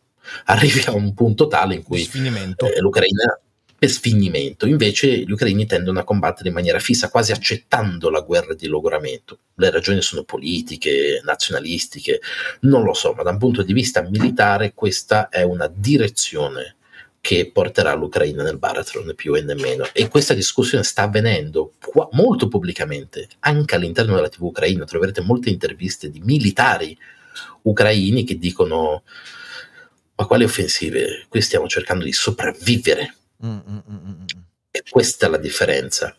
arrivi 0.47 0.85
a 0.87 0.93
un 0.93 1.13
punto 1.13 1.49
tale 1.49 1.75
in 1.75 1.83
cui 1.83 2.01
eh, 2.01 2.81
l'Ucraina 2.81 3.39
per 3.79 3.91
sfinimento. 3.91 4.67
Invece 4.67 5.21
gli 5.21 5.31
ucraini 5.31 5.65
tendono 5.65 6.01
a 6.01 6.05
combattere 6.05 6.49
in 6.49 6.55
maniera 6.55 6.81
fissa, 6.81 7.11
quasi 7.11 7.31
accettando 7.31 8.11
la 8.11 8.23
guerra 8.23 8.55
di 8.55 8.67
logoramento. 8.67 9.39
Le 9.55 9.71
ragioni 9.71 10.03
sono 10.03 10.25
politiche, 10.25 11.21
nazionalistiche, 11.25 12.21
non 12.63 12.83
lo 12.83 12.93
so, 12.93 13.13
ma 13.13 13.23
da 13.23 13.31
un 13.31 13.39
punto 13.39 13.63
di 13.63 13.73
vista 13.73 14.03
militare 14.03 14.73
questa 14.75 15.29
è 15.29 15.43
una 15.43 15.71
direzione 15.73 16.75
che 17.21 17.51
porterà 17.53 17.95
l'Ucraina 17.95 18.43
nel 18.43 18.59
baratro, 18.59 19.05
né 19.05 19.15
più 19.15 19.35
e 19.35 19.43
né 19.43 19.55
meno. 19.55 19.87
E 19.93 20.09
questa 20.09 20.35
discussione 20.35 20.83
sta 20.83 21.03
avvenendo 21.03 21.75
qua, 21.79 22.09
molto 22.13 22.49
pubblicamente, 22.49 23.29
anche 23.41 23.77
all'interno 23.77 24.17
della 24.17 24.29
TV 24.29 24.43
ucraina. 24.43 24.85
Troverete 24.85 25.21
molte 25.21 25.51
interviste 25.51 26.11
di 26.11 26.21
militari 26.21 26.97
ucraini 27.63 28.25
che 28.25 28.39
dicono 28.39 29.05
ma 30.17 30.27
quali 30.27 30.43
offensive? 30.43 31.27
Qui 31.29 31.41
stiamo 31.41 31.69
cercando 31.69 32.05
di 32.05 32.13
sopravvivere 32.13 33.18
Mm, 33.45 33.59
mm, 33.69 33.79
mm, 33.89 34.23
e 34.71 34.83
questa 34.91 35.27
è 35.27 35.31
la 35.31 35.39
differenza. 35.39 36.15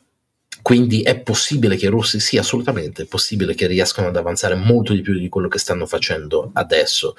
Quindi 0.61 1.01
è 1.01 1.17
possibile 1.19 1.77
che 1.77 1.85
i 1.85 1.89
russi, 1.89 2.19
sì, 2.19 2.37
assolutamente, 2.37 3.03
è 3.03 3.05
possibile 3.05 3.55
che 3.55 3.65
riescano 3.65 4.09
ad 4.09 4.17
avanzare 4.17 4.55
molto 4.55 4.93
di 4.93 5.01
più 5.01 5.17
di 5.17 5.29
quello 5.29 5.47
che 5.47 5.57
stanno 5.57 5.85
facendo 5.85 6.51
adesso. 6.53 7.15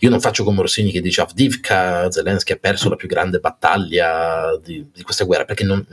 Io 0.00 0.10
non 0.10 0.20
faccio 0.20 0.44
come 0.44 0.62
Rossini 0.62 0.92
che 0.92 1.00
dice 1.00 1.20
Avdivka, 1.20 2.10
Zelensky 2.10 2.52
ha 2.52 2.58
perso 2.58 2.88
la 2.88 2.96
più 2.96 3.08
grande 3.08 3.40
battaglia 3.40 4.56
di, 4.62 4.88
di 4.94 5.02
questa 5.02 5.24
guerra, 5.24 5.44
perché 5.44 5.64
non, 5.64 5.84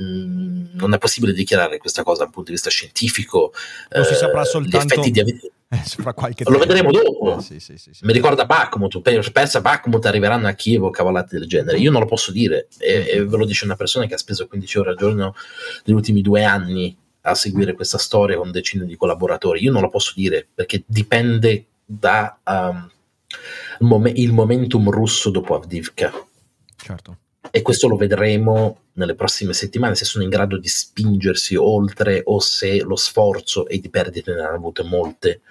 non, 0.74 0.94
è 0.94 0.98
possibile 1.00 1.34
dichiarare 1.34 1.80
questa 1.80 2.04
cosa 2.04 2.24
dal 2.24 2.32
punto 2.32 2.50
di 2.50 2.56
vista 2.56 2.70
scientifico. 2.70 3.54
Non 3.90 4.04
eh, 4.04 4.06
si 4.06 4.14
saprà 4.14 4.44
soltanto... 4.44 4.96
Gli 4.96 5.00
effetti 5.00 5.12
di 5.12 5.52
eh, 5.74 6.44
Lo 6.50 6.60
vedremo 6.60 6.92
dopo. 6.92 7.38
Eh, 7.38 7.42
sì, 7.42 7.60
sì, 7.60 7.78
sì, 7.78 7.92
Mi 8.02 8.14
ricorda 8.14 8.46
Bakhmut, 8.46 9.02
pensa 9.32 9.62
Bakhmut 9.62 10.06
arriveranno 10.06 10.48
a 10.48 10.54
Kiev 10.54 10.84
o 10.84 10.90
cavolate 10.90 11.40
del 11.40 11.48
genere. 11.48 11.78
Io 11.78 11.92
non 11.92 12.02
lo 12.02 12.08
posso 12.08 12.32
dire 12.32 12.68
e, 12.78 13.08
e, 13.10 13.26
ve 13.26 13.38
lo 13.38 13.46
dice 13.46 13.66
una 13.66 13.76
persona 13.76 14.06
che 14.06 14.14
ha 14.14 14.18
speso 14.18 14.48
15 14.48 14.80
ore 14.80 14.90
al 14.92 14.98
giorno 14.98 15.36
negli 15.86 15.96
ultimi 15.96 16.22
due 16.22 16.44
anni 16.44 16.96
a 17.22 17.36
seguire 17.36 17.74
questa 17.74 17.98
storia 17.98 18.38
con 18.38 18.52
decine 18.52 18.86
di 18.86 18.96
collaboratori. 18.96 19.64
Io 19.64 19.72
non 19.72 19.82
lo 19.82 19.90
posso 19.90 20.14
dire 20.16 20.46
perché 20.54 20.84
dipende 20.86 21.66
da 21.86 22.38
um, 22.46 22.90
il 24.14 24.32
momentum 24.32 24.90
russo 24.90 25.30
dopo 25.30 25.56
Avdivka. 25.56 26.12
Certo. 26.76 27.18
E 27.52 27.62
questo 27.62 27.88
lo 27.88 27.96
vedremo 27.96 28.80
nelle 28.94 29.16
prossime 29.16 29.54
settimane, 29.54 29.96
se 29.96 30.06
sono 30.06 30.24
in 30.24 30.30
grado 30.30 30.58
di 30.58 30.68
spingersi 30.68 31.56
oltre 31.56 32.22
o 32.26 32.40
se 32.40 32.82
lo 32.82 32.96
sforzo 32.96 33.68
e 33.68 33.80
di 33.80 33.90
perdite 33.90 34.34
ne 34.34 34.42
hanno 34.42 34.56
avute 34.56 34.84
molte. 34.84 35.42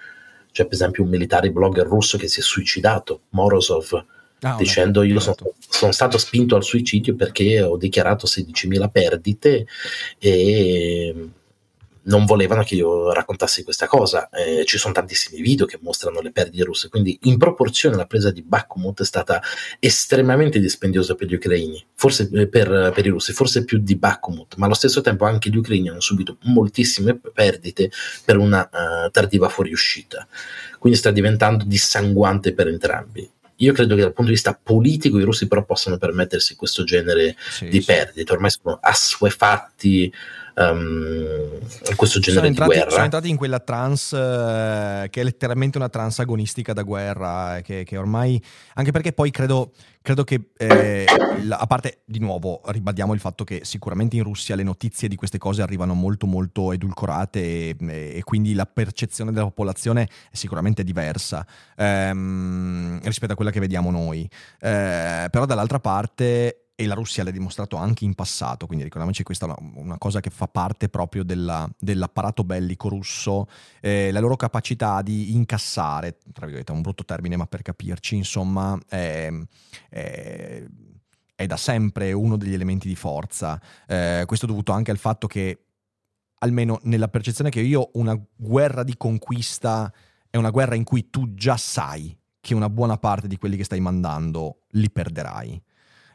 C'è 0.53 0.63
per 0.63 0.73
esempio 0.73 1.03
un 1.03 1.09
militare 1.09 1.51
blogger 1.51 1.85
russo 1.85 2.17
che 2.17 2.29
si 2.29 2.39
è 2.39 2.43
suicidato, 2.43 3.23
Morozov, 3.29 4.05
ah, 4.41 4.55
dicendo 4.55 5.03
io 5.03 5.19
sono, 5.19 5.35
sono, 5.67 5.91
stato 5.91 6.17
spinto 6.17 6.55
al 6.55 6.63
suicidio 6.63 7.15
perché 7.15 7.61
ho 7.61 7.75
dichiarato 7.75 8.27
16.000 8.27 8.89
perdite 8.89 9.65
e 10.19 11.29
non 12.03 12.25
volevano 12.25 12.63
che 12.63 12.75
io 12.75 13.13
raccontassi 13.13 13.63
questa 13.63 13.87
cosa. 13.87 14.29
Eh, 14.29 14.65
ci 14.65 14.77
sono 14.77 14.93
tantissimi 14.93 15.41
video 15.41 15.65
che 15.65 15.79
mostrano 15.81 16.21
le 16.21 16.31
perdite 16.31 16.63
russe, 16.63 16.89
quindi 16.89 17.17
in 17.23 17.37
proporzione 17.37 17.95
la 17.95 18.05
presa 18.05 18.31
di 18.31 18.41
Bakhmut 18.41 19.01
è 19.01 19.05
stata 19.05 19.41
estremamente 19.79 20.59
dispendiosa 20.59 21.15
per 21.15 21.27
gli 21.27 21.35
ucraini, 21.35 21.83
forse 21.93 22.29
eh, 22.33 22.47
per, 22.47 22.91
per, 22.93 23.05
i 23.05 23.09
russi, 23.09 23.33
forse 23.33 23.63
più 23.63 23.77
di 23.77 23.95
Bakhmut, 23.95 24.55
ma 24.55 24.65
allo 24.65 24.75
stesso 24.75 25.01
tempo 25.01 25.25
anche 25.25 25.49
gli 25.49 25.57
ucraini 25.57 25.89
hanno 25.89 26.01
subito 26.01 26.37
moltissime 26.43 27.19
perdite 27.33 27.91
per 28.25 28.37
una 28.37 28.69
uh, 28.71 29.09
tardiva 29.09 29.49
fuoriuscita. 29.49 30.27
Quindi 30.79 30.99
sta 30.99 31.11
diventando 31.11 31.63
dissanguante 31.65 32.53
per 32.53 32.67
entrambi. 32.67 33.29
Io 33.57 33.71
credo 33.71 33.95
che 33.95 34.01
dal 34.01 34.13
punto 34.13 34.31
di 34.31 34.35
vista 34.35 34.59
politico 34.61 35.19
i 35.19 35.23
russi 35.23 35.47
però 35.47 35.63
possano 35.63 35.97
permettersi 35.97 36.55
questo 36.55 36.83
genere 36.83 37.35
sì, 37.49 37.67
di 37.67 37.79
sì. 37.79 37.85
perdite, 37.85 38.33
ormai 38.33 38.49
sono 38.49 38.77
assuefatti 38.81 40.11
um, 40.55 41.59
questo 41.95 42.19
genere 42.19 42.47
entrati, 42.47 42.71
di 42.71 42.75
guerra. 42.77 42.91
Sono 42.91 43.03
entrati 43.03 43.29
in 43.29 43.37
quella 43.37 43.59
trance 43.59 44.15
uh, 44.15 45.09
che 45.09 45.21
è 45.21 45.23
letteralmente 45.23 45.77
una 45.77 45.89
trance 45.89 46.21
agonistica 46.21 46.73
da 46.73 46.83
guerra, 46.83 47.61
che, 47.63 47.83
che 47.83 47.97
ormai, 47.97 48.41
anche 48.75 48.91
perché 48.91 49.13
poi 49.13 49.31
credo, 49.31 49.71
credo 50.01 50.23
che, 50.23 50.49
eh, 50.57 51.05
la, 51.43 51.57
a 51.57 51.67
parte 51.67 52.01
di 52.05 52.19
nuovo, 52.19 52.61
ribadiamo 52.65 53.13
il 53.13 53.19
fatto 53.19 53.43
che 53.43 53.61
sicuramente 53.63 54.15
in 54.15 54.23
Russia 54.23 54.55
le 54.55 54.63
notizie 54.63 55.07
di 55.07 55.15
queste 55.15 55.37
cose 55.37 55.61
arrivano 55.61 55.93
molto 55.93 56.25
molto 56.25 56.71
edulcorate 56.71 57.39
e, 57.39 57.75
e 57.79 58.21
quindi 58.23 58.53
la 58.53 58.65
percezione 58.65 59.31
della 59.31 59.45
popolazione 59.45 60.03
è 60.03 60.35
sicuramente 60.35 60.83
diversa 60.83 61.45
ehm, 61.75 62.99
rispetto 63.03 63.33
a 63.33 63.35
quella 63.35 63.51
che 63.51 63.59
vediamo 63.59 63.91
noi. 63.91 64.29
Eh, 64.59 65.27
però 65.29 65.45
dall'altra 65.45 65.79
parte 65.79 66.62
e 66.75 66.87
la 66.87 66.95
Russia 66.95 67.23
l'ha 67.23 67.31
dimostrato 67.31 67.75
anche 67.75 68.03
in 68.03 68.15
passato, 68.15 68.65
quindi 68.65 68.83
ricordiamoci 68.83 69.21
questa 69.21 69.45
è 69.45 69.49
una, 69.49 69.71
una 69.75 69.97
cosa 69.99 70.19
che 70.21 70.31
fa 70.31 70.47
parte 70.47 70.89
proprio 70.89 71.23
della, 71.23 71.69
dell'apparato 71.77 72.43
bellico 72.43 72.89
russo, 72.89 73.47
eh, 73.79 74.11
la 74.11 74.19
loro 74.19 74.35
capacità 74.35 75.01
di 75.03 75.33
incassare, 75.33 76.17
tra 76.31 76.45
virgolette 76.45 76.71
è 76.71 76.75
un 76.75 76.81
brutto 76.81 77.05
termine 77.05 77.35
ma 77.35 77.45
per 77.45 77.61
capirci, 77.61 78.15
insomma, 78.15 78.77
è, 78.87 79.31
è, 79.89 80.63
è 81.35 81.45
da 81.45 81.57
sempre 81.57 82.11
uno 82.11 82.37
degli 82.37 82.53
elementi 82.53 82.87
di 82.87 82.95
forza, 82.95 83.61
eh, 83.87 84.23
questo 84.25 84.45
è 84.45 84.49
dovuto 84.49 84.71
anche 84.71 84.89
al 84.89 84.97
fatto 84.97 85.27
che, 85.27 85.65
almeno 86.39 86.79
nella 86.83 87.07
percezione 87.07 87.51
che 87.51 87.61
io, 87.61 87.91
una 87.93 88.19
guerra 88.35 88.83
di 88.83 88.97
conquista 88.97 89.93
è 90.27 90.37
una 90.37 90.49
guerra 90.49 90.73
in 90.73 90.83
cui 90.83 91.11
tu 91.11 91.35
già 91.35 91.55
sai 91.55 92.17
che 92.41 92.55
una 92.55 92.69
buona 92.69 92.97
parte 92.97 93.27
di 93.27 93.37
quelli 93.37 93.57
che 93.57 93.63
stai 93.63 93.79
mandando 93.79 94.63
li 94.71 94.89
perderai 94.89 95.61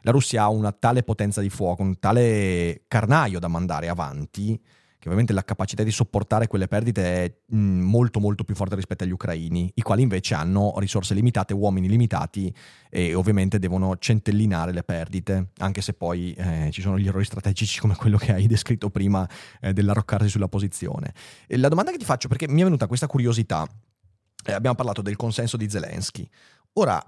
la 0.01 0.11
Russia 0.11 0.43
ha 0.43 0.49
una 0.49 0.71
tale 0.71 1.03
potenza 1.03 1.41
di 1.41 1.49
fuoco, 1.49 1.81
un 1.81 1.99
tale 1.99 2.83
carnaio 2.87 3.39
da 3.39 3.47
mandare 3.47 3.89
avanti, 3.89 4.59
che 4.99 5.05
ovviamente 5.05 5.31
la 5.31 5.45
capacità 5.45 5.81
di 5.81 5.91
sopportare 5.91 6.47
quelle 6.47 6.67
perdite 6.67 7.23
è 7.23 7.33
molto 7.55 8.19
molto 8.19 8.43
più 8.43 8.53
forte 8.53 8.75
rispetto 8.75 9.05
agli 9.05 9.11
ucraini, 9.11 9.71
i 9.75 9.81
quali 9.81 10.01
invece 10.01 10.33
hanno 10.33 10.73
risorse 10.77 11.13
limitate, 11.13 11.53
uomini 11.53 11.87
limitati 11.87 12.53
e 12.89 13.13
ovviamente 13.13 13.59
devono 13.59 13.97
centellinare 13.97 14.73
le 14.73 14.83
perdite, 14.83 15.51
anche 15.59 15.79
se 15.79 15.93
poi 15.93 16.33
eh, 16.33 16.69
ci 16.73 16.81
sono 16.81 16.99
gli 16.99 17.07
errori 17.07 17.23
strategici 17.23 17.79
come 17.79 17.95
quello 17.95 18.17
che 18.17 18.33
hai 18.33 18.45
descritto 18.45 18.89
prima 18.89 19.27
eh, 19.61 19.71
dell'arroccarsi 19.71 20.27
sulla 20.27 20.49
posizione. 20.49 21.13
E 21.47 21.55
la 21.55 21.69
domanda 21.69 21.91
che 21.91 21.97
ti 21.97 22.05
faccio, 22.05 22.27
perché 22.27 22.49
mi 22.49 22.59
è 22.59 22.65
venuta 22.65 22.85
questa 22.87 23.07
curiosità, 23.07 23.65
eh, 24.45 24.51
abbiamo 24.51 24.75
parlato 24.75 25.01
del 25.01 25.15
consenso 25.15 25.55
di 25.55 25.69
Zelensky, 25.69 26.27
ora 26.73 27.01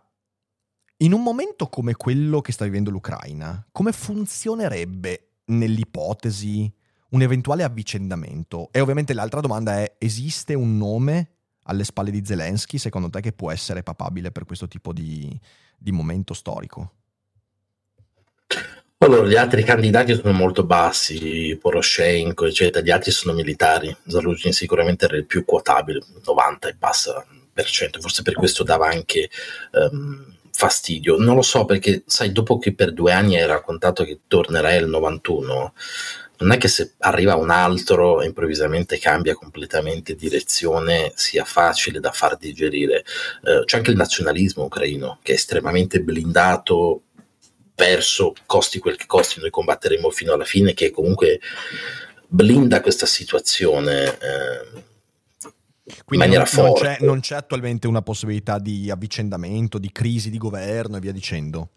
in 1.01 1.13
un 1.13 1.21
momento 1.21 1.67
come 1.67 1.95
quello 1.95 2.41
che 2.41 2.51
sta 2.51 2.65
vivendo 2.65 2.89
l'Ucraina, 2.89 3.65
come 3.71 3.91
funzionerebbe 3.91 5.29
nell'ipotesi 5.45 6.71
un 7.09 7.21
eventuale 7.21 7.63
avvicendamento? 7.63 8.69
E 8.71 8.79
ovviamente 8.79 9.13
l'altra 9.13 9.41
domanda 9.41 9.79
è, 9.79 9.95
esiste 9.97 10.53
un 10.53 10.77
nome 10.77 11.29
alle 11.63 11.83
spalle 11.83 12.11
di 12.11 12.23
Zelensky, 12.23 12.77
secondo 12.77 13.09
te, 13.09 13.19
che 13.21 13.33
può 13.33 13.51
essere 13.51 13.83
papabile 13.83 14.31
per 14.31 14.45
questo 14.45 14.67
tipo 14.67 14.93
di, 14.93 15.39
di 15.77 15.91
momento 15.91 16.33
storico? 16.33 16.93
Allora, 18.99 19.27
gli 19.27 19.35
altri 19.35 19.63
candidati 19.63 20.13
sono 20.13 20.31
molto 20.33 20.63
bassi, 20.63 21.57
Poroshenko, 21.59 22.45
eccetera, 22.45 22.85
gli 22.85 22.91
altri 22.91 23.09
sono 23.09 23.33
militari. 23.33 23.95
Zaluzhin 24.05 24.53
sicuramente 24.53 25.05
era 25.05 25.17
il 25.17 25.25
più 25.25 25.43
quotabile, 25.45 26.01
90 26.23 26.67
e 26.67 26.75
passa 26.75 27.25
per 27.51 27.65
cento, 27.65 27.99
forse 27.99 28.21
per 28.21 28.35
questo 28.35 28.63
dava 28.63 28.87
anche 28.87 29.29
um, 29.71 30.37
fastidio. 30.61 31.17
Non 31.17 31.33
lo 31.35 31.41
so 31.41 31.65
perché, 31.65 32.03
sai, 32.05 32.31
dopo 32.31 32.59
che 32.59 32.75
per 32.75 32.93
due 32.93 33.11
anni 33.11 33.35
hai 33.35 33.47
raccontato 33.47 34.03
che 34.03 34.19
tornerai 34.27 34.77
al 34.77 34.89
91, 34.89 35.73
non 36.37 36.51
è 36.51 36.57
che 36.57 36.67
se 36.67 36.93
arriva 36.99 37.35
un 37.35 37.49
altro 37.49 38.21
e 38.21 38.27
improvvisamente 38.27 38.99
cambia 38.99 39.33
completamente 39.33 40.13
direzione 40.13 41.13
sia 41.15 41.45
facile 41.45 41.99
da 41.99 42.11
far 42.11 42.37
digerire. 42.37 43.03
Eh, 43.43 43.63
c'è 43.65 43.77
anche 43.77 43.89
il 43.89 43.97
nazionalismo 43.97 44.65
ucraino 44.65 45.17
che 45.23 45.31
è 45.31 45.35
estremamente 45.35 46.01
blindato 46.01 47.01
verso 47.75 48.33
costi 48.45 48.77
quel 48.77 48.97
che 48.97 49.07
costi, 49.07 49.39
noi 49.39 49.49
combatteremo 49.49 50.11
fino 50.11 50.33
alla 50.33 50.45
fine, 50.45 50.75
che 50.75 50.91
comunque 50.91 51.39
blinda 52.27 52.81
questa 52.81 53.07
situazione. 53.07 54.17
Eh, 54.19 54.89
quindi 56.05 56.27
non. 56.27 56.45
Non 56.53 56.73
c'è, 56.73 56.97
non 57.01 57.19
c'è 57.19 57.35
attualmente 57.35 57.87
una 57.87 58.01
possibilità 58.01 58.59
di 58.59 58.89
avvicendamento, 58.89 59.77
di 59.77 59.91
crisi 59.91 60.29
di 60.29 60.37
governo 60.37 60.97
e 60.97 60.99
via 60.99 61.11
dicendo? 61.11 61.69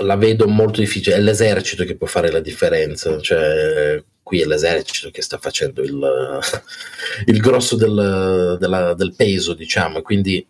La 0.00 0.16
vedo 0.16 0.46
molto 0.46 0.80
difficile, 0.80 1.16
è 1.16 1.20
l'esercito 1.20 1.84
che 1.84 1.96
può 1.96 2.06
fare 2.06 2.30
la 2.30 2.40
differenza, 2.40 3.20
cioè 3.20 4.02
qui 4.22 4.40
è 4.40 4.44
l'esercito 4.44 5.10
che 5.10 5.22
sta 5.22 5.38
facendo 5.38 5.82
il, 5.82 6.40
il 7.26 7.40
grosso 7.40 7.76
del, 7.76 8.56
della, 8.60 8.94
del 8.94 9.14
peso, 9.16 9.54
diciamo, 9.54 9.98
e 9.98 10.02
quindi 10.02 10.46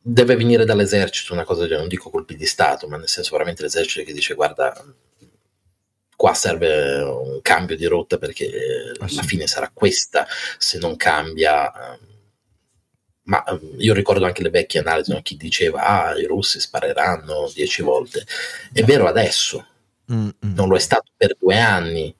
deve 0.00 0.36
venire 0.36 0.64
dall'esercito 0.64 1.32
una 1.32 1.44
cosa, 1.44 1.66
non 1.66 1.88
dico 1.88 2.10
colpi 2.10 2.36
di 2.36 2.46
Stato, 2.46 2.86
ma 2.86 2.96
nel 2.96 3.08
senso 3.08 3.32
veramente 3.32 3.62
l'esercito 3.62 4.06
che 4.06 4.12
dice 4.12 4.34
guarda, 4.34 4.72
qua 6.16 6.34
serve 6.34 7.02
un 7.02 7.40
cambio 7.42 7.76
di 7.76 7.84
rotta 7.84 8.18
perché 8.18 8.92
ah, 8.98 9.06
sì. 9.06 9.16
la 9.16 9.22
fine 9.22 9.46
sarà 9.46 9.70
questa 9.72 10.26
se 10.58 10.78
non 10.78 10.96
cambia. 10.96 11.92
Ehm, 11.92 11.98
ma 13.24 13.44
ehm, 13.44 13.74
io 13.78 13.94
ricordo 13.94 14.24
anche 14.24 14.42
le 14.42 14.50
vecchie 14.50 14.80
analisi, 14.80 15.12
no? 15.12 15.20
chi 15.22 15.36
diceva 15.36 15.84
ah, 15.84 16.18
i 16.18 16.24
russi 16.24 16.58
spareranno 16.58 17.50
dieci 17.54 17.82
volte. 17.82 18.24
È 18.72 18.82
vero 18.82 19.06
adesso, 19.06 19.66
Mm-mm. 20.10 20.32
non 20.40 20.68
lo 20.68 20.76
è 20.76 20.80
stato 20.80 21.12
per 21.16 21.36
due 21.38 21.58
anni. 21.58 22.14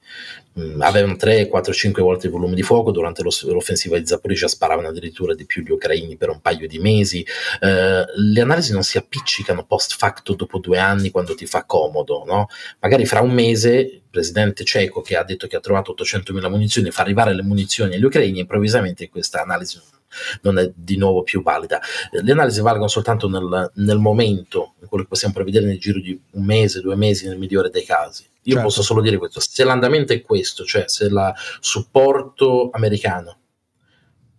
Mm, 0.59 0.81
avevano 0.81 1.15
3, 1.15 1.47
4, 1.47 1.71
5 1.71 2.01
volte 2.01 2.27
il 2.27 2.31
volume 2.31 2.55
di 2.55 2.63
fuoco. 2.63 2.91
Durante 2.91 3.21
l'offensiva 3.23 3.97
di 3.97 4.05
Zaporizhia 4.07 4.47
sparavano 4.47 4.87
addirittura 4.87 5.35
di 5.35 5.45
più 5.45 5.61
gli 5.61 5.71
ucraini 5.71 6.17
per 6.17 6.29
un 6.29 6.41
paio 6.41 6.67
di 6.67 6.79
mesi. 6.79 7.25
Eh, 7.61 8.05
le 8.15 8.41
analisi 8.41 8.73
non 8.73 8.83
si 8.83 8.97
appiccicano 8.97 9.65
post 9.65 9.95
facto 9.95 10.33
dopo 10.33 10.57
due 10.57 10.79
anni 10.79 11.11
quando 11.11 11.35
ti 11.35 11.45
fa 11.45 11.63
comodo. 11.65 12.23
No? 12.25 12.47
Magari 12.79 13.05
fra 13.05 13.21
un 13.21 13.31
mese 13.31 13.79
il 13.79 14.01
presidente 14.09 14.63
ceco 14.63 15.01
che 15.01 15.15
ha 15.15 15.23
detto 15.23 15.47
che 15.47 15.55
ha 15.55 15.59
trovato 15.59 15.93
800.000 15.97 16.49
munizioni 16.49 16.89
fa 16.91 17.03
arrivare 17.03 17.35
le 17.35 17.43
munizioni 17.43 17.95
agli 17.95 18.03
ucraini. 18.03 18.39
Improvvisamente 18.39 19.09
questa 19.09 19.41
analisi 19.41 19.77
non 19.77 19.96
è 20.41 20.71
di 20.73 20.97
nuovo 20.97 21.23
più 21.23 21.41
valida. 21.41 21.79
Le 22.11 22.31
analisi 22.31 22.61
valgono 22.61 22.87
soltanto 22.87 23.27
nel, 23.27 23.71
nel 23.75 23.97
momento, 23.97 24.73
quello 24.87 25.03
che 25.03 25.09
possiamo 25.09 25.33
prevedere 25.33 25.65
nel 25.65 25.79
giro 25.79 25.99
di 25.99 26.19
un 26.31 26.45
mese, 26.45 26.81
due 26.81 26.95
mesi, 26.95 27.27
nel 27.27 27.37
migliore 27.37 27.69
dei 27.69 27.83
casi. 27.83 28.23
Io 28.43 28.53
certo. 28.53 28.67
posso 28.67 28.81
solo 28.81 29.01
dire 29.01 29.17
questo: 29.17 29.39
se 29.39 29.63
l'andamento 29.63 30.13
è 30.13 30.21
questo, 30.21 30.63
cioè 30.63 30.83
se 30.87 31.05
il 31.05 31.33
supporto 31.59 32.69
americano 32.71 33.39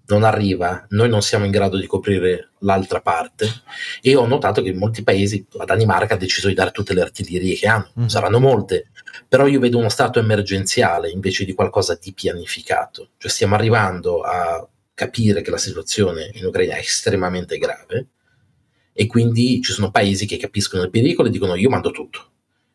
non 0.09 0.23
arriva, 0.25 0.87
noi 0.91 1.09
non 1.09 1.21
siamo 1.21 1.45
in 1.45 1.51
grado 1.51 1.77
di 1.77 1.87
coprire 1.87 2.51
l'altra 2.61 3.01
parte 3.01 3.47
e 4.01 4.17
ho 4.17 4.27
notato 4.27 4.63
che 4.63 4.71
in 4.71 4.79
molti 4.79 5.03
paesi, 5.03 5.47
la 5.53 5.65
Danimarca 5.65 6.15
ha 6.15 6.19
deciso 6.19 6.49
di 6.49 6.55
dare 6.55 6.71
tutte 6.71 6.95
le 6.95 7.03
artiglierie 7.03 7.55
che 7.55 7.67
hanno, 7.67 7.91
mm. 8.01 8.07
saranno 8.07 8.41
molte, 8.41 8.89
però 9.29 9.47
io 9.47 9.61
vedo 9.61 9.77
uno 9.77 9.91
stato 9.91 10.19
emergenziale 10.19 11.11
invece 11.11 11.45
di 11.45 11.53
qualcosa 11.53 11.99
di 12.01 12.13
pianificato, 12.15 13.11
cioè 13.19 13.31
stiamo 13.31 13.55
arrivando 13.55 14.23
a 14.23 14.67
capire 14.99 15.43
che 15.43 15.53
la 15.53 15.59
situazione 15.59 16.33
in 16.35 16.45
Ucraina 16.45 16.75
è 16.75 16.81
estremamente 16.81 17.57
grave 17.57 18.09
e 18.93 19.07
quindi 19.07 19.63
ci 19.63 19.73
sono 19.73 19.93
paesi 19.93 20.27
che 20.27 20.39
capiscono 20.39 20.83
il 20.83 20.91
pericolo 20.91 21.29
e 21.29 21.31
dicono 21.31 21.55
io 21.55 21.69
mando 21.69 21.93
tutto 21.93 22.33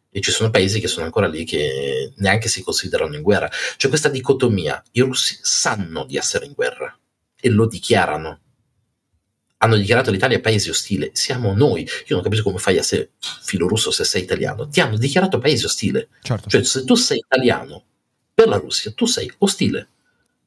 e 0.09 0.21
ci 0.21 0.31
sono 0.31 0.49
paesi 0.49 0.79
che 0.79 0.87
sono 0.87 1.03
ancora 1.03 1.27
lì 1.27 1.43
che 1.43 2.13
neanche 2.15 2.47
si 2.47 2.63
considerano 2.63 3.15
in 3.15 3.23
guerra. 3.23 3.49
C'è 3.75 3.89
questa 3.89 4.07
dicotomia, 4.07 4.81
i 4.91 5.01
russi 5.01 5.37
sanno 5.41 6.05
di 6.05 6.15
essere 6.15 6.45
in 6.45 6.53
guerra 6.53 6.97
e 7.37 7.49
lo 7.49 7.67
dichiarano 7.67 8.39
hanno 9.57 9.75
dichiarato 9.75 10.11
l'Italia 10.11 10.41
paese 10.41 10.69
ostile, 10.69 11.11
siamo 11.13 11.53
noi. 11.53 11.81
Io 11.83 12.15
non 12.15 12.21
capisco 12.21 12.43
come 12.43 12.57
fai 12.57 12.75
a 12.75 12.79
essere 12.81 13.11
filo 13.19 13.65
russo 13.65 13.91
se 13.91 14.03
sei 14.03 14.23
italiano. 14.23 14.67
Ti 14.67 14.81
hanno 14.81 14.97
dichiarato 14.97 15.39
paese 15.39 15.65
ostile. 15.65 16.09
Certo. 16.21 16.49
Cioè, 16.49 16.63
se 16.63 16.83
tu 16.83 16.95
sei 16.95 17.19
italiano 17.19 17.85
per 18.33 18.49
la 18.49 18.57
Russia, 18.57 18.91
tu 18.91 19.05
sei 19.05 19.31
ostile. 19.37 19.87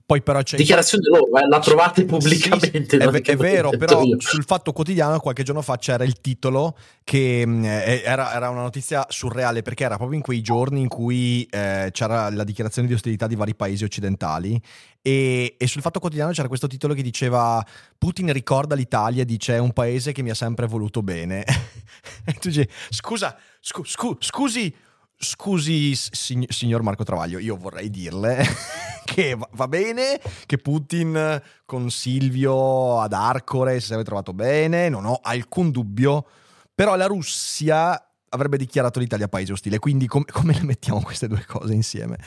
Poi 0.07 0.23
però 0.23 0.41
c'è 0.41 0.57
dichiarazione 0.57 1.09
loro, 1.09 1.37
eh, 1.37 1.49
la 1.49 1.59
trovate 1.59 2.05
pubblicamente. 2.05 2.97
Sì, 2.97 2.97
è, 2.97 3.11
è 3.11 3.37
vero, 3.37 3.71
però 3.71 4.03
io. 4.03 4.21
sul 4.21 4.45
Fatto 4.45 4.71
Quotidiano 4.71 5.19
qualche 5.19 5.43
giorno 5.43 5.63
fa 5.63 5.79
c'era 5.79 6.05
il 6.05 6.21
titolo 6.21 6.79
che 7.03 7.43
mm, 7.45 7.65
era, 7.65 8.33
era, 8.33 8.49
una 8.51 8.63
notizia 8.63 9.05
surreale 9.09 9.63
perché 9.63 9.83
era 9.83 9.97
proprio 9.97 10.17
in 10.17 10.23
quei 10.23 10.43
giorni 10.43 10.81
in 10.81 10.87
cui 10.87 11.45
eh, 11.51 11.89
c'era 11.91 12.31
la 12.31 12.45
dichiarazione 12.45 12.87
di 12.87 12.95
ostilità 12.95 13.27
di 13.27 13.35
vari 13.35 13.57
paesi 13.57 13.83
occidentali 13.83 14.63
e, 15.03 15.57
e, 15.59 15.67
sul 15.67 15.83
Fatto 15.83 15.99
Quotidiano 15.99 16.31
c'era 16.31 16.47
questo 16.47 16.69
titolo 16.69 16.95
che 16.95 17.03
diceva 17.03 17.65
Putin 17.99 18.33
ricorda 18.33 18.77
l'Italia 18.77 19.23
e 19.23 19.25
dice 19.25 19.55
è 19.55 19.59
un 19.59 19.73
paese 19.73 20.13
che 20.13 20.23
mi 20.23 20.31
ha 20.31 20.35
sempre 20.35 20.67
voluto 20.67 21.03
bene. 21.03 21.45
e 22.25 22.33
tu 22.39 22.49
dici 22.49 22.69
scusa, 22.91 23.37
scu, 23.61 23.83
scu, 23.83 24.17
scusi 24.21 24.73
Scusi, 25.19 25.95
signor 25.95 26.83
Marco 26.83 27.03
Travaglio, 27.03 27.39
io 27.39 27.57
vorrei 27.57 27.89
dirle 27.89 28.45
che 29.05 29.37
va 29.53 29.67
bene 29.67 30.21
che 30.45 30.59
Putin 30.59 31.41
con 31.65 31.91
Silvio 31.91 33.01
ad 33.01 33.15
Arcore 33.15 33.81
si 33.81 33.95
è 33.95 34.03
trovato 34.05 34.35
bene, 34.35 34.89
non 34.91 35.07
ho 35.07 35.19
alcun 35.23 35.71
dubbio, 35.71 36.27
però 36.75 36.97
la 36.97 37.07
Russia 37.07 38.06
avrebbe 38.31 38.57
dichiarato 38.57 38.99
l'Italia 38.99 39.29
paese 39.29 39.53
ostile. 39.53 39.79
Quindi 39.79 40.07
com- 40.07 40.25
come 40.31 40.55
le 40.55 40.63
mettiamo 40.65 41.01
queste 41.03 41.29
due 41.29 41.45
cose 41.47 41.73
insieme? 41.73 42.19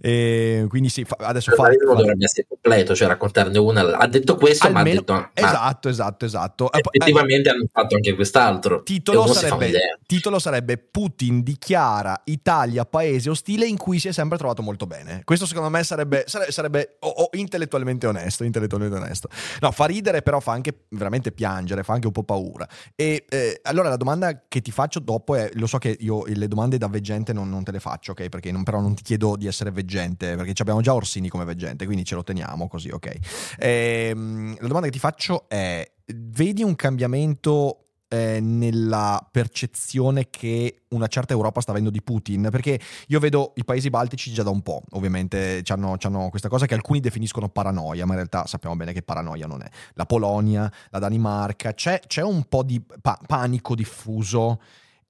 E 0.00 0.66
quindi 0.68 0.88
sì, 0.88 1.04
fa- 1.04 1.16
adesso 1.20 1.52
fa... 1.52 1.68
Dovrebbe 1.68 2.24
essere 2.24 2.46
completo, 2.48 2.94
cioè 2.94 3.08
raccontarne 3.08 3.58
una. 3.58 3.96
Ha 3.96 4.06
detto 4.06 4.36
questo, 4.36 4.66
Almeno, 4.66 4.84
ma 4.84 4.90
ha 4.90 4.94
detto... 4.94 5.12
Ma 5.12 5.30
esatto, 5.34 5.88
esatto, 5.88 6.24
esatto. 6.24 6.72
Effettivamente 6.72 7.48
eh, 7.48 7.52
hanno 7.52 7.66
fatto 7.70 7.94
anche 7.94 8.14
quest'altro. 8.14 8.82
Titolo 8.82 9.26
sarebbe, 9.26 9.98
titolo 10.06 10.38
sarebbe 10.38 10.78
Putin 10.78 11.42
dichiara 11.42 12.20
Italia 12.24 12.84
paese 12.84 13.30
ostile 13.30 13.66
in 13.66 13.76
cui 13.76 13.98
si 13.98 14.08
è 14.08 14.12
sempre 14.12 14.38
trovato 14.38 14.62
molto 14.62 14.86
bene. 14.86 15.22
Questo 15.24 15.46
secondo 15.46 15.70
me 15.70 15.82
sarebbe, 15.82 16.24
sarebbe, 16.26 16.52
sarebbe 16.52 16.96
oh, 17.00 17.08
oh, 17.08 17.28
intellettualmente 17.32 18.06
onesto, 18.06 18.44
intellettualmente 18.44 18.96
onesto. 18.96 19.28
No, 19.60 19.70
fa 19.70 19.86
ridere 19.86 20.22
però 20.22 20.40
fa 20.40 20.52
anche 20.52 20.84
veramente 20.90 21.32
piangere, 21.32 21.82
fa 21.82 21.94
anche 21.94 22.06
un 22.06 22.12
po' 22.12 22.22
paura. 22.22 22.66
E 22.94 23.24
eh, 23.28 23.60
allora 23.62 23.88
la 23.88 23.96
domanda 23.96 24.44
che 24.48 24.60
ti 24.60 24.70
faccio 24.70 25.00
dopo 25.00 25.34
è 25.34 25.47
lo 25.54 25.66
so 25.66 25.78
che 25.78 25.96
io 26.00 26.24
le 26.26 26.48
domande 26.48 26.78
da 26.78 26.88
veggente 26.88 27.32
non, 27.32 27.48
non 27.48 27.64
te 27.64 27.72
le 27.72 27.80
faccio, 27.80 28.12
ok? 28.12 28.28
Perché 28.28 28.50
non, 28.52 28.62
però 28.62 28.80
non 28.80 28.94
ti 28.94 29.02
chiedo 29.02 29.36
di 29.36 29.46
essere 29.46 29.70
veggente, 29.70 30.36
perché 30.36 30.52
abbiamo 30.60 30.80
già 30.80 30.94
Orsini 30.94 31.28
come 31.28 31.44
veggente, 31.44 31.84
quindi 31.84 32.04
ce 32.04 32.14
lo 32.14 32.24
teniamo 32.24 32.68
così, 32.68 32.90
ok? 32.90 33.16
Ehm, 33.58 34.56
la 34.60 34.66
domanda 34.66 34.86
che 34.86 34.92
ti 34.92 34.98
faccio 34.98 35.48
è, 35.48 35.90
vedi 36.06 36.62
un 36.62 36.74
cambiamento 36.74 37.88
eh, 38.08 38.40
nella 38.40 39.26
percezione 39.30 40.28
che 40.30 40.82
una 40.88 41.06
certa 41.06 41.34
Europa 41.34 41.60
sta 41.60 41.72
avendo 41.72 41.90
di 41.90 42.02
Putin, 42.02 42.48
perché 42.50 42.80
io 43.08 43.20
vedo 43.20 43.52
i 43.56 43.64
paesi 43.64 43.90
baltici 43.90 44.32
già 44.32 44.42
da 44.42 44.50
un 44.50 44.62
po', 44.62 44.82
ovviamente 44.92 45.62
hanno 45.66 45.96
questa 46.30 46.48
cosa 46.48 46.66
che 46.66 46.74
alcuni 46.74 47.00
definiscono 47.00 47.48
paranoia, 47.48 48.04
ma 48.04 48.12
in 48.12 48.18
realtà 48.18 48.46
sappiamo 48.46 48.76
bene 48.76 48.92
che 48.92 49.02
paranoia 49.02 49.46
non 49.46 49.62
è. 49.62 49.68
La 49.94 50.06
Polonia, 50.06 50.70
la 50.90 50.98
Danimarca, 50.98 51.74
c'è, 51.74 52.00
c'è 52.06 52.22
un 52.22 52.44
po' 52.44 52.62
di 52.62 52.80
pa- 52.80 53.20
panico 53.26 53.74
diffuso 53.74 54.60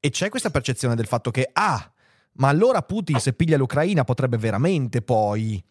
e 0.00 0.10
c'è 0.10 0.28
questa 0.28 0.50
percezione 0.50 0.94
del 0.94 1.06
fatto 1.06 1.30
che, 1.30 1.48
ah, 1.52 1.92
ma 2.34 2.48
allora 2.48 2.82
Putin 2.82 3.18
se 3.18 3.32
piglia 3.32 3.56
l'Ucraina 3.56 4.04
potrebbe 4.04 4.36
veramente 4.36 5.02
poi 5.02 5.62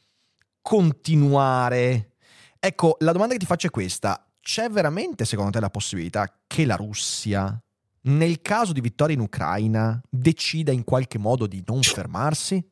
continuare. 0.61 2.15
Ecco, 2.59 2.97
la 2.99 3.11
domanda 3.11 3.33
che 3.33 3.39
ti 3.39 3.45
faccio 3.45 3.67
è 3.67 3.69
questa. 3.69 4.29
C'è 4.41 4.69
veramente, 4.69 5.25
secondo 5.25 5.51
te, 5.51 5.59
la 5.59 5.69
possibilità 5.69 6.41
che 6.45 6.65
la 6.65 6.75
Russia, 6.75 7.61
nel 8.01 8.41
caso 8.41 8.73
di 8.73 8.81
vittoria 8.81 9.15
in 9.15 9.21
Ucraina, 9.21 10.01
decida 10.09 10.71
in 10.71 10.83
qualche 10.83 11.17
modo 11.17 11.47
di 11.47 11.63
non 11.65 11.81
fermarsi? 11.81 12.65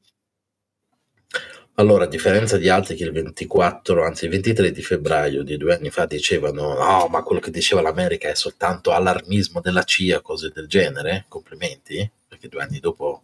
Allora, 1.77 2.05
a 2.05 2.07
differenza 2.07 2.57
di 2.57 2.69
altri 2.69 2.95
che 2.95 3.03
il 3.03 3.11
24, 3.11 4.05
anzi 4.05 4.25
il 4.25 4.31
23 4.31 4.71
di 4.71 4.81
febbraio 4.81 5.43
di 5.43 5.57
due 5.57 5.75
anni 5.75 5.89
fa 5.89 6.05
dicevano 6.05 6.73
no, 6.73 7.07
ma 7.09 7.21
quello 7.21 7.41
che 7.41 7.51
diceva 7.51 7.81
l'America 7.81 8.29
è 8.29 8.35
soltanto 8.35 8.91
allarmismo 8.91 9.59
della 9.59 9.83
CIA, 9.83 10.21
cose 10.21 10.51
del 10.53 10.67
genere, 10.67 11.25
complimenti, 11.27 12.09
perché 12.27 12.47
due 12.47 12.61
anni 12.61 12.79
dopo 12.79 13.21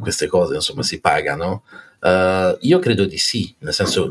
queste 0.00 0.26
cose 0.26 0.54
insomma 0.54 0.82
si 0.82 1.00
pagano. 1.00 1.64
Uh, 2.00 2.56
io 2.60 2.78
credo 2.78 3.06
di 3.06 3.16
sì, 3.16 3.54
nel 3.60 3.72
senso, 3.72 4.10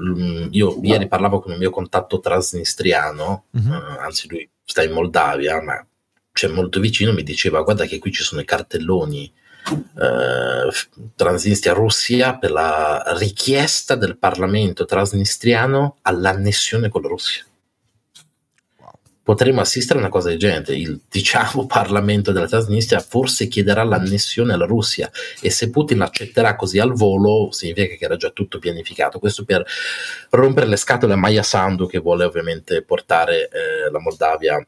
io 0.49 0.79
ieri 0.81 1.07
parlavo 1.07 1.39
con 1.39 1.51
un 1.51 1.59
mio 1.59 1.69
contatto 1.69 2.19
transnistriano, 2.19 3.45
uh-huh. 3.51 3.69
uh, 3.69 3.99
anzi 3.99 4.27
lui 4.27 4.49
sta 4.63 4.81
in 4.83 4.91
Moldavia, 4.91 5.61
ma 5.61 5.85
c'è 6.31 6.47
molto 6.47 6.79
vicino, 6.79 7.13
mi 7.13 7.23
diceva 7.23 7.61
guarda 7.61 7.85
che 7.85 7.99
qui 7.99 8.11
ci 8.11 8.23
sono 8.23 8.41
i 8.41 8.45
cartelloni 8.45 9.31
eh, 9.71 10.71
Transnistria-Russia 11.15 12.37
per 12.37 12.51
la 12.51 13.03
richiesta 13.17 13.95
del 13.95 14.17
Parlamento 14.17 14.85
transnistriano 14.85 15.97
all'annessione 16.01 16.89
con 16.89 17.01
la 17.01 17.07
Russia. 17.07 17.43
Potremmo 19.27 19.59
assistere 19.59 19.99
a 19.99 20.03
una 20.03 20.11
cosa 20.11 20.29
del 20.29 20.39
genere, 20.39 20.75
il 20.75 21.01
diciamo 21.09 21.65
Parlamento 21.67 22.31
della 22.31 22.47
Transnistria 22.47 23.01
forse 23.01 23.47
chiederà 23.47 23.83
l'annessione 23.83 24.53
alla 24.53 24.65
Russia 24.65 25.11
e 25.41 25.49
se 25.49 25.69
Putin 25.69 25.99
accetterà 25.99 26.55
così 26.55 26.79
al 26.79 26.93
volo 26.93 27.51
significa 27.51 27.95
che 27.95 28.05
era 28.05 28.15
già 28.15 28.29
tutto 28.29 28.57
pianificato, 28.57 29.19
questo 29.19 29.43
per 29.43 29.65
rompere 30.29 30.67
le 30.67 30.77
scatole 30.77 31.13
a 31.13 31.17
Maya 31.17 31.43
Sandu 31.43 31.87
che 31.87 31.99
vuole 31.99 32.23
ovviamente 32.23 32.83
portare 32.83 33.49
eh, 33.49 33.91
la 33.91 33.99
Moldavia 33.99 34.65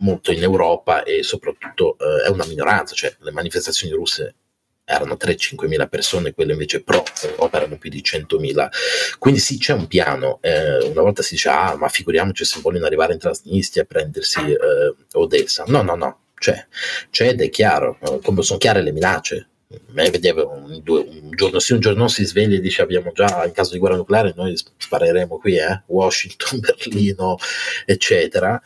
molto 0.00 0.32
in 0.32 0.42
Europa 0.42 1.02
e 1.02 1.22
soprattutto 1.22 1.96
eh, 1.98 2.26
è 2.26 2.28
una 2.28 2.46
minoranza, 2.46 2.94
cioè 2.94 3.14
le 3.20 3.30
manifestazioni 3.30 3.92
russe 3.94 4.34
erano 4.90 5.16
3-5 5.18 5.68
mila 5.68 5.86
persone, 5.86 6.34
quelle 6.34 6.52
invece 6.52 6.82
pro 6.82 7.04
Europa 7.22 7.58
erano 7.58 7.78
più 7.78 7.90
di 7.90 8.02
100 8.02 8.38
mila. 8.38 8.68
Quindi 9.18 9.38
sì, 9.38 9.56
c'è 9.56 9.72
un 9.72 9.86
piano. 9.86 10.38
Eh, 10.42 10.78
una 10.88 11.02
volta 11.02 11.22
si 11.22 11.34
dice, 11.34 11.48
ah, 11.48 11.76
ma 11.76 11.88
figuriamoci 11.88 12.44
se 12.44 12.60
vogliono 12.60 12.86
arrivare 12.86 13.12
in 13.12 13.20
Transnistria 13.20 13.84
a 13.84 13.86
prendersi 13.86 14.40
eh, 14.40 14.94
Odessa. 15.12 15.64
No, 15.68 15.82
no, 15.82 15.94
no, 15.94 16.20
c'è, 16.34 16.66
c'è 17.10 17.28
ed 17.28 17.40
è 17.40 17.48
chiaro, 17.50 17.98
come 18.22 18.42
sono 18.42 18.58
chiare 18.58 18.82
le 18.82 18.92
minacce. 18.92 19.48
Me 19.90 20.10
vedevo 20.10 20.50
un, 20.50 20.80
due, 20.82 21.06
un, 21.08 21.30
giorno 21.30 21.60
sì, 21.60 21.74
un 21.74 21.78
giorno 21.78 22.00
no, 22.00 22.08
si 22.08 22.24
sveglia 22.24 22.56
e 22.56 22.60
dice 22.60 22.82
abbiamo 22.82 23.12
già 23.12 23.44
in 23.44 23.52
caso 23.52 23.72
di 23.72 23.78
guerra 23.78 23.94
nucleare 23.94 24.32
noi 24.34 24.56
spareremo 24.56 25.38
qui, 25.38 25.58
eh? 25.58 25.82
Washington, 25.86 26.58
Berlino, 26.58 27.36
eccetera. 27.86 28.60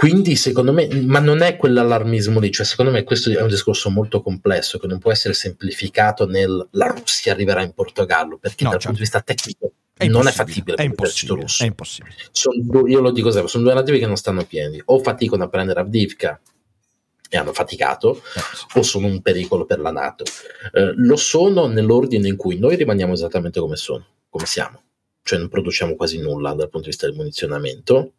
Quindi 0.00 0.34
secondo 0.34 0.72
me, 0.72 0.88
ma 1.04 1.18
non 1.18 1.42
è 1.42 1.56
quell'allarmismo 1.56 2.40
lì, 2.40 2.50
cioè 2.50 2.64
secondo 2.64 2.90
me 2.90 3.04
questo 3.04 3.28
è 3.28 3.42
un 3.42 3.48
discorso 3.48 3.90
molto 3.90 4.22
complesso 4.22 4.78
che 4.78 4.86
non 4.86 4.98
può 4.98 5.12
essere 5.12 5.34
semplificato 5.34 6.26
nel 6.26 6.68
la 6.70 6.86
Russia 6.86 7.32
arriverà 7.32 7.60
in 7.60 7.74
Portogallo, 7.74 8.38
perché 8.38 8.64
no, 8.64 8.70
dal 8.70 8.80
certo. 8.80 8.96
punto 8.96 9.02
di 9.02 9.02
vista 9.02 9.20
tecnico 9.20 9.72
è 9.94 10.06
non 10.06 10.26
è 10.26 10.32
fattibile 10.32 10.78
è 10.78 10.84
impossibile, 10.84 11.42
russo. 11.42 11.64
È 11.64 11.66
impossibile. 11.66 12.14
Sono, 12.32 12.86
io 12.86 13.00
lo 13.00 13.10
dico 13.10 13.30
sempre, 13.30 13.50
sono 13.50 13.64
due 13.64 13.74
narrativi 13.74 13.98
che 13.98 14.06
non 14.06 14.16
stanno 14.16 14.46
pieni, 14.46 14.80
o 14.82 15.00
faticano 15.00 15.44
a 15.44 15.48
prendere 15.48 15.80
Avdivka 15.80 16.40
e 17.28 17.36
hanno 17.36 17.52
faticato, 17.52 18.22
eh, 18.36 18.78
o 18.78 18.82
sono 18.82 19.06
un 19.06 19.20
pericolo 19.20 19.66
per 19.66 19.80
la 19.80 19.90
Nato. 19.90 20.24
Eh, 20.72 20.94
lo 20.96 21.16
sono 21.16 21.66
nell'ordine 21.66 22.26
in 22.26 22.36
cui 22.36 22.58
noi 22.58 22.76
rimaniamo 22.76 23.12
esattamente 23.12 23.60
come 23.60 23.76
sono, 23.76 24.06
come 24.30 24.46
siamo, 24.46 24.82
cioè 25.24 25.38
non 25.38 25.50
produciamo 25.50 25.94
quasi 25.94 26.18
nulla 26.18 26.54
dal 26.54 26.70
punto 26.70 26.86
di 26.86 26.86
vista 26.86 27.06
del 27.06 27.16
munizionamento, 27.16 28.12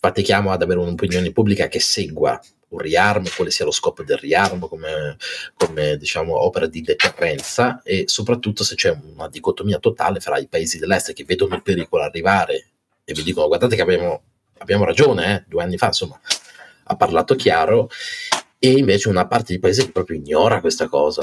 fatichiamo 0.00 0.50
ad 0.50 0.62
avere 0.62 0.80
un'opinione 0.80 1.30
pubblica 1.30 1.68
che 1.68 1.78
segua 1.78 2.40
un 2.68 2.78
riarmo, 2.78 3.28
quale 3.34 3.50
sia 3.50 3.64
lo 3.64 3.70
scopo 3.70 4.02
del 4.02 4.16
riarmo 4.16 4.66
come, 4.66 5.16
come 5.54 5.96
diciamo, 5.96 6.42
opera 6.42 6.66
di 6.66 6.80
deterrenza 6.80 7.82
e 7.82 8.04
soprattutto 8.06 8.64
se 8.64 8.76
c'è 8.76 8.96
una 9.14 9.28
dicotomia 9.28 9.78
totale 9.78 10.20
fra 10.20 10.38
i 10.38 10.46
paesi 10.46 10.78
dell'est 10.78 11.12
che 11.12 11.24
vedono 11.24 11.54
il 11.54 11.62
pericolo 11.62 12.02
arrivare 12.02 12.68
e 13.04 13.12
vi 13.12 13.22
dicono 13.22 13.48
guardate 13.48 13.76
che 13.76 13.82
abbiamo, 13.82 14.22
abbiamo 14.58 14.84
ragione, 14.84 15.34
eh, 15.34 15.44
due 15.48 15.62
anni 15.62 15.76
fa 15.76 15.86
insomma 15.86 16.18
ha 16.84 16.96
parlato 16.96 17.34
chiaro 17.34 17.88
e 18.58 18.70
invece 18.72 19.08
una 19.08 19.26
parte 19.26 19.52
di 19.52 19.58
paese 19.58 19.84
che 19.84 19.92
proprio 19.92 20.16
ignora 20.16 20.60
questa 20.60 20.88
cosa, 20.88 21.22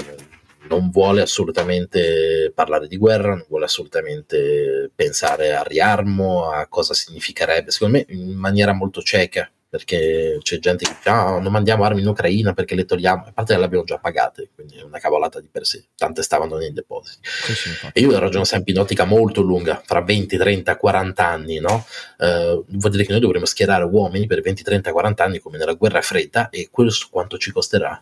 non 0.69 0.89
vuole 0.89 1.21
assolutamente 1.21 2.51
parlare 2.53 2.87
di 2.87 2.97
guerra, 2.97 3.29
non 3.29 3.45
vuole 3.47 3.65
assolutamente 3.65 4.91
pensare 4.93 5.55
al 5.55 5.65
riarmo, 5.65 6.49
a 6.49 6.67
cosa 6.67 6.93
significherebbe, 6.93 7.71
secondo 7.71 7.97
me 7.97 8.05
in 8.09 8.35
maniera 8.35 8.73
molto 8.73 9.01
cieca, 9.01 9.49
perché 9.69 10.37
c'è 10.41 10.59
gente 10.59 10.85
che 10.85 10.93
dice 10.95 11.09
ah, 11.09 11.39
non 11.39 11.51
mandiamo 11.51 11.83
armi 11.83 12.01
in 12.01 12.07
Ucraina 12.07 12.53
perché 12.53 12.73
le 12.73 12.85
togliamo, 12.85 13.25
a 13.27 13.31
parte 13.33 13.53
che 13.53 13.59
le 13.59 13.65
abbiamo 13.65 13.83
già 13.83 13.97
pagate, 13.97 14.49
quindi 14.55 14.77
è 14.77 14.83
una 14.83 14.99
cavolata 14.99 15.41
di 15.41 15.49
per 15.51 15.65
sé, 15.65 15.87
tante 15.95 16.21
stavano 16.23 16.55
nei 16.55 16.71
depositi. 16.71 17.19
Sì, 17.21 17.53
sì, 17.53 17.69
e 17.91 17.99
io 17.99 18.17
ragiono 18.17 18.45
sempre 18.45 18.71
in 18.71 18.79
ottica 18.79 19.03
molto 19.03 19.41
lunga, 19.41 19.81
fra 19.85 20.01
20, 20.01 20.37
30, 20.37 20.77
40 20.77 21.25
anni, 21.25 21.59
no? 21.59 21.85
Eh, 22.17 22.63
vuol 22.65 22.91
dire 22.91 23.03
che 23.03 23.11
noi 23.11 23.21
dovremmo 23.21 23.45
schierare 23.45 23.83
uomini 23.83 24.25
per 24.25 24.41
20, 24.41 24.63
30, 24.63 24.91
40 24.91 25.23
anni 25.23 25.39
come 25.39 25.57
nella 25.57 25.73
guerra 25.73 26.01
fredda 26.01 26.49
e 26.49 26.69
questo 26.71 27.07
quanto 27.11 27.37
ci 27.37 27.51
costerà? 27.51 28.01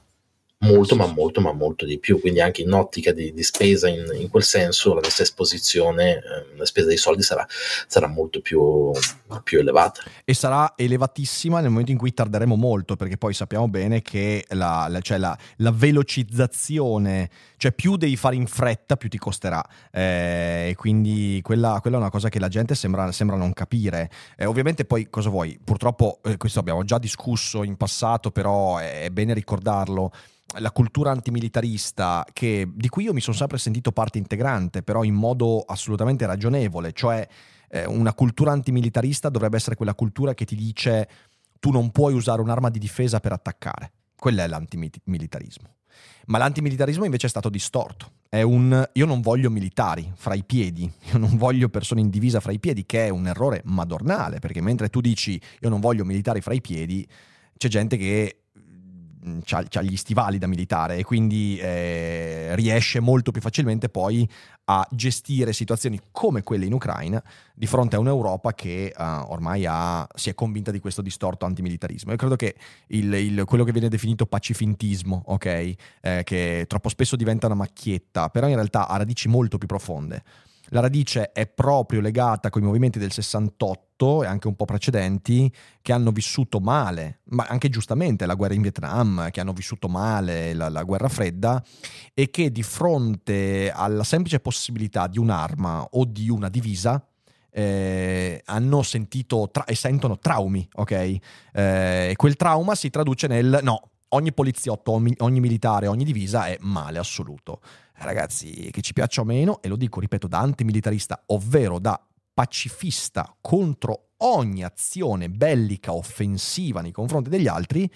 Molto, 0.65 0.95
ma 0.95 1.05
molto, 1.05 1.41
ma 1.41 1.51
molto 1.53 1.85
di 1.85 1.99
più. 1.99 2.19
Quindi 2.19 2.41
anche 2.41 2.61
in 2.61 2.71
ottica 2.73 3.11
di, 3.11 3.33
di 3.33 3.43
spesa 3.43 3.87
in, 3.87 4.05
in, 4.19 4.29
quel 4.29 4.43
senso, 4.43 4.93
la 4.93 5.01
nostra 5.01 5.23
esposizione, 5.23 6.15
eh, 6.15 6.57
la 6.57 6.65
spesa 6.65 6.87
dei 6.87 6.97
soldi 6.97 7.23
sarà, 7.23 7.45
sarà 7.87 8.07
molto 8.07 8.41
più, 8.41 8.91
più, 9.43 9.59
elevata. 9.59 10.01
E 10.23 10.33
sarà 10.33 10.73
elevatissima 10.75 11.59
nel 11.59 11.69
momento 11.69 11.91
in 11.91 11.97
cui 11.97 12.13
tarderemo 12.13 12.55
molto, 12.55 12.95
perché 12.95 13.17
poi 13.17 13.33
sappiamo 13.33 13.67
bene 13.67 14.01
che 14.01 14.45
la, 14.49 14.87
la, 14.89 14.99
cioè 15.01 15.17
la, 15.17 15.37
la 15.57 15.71
velocizzazione, 15.71 17.29
cioè 17.57 17.71
più 17.71 17.95
devi 17.95 18.15
fare 18.15 18.35
in 18.35 18.47
fretta, 18.47 18.97
più 18.97 19.09
ti 19.09 19.17
costerà. 19.17 19.63
Eh, 19.91 20.69
e 20.69 20.75
quindi 20.75 21.39
quella, 21.43 21.79
quella, 21.81 21.97
è 21.97 21.99
una 21.99 22.09
cosa 22.09 22.29
che 22.29 22.39
la 22.39 22.49
gente 22.49 22.75
sembra, 22.75 23.11
sembra 23.11 23.35
non 23.35 23.53
capire. 23.53 24.09
Eh, 24.37 24.45
ovviamente 24.45 24.85
poi 24.85 25.09
cosa 25.09 25.29
vuoi? 25.29 25.59
Purtroppo 25.63 26.19
eh, 26.23 26.37
questo 26.37 26.59
abbiamo 26.59 26.83
già 26.83 26.97
discusso 26.97 27.63
in 27.63 27.77
passato, 27.77 28.31
però 28.31 28.77
è, 28.77 29.03
è 29.03 29.09
bene 29.09 29.33
ricordarlo 29.33 30.11
la 30.57 30.71
cultura 30.71 31.11
antimilitarista 31.11 32.25
che, 32.31 32.67
di 32.73 32.89
cui 32.89 33.03
io 33.03 33.13
mi 33.13 33.21
sono 33.21 33.35
sempre 33.35 33.57
sentito 33.57 33.91
parte 33.91 34.17
integrante, 34.17 34.83
però 34.83 35.03
in 35.03 35.13
modo 35.13 35.61
assolutamente 35.61 36.25
ragionevole, 36.25 36.91
cioè 36.93 37.27
eh, 37.69 37.85
una 37.85 38.13
cultura 38.13 38.51
antimilitarista 38.51 39.29
dovrebbe 39.29 39.57
essere 39.57 39.75
quella 39.75 39.95
cultura 39.95 40.33
che 40.33 40.45
ti 40.45 40.55
dice 40.55 41.09
tu 41.59 41.71
non 41.71 41.91
puoi 41.91 42.13
usare 42.13 42.41
un'arma 42.41 42.69
di 42.69 42.79
difesa 42.79 43.19
per 43.19 43.31
attaccare. 43.31 43.91
Quello 44.15 44.41
è 44.41 44.47
l'antimilitarismo. 44.47 45.73
Ma 46.27 46.37
l'antimilitarismo 46.37 47.05
invece 47.05 47.27
è 47.27 47.29
stato 47.29 47.49
distorto. 47.49 48.11
È 48.29 48.41
un 48.41 48.87
io 48.93 49.05
non 49.05 49.21
voglio 49.21 49.49
militari 49.49 50.11
fra 50.15 50.33
i 50.33 50.43
piedi, 50.43 50.91
io 51.11 51.17
non 51.17 51.37
voglio 51.37 51.69
persone 51.69 52.01
in 52.01 52.09
divisa 52.09 52.39
fra 52.39 52.51
i 52.51 52.59
piedi, 52.59 52.85
che 52.85 53.05
è 53.05 53.09
un 53.09 53.27
errore 53.27 53.61
madornale, 53.65 54.39
perché 54.39 54.61
mentre 54.61 54.89
tu 54.89 55.01
dici 55.01 55.39
io 55.59 55.69
non 55.69 55.79
voglio 55.79 56.03
militari 56.03 56.41
fra 56.41 56.53
i 56.53 56.61
piedi, 56.61 57.07
c'è 57.57 57.67
gente 57.67 57.97
che 57.97 58.44
ha 59.49 59.81
gli 59.81 59.97
stivali 59.97 60.37
da 60.37 60.47
militare 60.47 60.97
e 60.97 61.03
quindi 61.03 61.57
eh, 61.57 62.55
riesce 62.55 62.99
molto 62.99 63.31
più 63.31 63.41
facilmente 63.41 63.89
poi 63.89 64.29
a 64.65 64.87
gestire 64.91 65.53
situazioni 65.53 65.99
come 66.11 66.43
quelle 66.43 66.65
in 66.65 66.73
Ucraina 66.73 67.21
di 67.53 67.67
fronte 67.67 67.95
a 67.95 67.99
un'Europa 67.99 68.53
che 68.53 68.93
uh, 68.95 69.01
ormai 69.01 69.65
ha, 69.67 70.07
si 70.15 70.29
è 70.29 70.33
convinta 70.33 70.71
di 70.71 70.79
questo 70.79 71.01
distorto 71.01 71.45
antimilitarismo. 71.45 72.11
Io 72.11 72.17
credo 72.17 72.35
che 72.35 72.55
il, 72.87 73.13
il, 73.13 73.43
quello 73.45 73.63
che 73.63 73.71
viene 73.71 73.89
definito 73.89 74.25
pacifintismo, 74.25 75.23
ok, 75.27 75.45
eh, 75.45 76.21
che 76.23 76.65
troppo 76.67 76.89
spesso 76.89 77.15
diventa 77.15 77.45
una 77.45 77.55
macchietta, 77.55 78.29
però 78.29 78.47
in 78.47 78.55
realtà 78.55 78.87
ha 78.87 78.97
radici 78.97 79.27
molto 79.27 79.57
più 79.57 79.67
profonde. 79.67 80.23
La 80.69 80.79
radice 80.79 81.31
è 81.31 81.45
proprio 81.45 82.01
legata 82.01 82.49
con 82.49 82.63
i 82.63 82.65
movimenti 82.65 82.97
del 82.97 83.11
68 83.11 83.84
e 83.97 84.25
anche 84.25 84.47
un 84.47 84.55
po' 84.55 84.65
precedenti 84.65 85.51
che 85.81 85.93
hanno 85.93 86.11
vissuto 86.11 86.59
male, 86.59 87.21
ma 87.29 87.45
anche 87.47 87.69
giustamente 87.69 88.25
la 88.25 88.35
guerra 88.35 88.53
in 88.53 88.61
Vietnam, 88.61 89.29
che 89.31 89.39
hanno 89.39 89.53
vissuto 89.53 89.87
male 89.87 90.53
la, 90.53 90.69
la 90.69 90.83
guerra 90.83 91.07
fredda 91.07 91.63
e 92.13 92.29
che 92.29 92.51
di 92.51 92.63
fronte 92.63 93.71
alla 93.71 94.03
semplice 94.03 94.39
possibilità 94.39 95.07
di 95.07 95.17
un'arma 95.17 95.87
o 95.91 96.05
di 96.05 96.29
una 96.29 96.49
divisa 96.49 97.05
eh, 97.49 98.41
hanno 98.45 98.83
sentito 98.83 99.49
tra- 99.49 99.63
e 99.63 99.75
sentono 99.75 100.19
traumi, 100.19 100.67
ok? 100.73 100.91
Eh, 100.91 101.19
e 101.53 102.13
quel 102.17 102.35
trauma 102.35 102.75
si 102.75 102.89
traduce 102.89 103.27
nel 103.27 103.59
no, 103.63 103.91
ogni 104.09 104.33
poliziotto, 104.33 104.91
ogni 104.91 105.39
militare, 105.39 105.87
ogni 105.87 106.03
divisa 106.03 106.47
è 106.47 106.57
male 106.59 106.99
assoluto 106.99 107.61
ragazzi, 107.99 108.69
che 108.71 108.81
ci 108.81 108.93
piaccia 108.93 109.21
o 109.21 109.23
meno, 109.23 109.61
e 109.61 109.67
lo 109.67 109.75
dico, 109.75 109.99
ripeto, 109.99 110.27
da 110.27 110.39
antimilitarista, 110.39 111.23
ovvero 111.27 111.79
da 111.79 111.99
pacifista 112.35 113.35
contro 113.41 114.09
ogni 114.17 114.63
azione 114.63 115.29
bellica 115.29 115.93
offensiva 115.93 116.81
nei 116.81 116.91
confronti 116.91 117.29
degli 117.29 117.47
altri, 117.47 117.89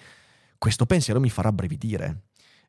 questo 0.58 0.86
pensiero 0.86 1.20
mi 1.20 1.30
fa 1.30 1.42
rabbrividire. 1.42 2.22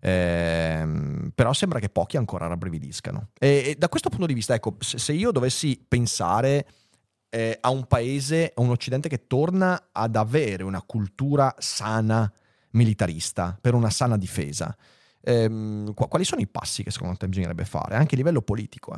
Eh, 0.03 1.31
però 1.33 1.53
sembra 1.53 1.79
che 1.79 1.89
pochi 1.89 2.17
ancora 2.17 2.47
rabbrividiscano. 2.47 3.29
E, 3.39 3.63
e, 3.67 3.75
da 3.77 3.87
questo 3.87 4.09
punto 4.09 4.25
di 4.25 4.33
vista, 4.33 4.53
ecco, 4.53 4.75
se, 4.79 4.97
se 4.97 5.13
io 5.13 5.31
dovessi 5.31 5.83
pensare 5.87 6.67
eh, 7.29 7.57
a 7.61 7.69
un 7.69 7.85
paese, 7.85 8.51
a 8.53 8.61
un 8.61 8.71
occidente 8.71 9.07
che 9.07 9.27
torna 9.27 9.89
ad 9.91 10.15
avere 10.15 10.63
una 10.63 10.81
cultura 10.81 11.53
sana 11.57 12.31
militarista, 12.71 13.57
per 13.59 13.73
una 13.73 13.89
sana 13.89 14.17
difesa, 14.17 14.75
ehm, 15.21 15.93
quali 15.93 16.25
sono 16.25 16.41
i 16.41 16.47
passi 16.47 16.83
che 16.83 16.91
secondo 16.91 17.15
te 17.15 17.27
bisognerebbe 17.27 17.65
fare, 17.65 17.95
anche 17.95 18.15
a 18.15 18.17
livello 18.17 18.41
politico? 18.41 18.97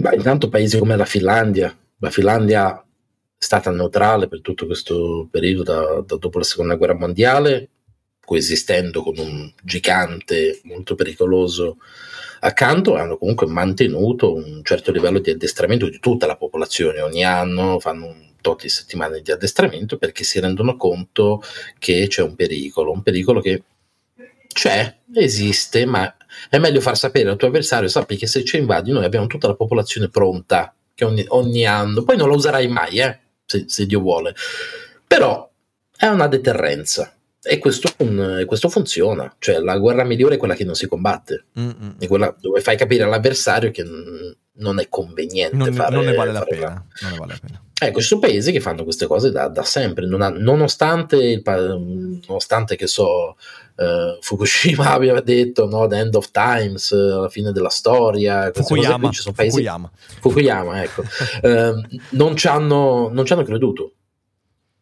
beh, 0.00 0.16
intanto 0.16 0.48
paesi 0.48 0.78
come 0.78 0.96
la 0.96 1.04
Finlandia. 1.04 1.76
La 1.98 2.10
Finlandia 2.10 2.78
è 2.78 2.84
stata 3.36 3.70
neutrale 3.70 4.28
per 4.28 4.40
tutto 4.40 4.66
questo 4.66 5.28
periodo 5.30 5.62
da, 5.62 6.02
da 6.06 6.16
dopo 6.16 6.38
la 6.38 6.44
seconda 6.44 6.74
guerra 6.76 6.94
mondiale, 6.94 7.68
coesistendo 8.24 9.02
con 9.02 9.18
un 9.18 9.52
gigante 9.62 10.60
molto 10.64 10.94
pericoloso 10.94 11.78
accanto, 12.40 12.96
hanno 12.96 13.16
comunque 13.16 13.46
mantenuto 13.46 14.34
un 14.34 14.60
certo 14.62 14.92
livello 14.92 15.18
di 15.18 15.30
addestramento 15.30 15.88
di 15.88 15.98
tutta 15.98 16.26
la 16.26 16.36
popolazione. 16.36 17.00
Ogni 17.00 17.24
anno 17.24 17.78
fanno 17.78 18.06
un 18.06 18.32
tot 18.40 18.62
di 18.62 18.68
settimane 18.68 19.20
di 19.20 19.30
addestramento 19.32 19.96
perché 19.96 20.24
si 20.24 20.38
rendono 20.40 20.76
conto 20.76 21.42
che 21.78 22.06
c'è 22.08 22.22
un 22.22 22.34
pericolo, 22.34 22.92
un 22.92 23.02
pericolo 23.02 23.40
che 23.40 23.62
c'è, 24.56 25.00
esiste, 25.14 25.84
ma 25.84 26.16
è 26.48 26.56
meglio 26.56 26.80
far 26.80 26.96
sapere 26.96 27.28
al 27.28 27.36
tuo 27.36 27.48
avversario, 27.48 27.88
sappi 27.88 28.16
che 28.16 28.26
se 28.26 28.42
ci 28.42 28.56
invadi 28.56 28.90
noi 28.90 29.04
abbiamo 29.04 29.26
tutta 29.26 29.48
la 29.48 29.54
popolazione 29.54 30.08
pronta, 30.08 30.74
che 30.94 31.04
ogni, 31.04 31.22
ogni 31.28 31.66
anno, 31.66 32.02
poi 32.04 32.16
non 32.16 32.30
la 32.30 32.36
userai 32.36 32.66
mai, 32.66 32.98
eh, 33.00 33.18
se, 33.44 33.64
se, 33.66 33.84
Dio 33.84 34.00
vuole, 34.00 34.34
però 35.06 35.48
è 35.94 36.06
una 36.06 36.26
deterrenza. 36.26 37.12
E 37.42 37.58
questo, 37.58 37.92
un, 37.98 38.44
questo, 38.46 38.70
funziona, 38.70 39.32
cioè 39.38 39.58
la 39.58 39.78
guerra 39.78 40.04
migliore 40.04 40.34
è 40.34 40.38
quella 40.38 40.54
che 40.54 40.64
non 40.64 40.74
si 40.74 40.88
combatte, 40.88 41.44
Mm-mm. 41.60 41.96
è 41.98 42.06
quella 42.08 42.34
dove 42.40 42.60
fai 42.60 42.76
capire 42.76 43.04
all'avversario 43.04 43.70
che 43.70 43.84
non 43.84 44.80
è 44.80 44.88
conveniente 44.88 45.56
non, 45.56 45.72
fare, 45.74 45.94
non 45.94 46.06
ne 46.06 46.14
vale 46.14 46.32
la 46.32 46.42
pena. 46.42 46.86
Non 47.02 47.10
ne 47.12 47.18
vale 47.18 47.32
la 47.34 47.38
pena. 47.46 47.65
Ecco, 47.78 48.00
ci 48.00 48.06
sono 48.06 48.20
paesi 48.20 48.52
che 48.52 48.60
fanno 48.60 48.84
queste 48.84 49.06
cose 49.06 49.30
da, 49.30 49.48
da 49.48 49.62
sempre, 49.62 50.06
non 50.06 50.22
ha, 50.22 50.30
nonostante, 50.30 51.16
il, 51.16 51.42
nonostante 52.26 52.74
che 52.74 52.86
so, 52.86 53.36
uh, 53.76 54.18
Fukushima 54.18 54.92
abbia 54.94 55.20
detto 55.20 55.66
no, 55.66 55.86
the 55.86 55.98
end 55.98 56.14
of 56.14 56.30
times, 56.30 56.90
uh, 56.90 57.20
la 57.20 57.28
fine 57.28 57.52
della 57.52 57.68
storia, 57.68 58.50
Fukuyama, 58.50 59.10
ci 59.10 59.20
sono 59.20 59.34
paesi, 59.34 59.56
Fukuyama. 59.56 59.90
Fukuyama 60.20 60.82
ecco, 60.82 61.02
non, 62.16 62.34
ci 62.36 62.48
hanno, 62.48 63.10
non 63.12 63.26
ci 63.26 63.34
hanno 63.34 63.42
creduto. 63.42 63.92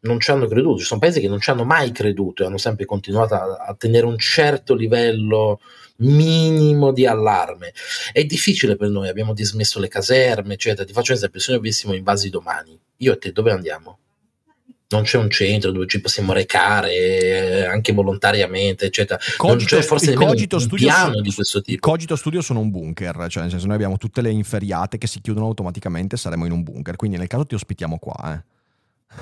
Non 0.05 0.21
ci 0.21 0.31
hanno 0.31 0.47
creduto, 0.47 0.79
ci 0.79 0.87
sono 0.87 1.01
paesi 1.01 1.21
che 1.21 1.29
non 1.29 1.41
ci 1.41 1.51
hanno 1.51 1.65
mai 1.65 1.93
creduto 1.93 2.43
e 2.43 2.47
hanno 2.47 2.59
sempre 2.59 2.85
continuato 2.85 3.35
a, 3.35 3.65
a 3.69 3.75
tenere 3.75 4.07
un 4.07 4.19
certo 4.19 4.75
livello 4.75 5.61
minimo 5.97 6.93
di 6.93 7.07
allarme. 7.07 7.73
È 8.13 8.25
difficile 8.25 8.77
per 8.77 8.89
noi, 8.89 9.09
abbiamo 9.09 9.33
dismesso 9.33 9.81
le 9.81 9.89
caserme, 9.89 10.55
eccetera. 10.55 10.87
Ti 10.87 10.93
faccio 10.93 11.13
un 11.13 11.19
esempio: 11.19 11.41
se 11.41 11.53
noi 11.53 11.61
avessimo 11.61 11.95
invasi 11.95 12.31
domani, 12.31 12.79
io 12.99 13.13
e 13.13 13.19
te 13.19 13.33
dove 13.33 13.51
andiamo? 13.51 13.99
non 14.95 15.03
c'è 15.03 15.19
un 15.19 15.29
centro 15.29 15.73
dove 15.73 15.89
ci 15.89 16.01
possiamo 16.01 16.33
recare 16.33 16.93
eh, 16.95 17.65
anche 17.65 17.93
volontariamente, 17.93 18.87
eccetera. 18.87 19.19
Cogito, 19.37 19.75
non 19.75 19.83
c'è 19.83 19.87
forse 19.87 20.11
nemmeno 20.11 20.31
un 20.31 20.69
piano 20.69 21.15
su, 21.15 21.21
di 21.21 21.33
questo 21.33 21.61
tipo. 21.61 21.73
Il 21.73 21.81
Cogito 21.81 22.17
Studio 22.17 22.41
sono 22.43 22.61
un 22.61 22.71
bunker, 22.71 23.27
cioè 23.29 23.43
nel 23.43 23.51
senso 23.51 23.67
noi 23.67 23.75
abbiamo 23.75 23.97
tutte 23.97 24.21
le 24.21 24.31
inferiate 24.31 24.99
che 24.99 25.09
si 25.09 25.21
chiudono 25.21 25.47
automaticamente, 25.47 26.17
saremo 26.17 26.47
in 26.47 26.53
un 26.53 26.63
bunker, 26.63 26.95
quindi 26.97 27.17
nel 27.17 27.27
caso 27.27 27.45
ti 27.45 27.55
ospitiamo 27.55 27.99
qua. 27.99 28.35
Eh. 28.35 28.43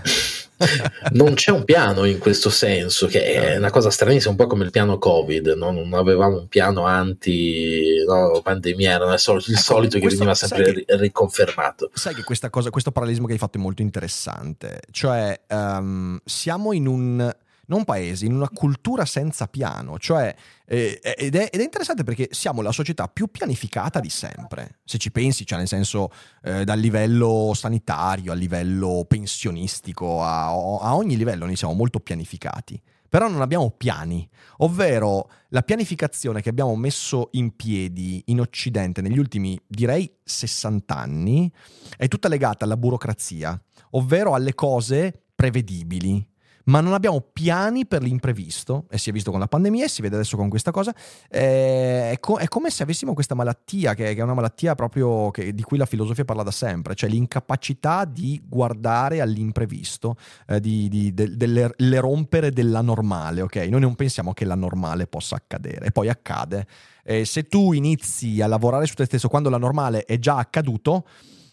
non 1.12 1.34
c'è 1.34 1.50
un 1.50 1.64
piano 1.64 2.04
in 2.04 2.18
questo 2.18 2.50
senso, 2.50 3.06
che 3.06 3.22
è 3.22 3.56
una 3.56 3.70
cosa 3.70 3.90
stranissima, 3.90 4.30
un 4.30 4.36
po' 4.36 4.46
come 4.46 4.64
il 4.64 4.70
piano 4.70 4.98
Covid, 4.98 5.48
no? 5.56 5.70
non 5.70 5.92
avevamo 5.94 6.38
un 6.38 6.48
piano 6.48 6.84
anti 6.84 8.04
no, 8.06 8.40
pandemia, 8.42 8.92
era 8.92 9.12
il 9.12 9.18
solito, 9.18 9.50
ecco, 9.50 9.60
solito 9.60 9.98
che 9.98 10.08
veniva 10.08 10.34
sempre 10.34 10.84
che, 10.84 10.96
riconfermato. 10.96 11.90
Sai 11.94 12.14
che 12.14 12.22
questa 12.22 12.50
cosa, 12.50 12.70
questo 12.70 12.90
parallelismo 12.90 13.26
che 13.26 13.32
hai 13.32 13.38
fatto 13.38 13.58
è 13.58 13.60
molto 13.60 13.82
interessante, 13.82 14.80
cioè 14.90 15.38
um, 15.48 16.18
siamo 16.24 16.72
in 16.72 16.86
un 16.86 17.34
non 17.66 17.84
paese, 17.84 18.26
in 18.26 18.34
una 18.34 18.48
cultura 18.48 19.04
senza 19.04 19.46
piano, 19.46 19.98
cioè, 19.98 20.34
eh, 20.66 21.00
ed, 21.02 21.34
è, 21.36 21.48
ed, 21.50 21.60
è, 21.60 21.62
interessante 21.62 22.02
perché 22.02 22.28
siamo 22.32 22.60
la 22.62 22.72
società 22.72 23.06
più 23.08 23.28
pianificata 23.28 24.00
di 24.00 24.10
sempre, 24.10 24.80
se 24.84 24.98
ci 24.98 25.12
pensi, 25.12 25.46
cioè 25.46 25.58
nel 25.58 25.68
senso 25.68 26.10
eh, 26.42 26.64
dal 26.64 26.78
livello 26.78 27.52
sanitario 27.54 28.32
a 28.32 28.34
livello 28.34 29.04
pensionistico, 29.06 30.22
a, 30.22 30.46
a 30.46 30.96
ogni 30.96 31.16
livello 31.16 31.44
noi 31.46 31.56
siamo 31.56 31.74
molto 31.74 32.00
pianificati. 32.00 32.80
però 33.08 33.28
non 33.28 33.42
abbiamo 33.42 33.70
piani, 33.70 34.26
ovvero 34.58 35.30
la 35.48 35.60
pianificazione 35.62 36.40
che 36.40 36.48
abbiamo 36.48 36.74
messo 36.76 37.28
in 37.32 37.54
piedi 37.54 38.22
in 38.26 38.40
Occidente 38.40 39.02
negli 39.02 39.18
ultimi, 39.18 39.60
direi, 39.66 40.10
60 40.24 40.96
anni, 40.96 41.52
è 41.98 42.08
tutta 42.08 42.28
legata 42.28 42.64
alla 42.64 42.78
burocrazia, 42.78 43.60
ovvero 43.90 44.32
alle 44.34 44.54
cose 44.54 45.24
prevedibili 45.34 46.26
ma 46.64 46.80
non 46.80 46.92
abbiamo 46.92 47.20
piani 47.20 47.86
per 47.86 48.02
l'imprevisto, 48.02 48.86
e 48.90 48.98
si 48.98 49.10
è 49.10 49.12
visto 49.12 49.30
con 49.30 49.40
la 49.40 49.48
pandemia 49.48 49.84
e 49.84 49.88
si 49.88 50.02
vede 50.02 50.16
adesso 50.16 50.36
con 50.36 50.48
questa 50.48 50.70
cosa, 50.70 50.94
eh, 51.28 52.10
è, 52.10 52.16
co- 52.20 52.36
è, 52.36 52.46
come 52.48 52.70
se 52.70 52.82
avessimo 52.82 53.14
questa 53.14 53.34
malattia, 53.34 53.94
che, 53.94 54.14
è 54.14 54.20
una 54.20 54.34
malattia 54.34 54.74
proprio 54.74 55.30
che, 55.30 55.54
di 55.54 55.62
cui 55.62 55.78
la 55.78 55.86
filosofia 55.86 56.24
parla 56.24 56.42
da 56.42 56.50
sempre, 56.50 56.94
cioè 56.94 57.10
l'incapacità 57.10 58.04
di 58.04 58.40
guardare 58.44 59.20
all'imprevisto, 59.20 60.16
eh, 60.46 60.60
di, 60.60 60.88
di 60.88 61.12
de, 61.14 61.36
delle, 61.36 61.72
le 61.76 62.00
rompere 62.00 62.50
della 62.50 62.80
normale, 62.80 63.42
ok? 63.42 63.56
Noi 63.68 63.80
non 63.80 63.94
pensiamo 63.94 64.32
che 64.32 64.44
la 64.44 64.54
normale 64.54 65.06
possa 65.06 65.36
accadere, 65.36 65.86
e 65.86 65.90
poi 65.90 66.08
accade. 66.08 66.66
Eh, 67.04 67.24
se 67.24 67.44
tu 67.44 67.72
inizi 67.72 68.40
a 68.40 68.46
lavorare 68.46 68.86
su 68.86 68.94
te 68.94 69.04
stesso 69.04 69.28
quando 69.28 69.50
la 69.50 69.58
normale 69.58 70.04
è 70.04 70.18
già 70.18 70.36
accaduto, 70.36 71.04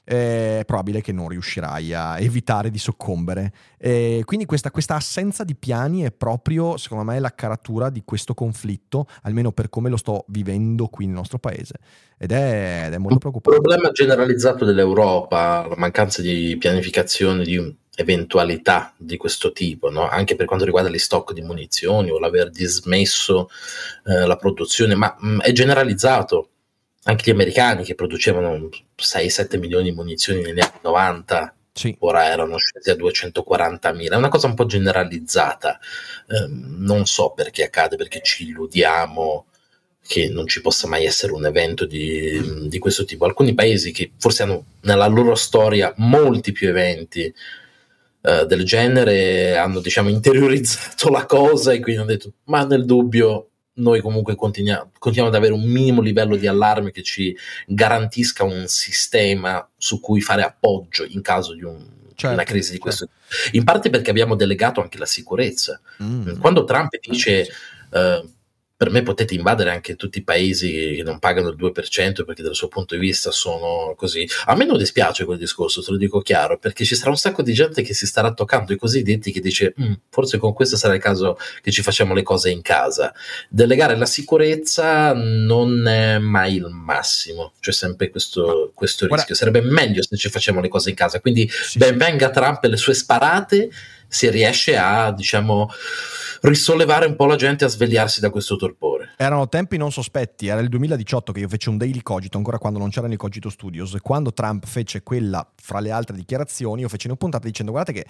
è 0.10 0.64
probabile 0.66 1.01
che 1.01 1.12
non 1.12 1.28
riuscirai 1.28 1.93
a 1.93 2.20
evitare 2.20 2.72
di 2.72 2.80
soccombere. 2.80 3.53
E 3.78 4.24
quindi 4.26 4.45
questa, 4.45 4.72
questa, 4.72 4.95
assenza 4.95 5.43
di 5.43 5.53
piani 5.53 6.01
è 6.01 6.12
proprio, 6.12 6.78
secondo 6.78 7.03
me, 7.03 7.20
la 7.20 7.36
caratura 7.36 7.91
di 7.91 8.01
questo 8.03 8.34
conflitto, 8.34 9.05
almeno 9.22 9.51
per 9.51 9.70
come 9.70 9.88
lo 9.88 9.97
sto 9.97 10.26
vivendo 10.30 10.88
qui 10.88 11.05
nel 11.05 11.14
nostro 11.14 11.38
paese. 11.38 11.76
Ed 12.18 12.32
è, 12.32 12.86
ed 12.88 12.93
è 12.93 12.97
molto 12.97 13.20
preoccupante. 13.20 13.60
Il 13.60 13.64
problema 13.64 13.91
generalizzato 13.91 14.66
dell'Europa, 14.66 15.68
la 15.68 15.76
mancanza 15.78 16.24
di 16.24 16.57
pianificazione 16.57 17.43
di 17.43 17.78
eventualità 17.95 18.95
di 18.97 19.16
questo 19.16 19.51
tipo, 19.51 19.91
no? 19.91 20.10
anche 20.10 20.36
per 20.36 20.47
quanto 20.47 20.66
riguarda 20.66 20.89
gli 20.89 20.97
stock 20.97 21.34
di 21.34 21.41
munizioni 21.41 22.10
o 22.10 22.18
l'aver 22.18 22.49
dismesso 22.49 23.49
eh, 24.05 24.26
la 24.26 24.38
produzione, 24.38 24.95
ma 24.95 25.16
mh, 25.20 25.28
mm, 25.28 25.39
è 25.41 25.51
generalizzato 25.51 26.49
anche 27.04 27.24
gli 27.26 27.34
americani 27.34 27.84
che 27.84 27.95
producevano 27.95 28.70
6-7 28.97 29.58
milioni 29.58 29.89
di 29.89 29.95
munizioni 29.95 30.41
negli 30.41 30.60
anni 30.60 30.80
90 30.82 31.54
sì. 31.80 31.95
ora 32.00 32.26
erano 32.26 32.58
scesi 32.58 32.89
a 32.89 32.95
240.000 32.95 34.12
è 34.12 34.16
una 34.16 34.28
cosa 34.28 34.47
un 34.47 34.54
po' 34.54 34.66
generalizzata. 34.66 35.80
Eh, 36.28 36.47
non 36.50 37.06
so 37.06 37.32
perché 37.32 37.64
accade 37.64 37.95
perché 37.95 38.22
ci 38.22 38.47
illudiamo 38.47 39.45
che 40.06 40.28
non 40.28 40.47
ci 40.47 40.62
possa 40.62 40.88
mai 40.88 41.06
essere 41.06 41.34
un 41.34 41.45
evento 41.45 41.86
di, 41.86 42.68
di 42.68 42.80
questo 42.80 43.06
tipo. 43.06 43.26
Alcuni 43.26 43.54
paesi 43.54 43.91
che 43.91 44.12
forse 44.18 44.43
hanno 44.43 44.66
nella 44.82 45.08
loro 45.08 45.36
storia 45.36 45.93
molti 45.97 46.52
più 46.52 46.68
eventi 46.70 47.34
Uh, 48.22 48.43
del 48.43 48.66
genere 48.66 49.56
hanno 49.56 49.80
diciamo 49.80 50.10
interiorizzato 50.10 51.10
la 51.10 51.26
cosa 51.26 51.72
e 51.72 51.80
quindi 51.80 52.02
hanno 52.02 52.10
detto 52.12 52.34
ma 52.47 52.66
nel 52.66 52.84
dubbio 52.84 53.49
noi 53.80 54.01
comunque 54.01 54.36
continuiamo, 54.36 54.91
continuiamo, 54.97 55.36
ad 55.36 55.41
avere 55.41 55.53
un 55.53 55.67
minimo 55.67 56.01
livello 56.01 56.36
di 56.36 56.47
allarme 56.47 56.91
che 56.91 57.03
ci 57.03 57.36
garantisca 57.67 58.43
un 58.43 58.65
sistema 58.67 59.67
su 59.77 59.99
cui 59.99 60.21
fare 60.21 60.43
appoggio 60.43 61.05
in 61.05 61.21
caso 61.21 61.53
di 61.53 61.63
un, 61.63 61.84
certo, 62.15 62.36
una 62.36 62.43
crisi 62.43 62.71
di 62.71 62.77
questo 62.77 63.09
certo. 63.27 63.57
In 63.57 63.63
parte 63.63 63.89
perché 63.89 64.09
abbiamo 64.09 64.36
delegato 64.36 64.82
anche 64.82 64.97
la 64.97 65.05
sicurezza. 65.05 65.80
Mm. 66.03 66.39
Quando 66.39 66.63
Trump 66.63 66.97
dice... 66.99 67.47
Uh, 67.91 68.38
per 68.80 68.91
me 68.91 69.03
potete 69.03 69.34
invadere 69.34 69.71
anche 69.71 69.97
tutti 69.97 70.19
i 70.19 70.23
paesi 70.23 70.93
che 70.95 71.03
non 71.03 71.19
pagano 71.19 71.49
il 71.49 71.57
2% 71.57 72.23
perché 72.23 72.41
dal 72.41 72.55
suo 72.55 72.69
punto 72.69 72.95
di 72.95 73.01
vista 73.01 73.30
sono 73.30 73.93
così. 73.97 74.25
A 74.45 74.55
me 74.55 74.63
non 74.63 74.77
dispiace 74.77 75.25
quel 75.25 75.38
discorso, 75.38 75.84
te 75.84 75.91
lo 75.91 75.97
dico 75.97 76.21
chiaro, 76.21 76.57
perché 76.57 76.86
ci 76.86 76.95
sarà 76.95 77.09
un 77.09 77.17
sacco 77.17 77.41
di 77.41 77.51
gente 77.51 77.82
che 77.82 77.93
si 77.93 78.05
starà 78.07 78.32
toccando 78.32 78.71
i 78.71 78.77
cosiddetti 78.77 79.34
che 79.34 79.41
dice 79.41 79.73
mm, 79.77 79.93
forse 80.09 80.38
con 80.38 80.53
questo 80.53 80.77
sarà 80.77 80.93
il 80.93 81.01
caso 81.01 81.38
che 81.61 81.71
ci 81.71 81.82
facciamo 81.82 82.13
le 82.13 82.23
cose 82.23 82.51
in 82.51 82.61
casa. 82.61 83.13
Delegare 83.49 83.97
la 83.97 84.05
sicurezza 84.05 85.11
non 85.11 85.86
è 85.86 86.17
mai 86.17 86.55
il 86.55 86.69
massimo, 86.69 87.51
c'è 87.59 87.73
sempre 87.73 88.09
questo, 88.09 88.71
questo 88.73 89.07
rischio. 89.07 89.36
Sarebbe 89.36 89.59
meglio 89.59 90.01
se 90.03 90.15
ci 90.15 90.30
facciamo 90.30 90.61
le 90.61 90.69
cose 90.69 90.91
in 90.91 90.95
casa. 90.95 91.19
Quindi 91.19 91.49
sì, 91.49 91.80
ben 91.80 91.97
venga 91.97 92.30
Trump 92.30 92.63
e 92.63 92.69
le 92.69 92.77
sue 92.77 92.93
sparate 92.93 93.69
se 94.10 94.30
riesce 94.30 94.76
a, 94.76 95.12
diciamo 95.12 95.70
risollevare 96.41 97.05
un 97.05 97.16
po' 97.16 97.26
la 97.26 97.36
gente 97.36 97.66
a 97.66 97.68
svegliarsi 97.68 98.20
da 98.20 98.30
questo 98.30 98.55
torpore. 98.55 99.14
Erano 99.18 99.49
tempi 99.49 99.78
non 99.78 99.91
sospetti, 99.91 100.47
era 100.47 100.60
il 100.62 100.70
2018 100.70 101.32
che 101.32 101.39
io 101.41 101.47
feci 101.47 101.70
un 101.70 101.78
daily 101.78 102.01
cogito, 102.01 102.38
ancora 102.38 102.57
quando 102.57 102.80
non 102.80 102.89
c'erano 102.89 103.14
i 103.14 103.18
cogito 103.18 103.49
studios, 103.49 103.95
quando 104.01 104.34
Trump 104.34 104.66
fece 104.66 105.03
quella 105.03 105.47
fra 105.55 105.80
le 105.80 105.91
altre 105.91 106.16
dichiarazioni, 106.16 106.82
io 106.82 106.89
feci 106.89 107.07
una 107.07 107.16
puntata 107.16 107.45
dicendo 107.45 107.72
guardate 107.72 108.01
che 108.01 108.10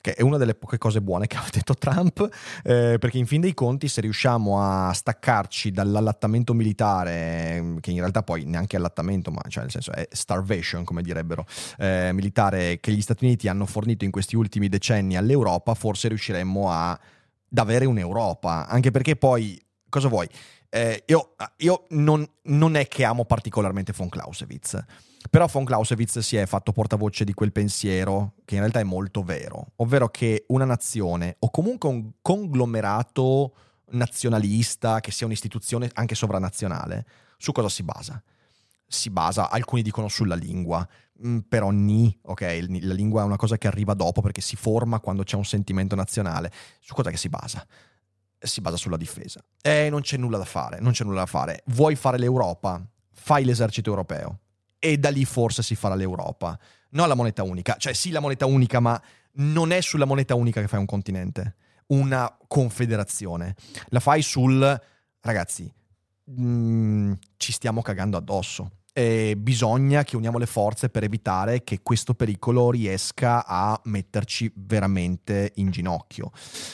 che 0.00 0.14
è 0.14 0.22
una 0.22 0.36
delle 0.36 0.54
poche 0.54 0.78
cose 0.78 1.00
buone 1.00 1.26
che 1.26 1.36
ha 1.38 1.44
detto 1.50 1.74
Trump, 1.74 2.28
eh, 2.62 2.96
perché 2.98 3.18
in 3.18 3.26
fin 3.26 3.40
dei 3.40 3.54
conti 3.54 3.88
se 3.88 4.00
riusciamo 4.00 4.60
a 4.60 4.92
staccarci 4.92 5.70
dall'allattamento 5.70 6.54
militare, 6.54 7.76
che 7.80 7.90
in 7.90 7.98
realtà 7.98 8.22
poi 8.22 8.44
neanche 8.44 8.76
allattamento, 8.76 9.30
ma 9.30 9.40
cioè 9.48 9.62
nel 9.62 9.72
senso 9.72 9.92
è 9.92 10.06
starvation, 10.10 10.84
come 10.84 11.02
direbbero, 11.02 11.46
eh, 11.78 12.10
militare 12.12 12.80
che 12.80 12.92
gli 12.92 13.00
Stati 13.00 13.24
Uniti 13.24 13.48
hanno 13.48 13.66
fornito 13.66 14.04
in 14.04 14.10
questi 14.10 14.36
ultimi 14.36 14.68
decenni 14.68 15.16
all'Europa, 15.16 15.74
forse 15.74 16.08
riusciremmo 16.08 16.70
a 16.70 16.98
ad 17.52 17.58
avere 17.58 17.84
un'Europa, 17.84 18.68
anche 18.68 18.90
perché 18.90 19.16
poi, 19.16 19.60
cosa 19.88 20.08
vuoi? 20.08 20.28
Eh, 20.68 21.02
io, 21.06 21.34
io 21.58 21.86
non, 21.90 22.26
non, 22.42 22.76
è 22.76 22.86
che 22.86 23.04
amo 23.04 23.24
particolarmente 23.24 23.92
von 23.96 24.08
Clausewitz, 24.08 24.78
però 25.28 25.46
von 25.46 25.64
Clausewitz 25.64 26.18
si 26.20 26.36
è 26.36 26.46
fatto 26.46 26.72
portavoce 26.72 27.24
di 27.24 27.34
quel 27.34 27.52
pensiero 27.52 28.34
che 28.44 28.54
in 28.54 28.60
realtà 28.60 28.80
è 28.80 28.84
molto 28.84 29.22
vero, 29.22 29.72
ovvero 29.76 30.08
che 30.08 30.44
una 30.48 30.64
nazione 30.64 31.36
o 31.40 31.50
comunque 31.50 31.88
un 31.88 32.12
conglomerato 32.22 33.54
nazionalista, 33.90 35.00
che 35.00 35.10
sia 35.10 35.26
un'istituzione 35.26 35.90
anche 35.94 36.14
sovranazionale, 36.14 37.04
su 37.36 37.52
cosa 37.52 37.68
si 37.68 37.82
basa? 37.82 38.22
Si 38.86 39.10
basa, 39.10 39.50
alcuni 39.50 39.82
dicono 39.82 40.08
sulla 40.08 40.34
lingua, 40.34 40.86
mm, 41.24 41.38
però 41.40 41.70
ni, 41.70 42.16
ok, 42.22 42.40
la 42.80 42.94
lingua 42.94 43.22
è 43.22 43.24
una 43.24 43.36
cosa 43.36 43.58
che 43.58 43.66
arriva 43.66 43.94
dopo 43.94 44.20
perché 44.20 44.40
si 44.40 44.56
forma 44.56 45.00
quando 45.00 45.22
c'è 45.22 45.36
un 45.36 45.44
sentimento 45.44 45.94
nazionale. 45.94 46.50
Su 46.80 46.94
cosa 46.94 47.10
che 47.10 47.16
si 47.16 47.28
basa? 47.28 47.64
Si 48.38 48.60
basa 48.60 48.76
sulla 48.76 48.96
difesa. 48.96 49.44
E 49.60 49.90
non 49.90 50.00
c'è 50.00 50.16
nulla 50.16 50.38
da 50.38 50.44
fare, 50.44 50.80
non 50.80 50.92
c'è 50.92 51.04
nulla 51.04 51.20
da 51.20 51.26
fare. 51.26 51.62
Vuoi 51.66 51.94
fare 51.94 52.18
l'Europa? 52.18 52.82
Fai 53.12 53.44
l'esercito 53.44 53.90
europeo. 53.90 54.38
E 54.80 54.98
da 54.98 55.10
lì 55.10 55.24
forse 55.24 55.62
si 55.62 55.76
farà 55.76 55.94
l'Europa. 55.94 56.58
Non 56.90 57.06
la 57.06 57.14
moneta 57.14 57.44
unica. 57.44 57.76
Cioè 57.78 57.92
sì 57.92 58.10
la 58.10 58.18
moneta 58.18 58.46
unica, 58.46 58.80
ma 58.80 59.00
non 59.34 59.70
è 59.70 59.80
sulla 59.80 60.06
moneta 60.06 60.34
unica 60.34 60.60
che 60.60 60.66
fai 60.66 60.80
un 60.80 60.86
continente. 60.86 61.54
Una 61.88 62.36
confederazione. 62.48 63.54
La 63.90 64.00
fai 64.00 64.22
sul... 64.22 64.82
Ragazzi, 65.22 65.72
mh, 66.24 66.42
mm, 66.42 67.12
ci 67.36 67.52
stiamo 67.52 67.82
cagando 67.82 68.16
addosso 68.16 68.72
eh, 68.92 69.34
bisogna 69.36 70.02
che 70.02 70.16
uniamo 70.16 70.38
le 70.38 70.46
forze 70.46 70.88
per 70.88 71.04
evitare 71.04 71.62
che 71.62 71.80
questo 71.82 72.14
pericolo 72.14 72.70
riesca 72.70 73.46
a 73.46 73.80
metterci 73.84 74.52
veramente 74.54 75.52
in 75.56 75.70
ginocchio. 75.70 76.30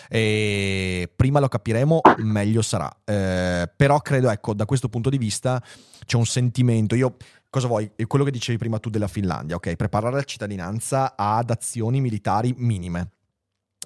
E 0.09 1.11
prima 1.15 1.41
lo 1.41 1.49
capiremo, 1.49 2.01
meglio 2.19 2.63
sarà. 2.63 2.91
Eh, 3.05 3.71
però 3.75 4.01
credo, 4.01 4.31
ecco, 4.31 4.55
da 4.55 4.65
questo 4.65 4.89
punto 4.89 5.11
di 5.11 5.19
vista 5.19 5.63
c'è 6.05 6.17
un 6.17 6.27
sentimento. 6.27 6.95
Io 6.95 7.17
cosa 7.57 7.69
vuoi? 7.69 7.91
Quello 8.07 8.25
che 8.25 8.31
dicevi 8.31 8.59
prima 8.59 8.79
tu 8.79 8.91
della 8.91 9.09
Finlandia, 9.09 9.57
ok? 9.57 9.77
Preparare 9.77 10.17
la 10.17 10.25
cittadinanza 10.25 11.15
ad 11.17 11.49
azioni 11.49 12.03
militari 12.03 12.55
minime. 12.59 13.13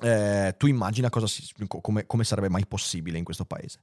Eh, 0.02 0.54
tu 0.56 0.66
immagina 0.66 1.08
si, 1.26 1.52
come, 1.68 2.04
come 2.06 2.24
sarebbe 2.24 2.48
mai 2.48 2.66
possibile 2.66 3.16
in 3.16 3.22
questo 3.22 3.44
paese. 3.44 3.82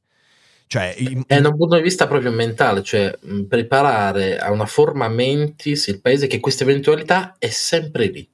Cioè, 0.68 0.96
è 1.26 1.40
da 1.40 1.48
un 1.48 1.56
punto 1.56 1.78
di 1.78 1.82
vista 1.82 2.08
proprio 2.08 2.32
mentale, 2.32 2.84
cioè 2.84 3.18
preparare 3.48 4.38
a 4.38 4.52
una 4.52 4.66
forma 4.66 5.08
mentis 5.08 5.88
il 5.88 6.02
paese 6.02 6.28
che 6.28 6.42
questa 6.42 6.64
eventualità 6.64 7.38
è 7.40 7.48
sempre 7.48 8.08
lì. 8.08 8.30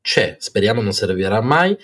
C'è, 0.00 0.36
speriamo 0.38 0.80
non 0.80 0.92
servirà 0.92 1.40
mai, 1.40 1.76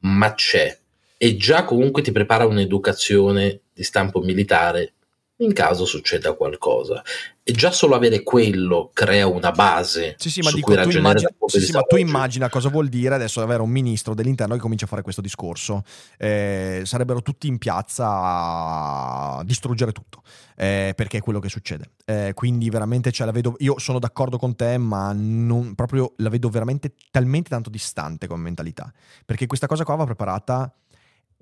ma 0.00 0.34
c'è. 0.34 0.78
E 1.16 1.36
già 1.36 1.64
comunque 1.64 2.02
ti 2.02 2.12
prepara 2.12 2.44
un'educazione 2.44 3.60
di 3.72 3.82
stampo 3.82 4.20
militare 4.20 4.92
in 5.36 5.54
caso 5.54 5.86
succeda 5.86 6.34
qualcosa. 6.34 7.02
E 7.46 7.52
già 7.52 7.70
solo 7.70 7.94
avere 7.94 8.22
quello 8.22 8.90
crea 8.94 9.26
una 9.26 9.50
base. 9.50 10.14
Sì, 10.16 10.30
sì, 10.30 10.40
ma, 10.40 10.50
dico, 10.50 10.74
tu, 10.80 10.88
immagina, 10.88 11.28
sì, 11.44 11.60
sì, 11.60 11.72
ma 11.72 11.82
tu 11.82 11.96
immagina 11.96 12.48
cosa 12.48 12.70
vuol 12.70 12.88
dire 12.88 13.14
adesso 13.14 13.42
avere 13.42 13.60
un 13.60 13.68
ministro 13.68 14.14
dell'interno 14.14 14.54
che 14.54 14.60
comincia 14.60 14.86
a 14.86 14.88
fare 14.88 15.02
questo 15.02 15.20
discorso. 15.20 15.82
Eh, 16.16 16.80
sarebbero 16.86 17.20
tutti 17.20 17.46
in 17.46 17.58
piazza 17.58 18.08
a 18.08 19.42
distruggere 19.44 19.92
tutto, 19.92 20.22
eh, 20.56 20.94
perché 20.96 21.18
è 21.18 21.20
quello 21.20 21.38
che 21.38 21.50
succede. 21.50 21.90
Eh, 22.06 22.32
quindi 22.34 22.70
veramente 22.70 23.12
cioè, 23.12 23.26
la 23.26 23.32
vedo, 23.32 23.56
io 23.58 23.78
sono 23.78 23.98
d'accordo 23.98 24.38
con 24.38 24.56
te, 24.56 24.78
ma 24.78 25.12
non, 25.14 25.74
proprio 25.74 26.14
la 26.16 26.30
vedo 26.30 26.48
veramente 26.48 26.94
talmente 27.10 27.50
tanto 27.50 27.68
distante 27.68 28.26
come 28.26 28.42
mentalità. 28.42 28.90
Perché 29.22 29.44
questa 29.44 29.66
cosa 29.66 29.84
qua 29.84 29.96
va 29.96 30.04
preparata 30.04 30.74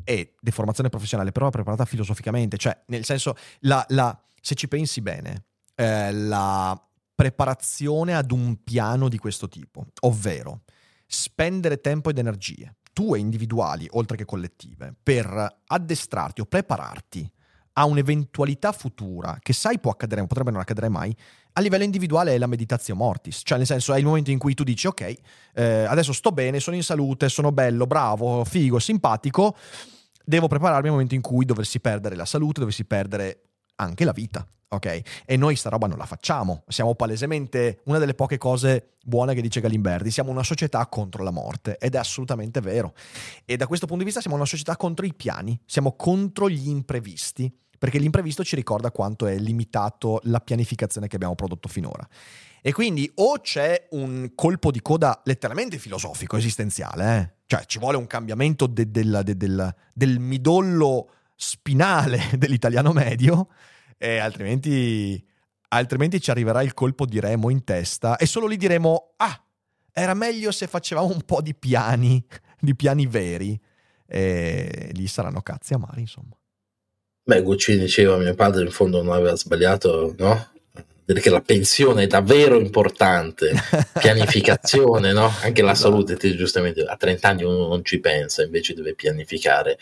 è 0.03 0.29
deformazione 0.41 0.89
professionale, 0.89 1.31
però 1.31 1.47
è 1.47 1.51
preparata 1.53 1.85
filosoficamente, 1.85 2.57
cioè 2.57 2.77
nel 2.87 3.05
senso, 3.05 3.37
la, 3.61 3.87
la, 3.91 4.21
se 4.41 4.57
ci 4.57 4.67
pensi 4.67 5.01
bene, 5.01 5.45
eh, 5.75 6.13
la 6.13 6.81
preparazione 7.15 8.15
ad 8.15 8.31
un 8.31 8.63
piano 8.63 9.09
di 9.09 9.19
questo 9.19 9.49
tipo, 9.49 9.87
ovvero 10.01 10.63
spendere 11.07 11.81
tempo 11.81 12.11
ed 12.11 12.19
energie, 12.19 12.77
tue 12.93 13.19
individuali, 13.19 13.87
oltre 13.93 14.17
che 14.17 14.25
collettive, 14.25 14.95
per 15.03 15.61
addestrarti 15.67 16.41
o 16.41 16.47
prepararti 16.47 17.31
a 17.75 17.85
un'eventualità 17.87 18.73
futura 18.73 19.39
che 19.41 19.53
sai 19.53 19.79
può 19.79 19.91
accadere, 19.91 20.27
potrebbe 20.27 20.51
non 20.51 20.61
accadere 20.61 20.89
mai, 20.89 21.15
a 21.55 21.61
livello 21.61 21.85
individuale 21.85 22.35
è 22.35 22.39
la 22.39 22.47
meditazione 22.47 23.01
mortis, 23.01 23.43
cioè 23.45 23.59
nel 23.59 23.67
senso 23.67 23.93
è 23.93 23.99
il 23.99 24.05
momento 24.05 24.31
in 24.31 24.39
cui 24.39 24.55
tu 24.55 24.65
dici 24.65 24.87
ok, 24.87 25.15
eh, 25.55 25.85
adesso 25.85 26.13
sto 26.13 26.33
bene, 26.33 26.61
sono 26.61 26.77
in 26.77 26.83
salute, 26.83 27.29
sono 27.29 27.53
bello, 27.53 27.87
bravo, 27.87 28.45
figo, 28.45 28.79
simpatico, 28.79 29.57
devo 30.25 30.49
prepararmi 30.49 30.87
al 30.87 30.93
momento 30.93 31.15
in 31.15 31.21
cui 31.21 31.45
dovessi 31.45 31.81
perdere 31.81 32.17
la 32.17 32.25
salute, 32.25 32.61
dovessi 32.61 32.85
perdere 32.85 33.52
anche 33.77 34.05
la 34.05 34.13
vita, 34.13 34.47
ok? 34.69 35.03
E 35.25 35.37
noi 35.37 35.57
sta 35.57 35.69
roba 35.69 35.87
non 35.87 35.99
la 35.99 36.07
facciamo, 36.07 36.65
siamo 36.69 36.95
palesemente 36.95 37.81
una 37.85 37.99
delle 37.99 38.15
poche 38.15 38.39
cose 38.39 38.95
buone 39.05 39.35
che 39.35 39.43
dice 39.43 39.61
Galimberti, 39.61 40.11
siamo 40.11 40.31
una 40.31 40.43
società 40.43 40.87
contro 40.87 41.23
la 41.23 41.31
morte 41.31 41.77
ed 41.79 41.95
è 41.95 41.99
assolutamente 41.99 42.61
vero. 42.61 42.95
E 43.45 43.57
da 43.57 43.67
questo 43.67 43.87
punto 43.87 44.01
di 44.01 44.07
vista 44.07 44.21
siamo 44.21 44.37
una 44.37 44.47
società 44.47 44.77
contro 44.77 45.05
i 45.07 45.15
piani, 45.15 45.59
siamo 45.67 45.95
contro 45.97 46.49
gli 46.49 46.69
imprevisti 46.69 47.53
perché 47.83 47.99
l'imprevisto 47.99 48.45
ci 48.45 48.55
ricorda 48.55 48.93
quanto 48.93 49.27
è 49.27 49.37
limitato 49.37 50.21
la 50.25 50.39
pianificazione 50.39 51.09
che 51.09 51.17
abbiamo 51.17 51.35
prodotto 51.35 51.67
finora. 51.67 52.07
E 52.61 52.73
quindi 52.73 53.11
o 53.17 53.41
c'è 53.41 53.89
un 53.91 54.35
colpo 54.37 54.71
di 54.71 54.81
coda 54.81 55.21
letteralmente 55.25 55.79
filosofico, 55.79 56.37
esistenziale, 56.37 57.19
eh? 57.19 57.43
cioè 57.47 57.65
ci 57.67 57.81
vuole 57.81 57.97
un 57.97 58.07
cambiamento 58.07 58.69
de- 58.69 58.89
de- 58.89 59.23
de- 59.25 59.37
del, 59.37 59.75
del 59.93 60.21
midollo 60.21 61.11
spinale 61.43 62.31
dell'italiano 62.39 62.93
medio, 62.93 63.49
e 63.99 64.19
altrimenti, 64.19 65.23
altrimenti 65.69 66.21
ci 66.21 66.31
arriverà 66.31 66.63
il 66.63 66.73
colpo 66.73 67.05
di 67.05 67.19
remo 67.19 67.51
in 67.51 67.65
testa 67.65 68.17
e 68.17 68.27
solo 68.27 68.47
lì 68.47 68.57
diremo, 68.57 69.15
ah, 69.17 69.45
era 69.93 70.15
meglio 70.15 70.53
se 70.53 70.69
facevamo 70.69 71.09
un 71.09 71.23
po' 71.23 71.43
di 71.43 71.55
piani, 71.55 72.25
di 72.61 72.77
piani 72.77 73.07
veri, 73.07 73.61
e 74.07 74.91
lì 74.93 75.07
saranno 75.07 75.43
cazzi 75.43 75.75
amari, 75.75 76.01
insomma. 76.03 76.37
Beh, 77.25 77.43
Guccini 77.43 77.79
diceva 77.79 78.17
mio 78.17 78.35
padre 78.35 78.65
in 78.65 78.71
fondo 78.71 79.03
non 79.03 79.15
aveva 79.15 79.37
sbagliato, 79.37 80.15
no? 80.17 80.51
Dire 81.05 81.21
che 81.21 81.31
la 81.31 81.41
pensione 81.41 82.05
è 82.05 82.07
davvero 82.07 82.59
importante, 82.59 83.53
pianificazione, 83.99 85.13
no? 85.13 85.31
Anche 85.43 85.63
la 85.63 85.73
esatto. 85.73 85.91
salute, 85.91 86.17
te, 86.17 86.35
giustamente 86.37 86.83
a 86.83 86.97
30 86.97 87.29
anni 87.29 87.45
uno 87.45 87.69
non 87.69 87.85
ci 87.85 88.01
pensa, 88.01 88.43
invece 88.43 88.75
deve 88.75 88.95
pianificare. 88.95 89.79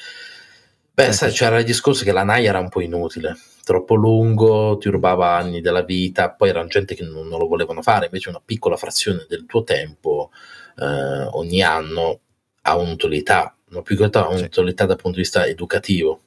Beh, 1.01 1.07
eh, 1.07 1.13
sai, 1.13 1.33
c'era 1.33 1.59
il 1.59 1.65
discorso 1.65 2.05
che 2.05 2.13
la 2.13 2.25
NAI 2.25 2.45
era 2.45 2.59
un 2.59 2.69
po' 2.69 2.83
inutile, 2.83 3.35
troppo 3.65 3.95
lungo, 3.95 4.77
ti 4.77 4.91
rubava 4.91 5.35
anni 5.35 5.63
della 5.63 5.83
vita, 5.83 6.31
poi 6.31 6.51
erano 6.51 6.69
gente 6.69 6.95
che 6.95 7.05
non, 7.05 7.27
non 7.27 7.39
lo 7.39 7.47
volevano 7.47 7.81
fare, 7.81 8.05
invece 8.05 8.29
una 8.29 8.43
piccola 8.45 8.77
frazione 8.77 9.25
del 9.27 9.47
tuo 9.47 9.63
tempo 9.63 10.31
eh, 10.77 10.85
ogni 11.31 11.63
anno 11.63 12.21
ha 12.61 12.77
un'utilità, 12.77 13.57
ma 13.71 13.81
più 13.81 13.97
che 13.97 14.05
altro 14.05 14.27
ha 14.27 14.29
un'utilità 14.29 14.85
dal 14.85 14.97
punto 14.97 15.17
di 15.17 15.23
vista 15.23 15.47
educativo 15.47 16.21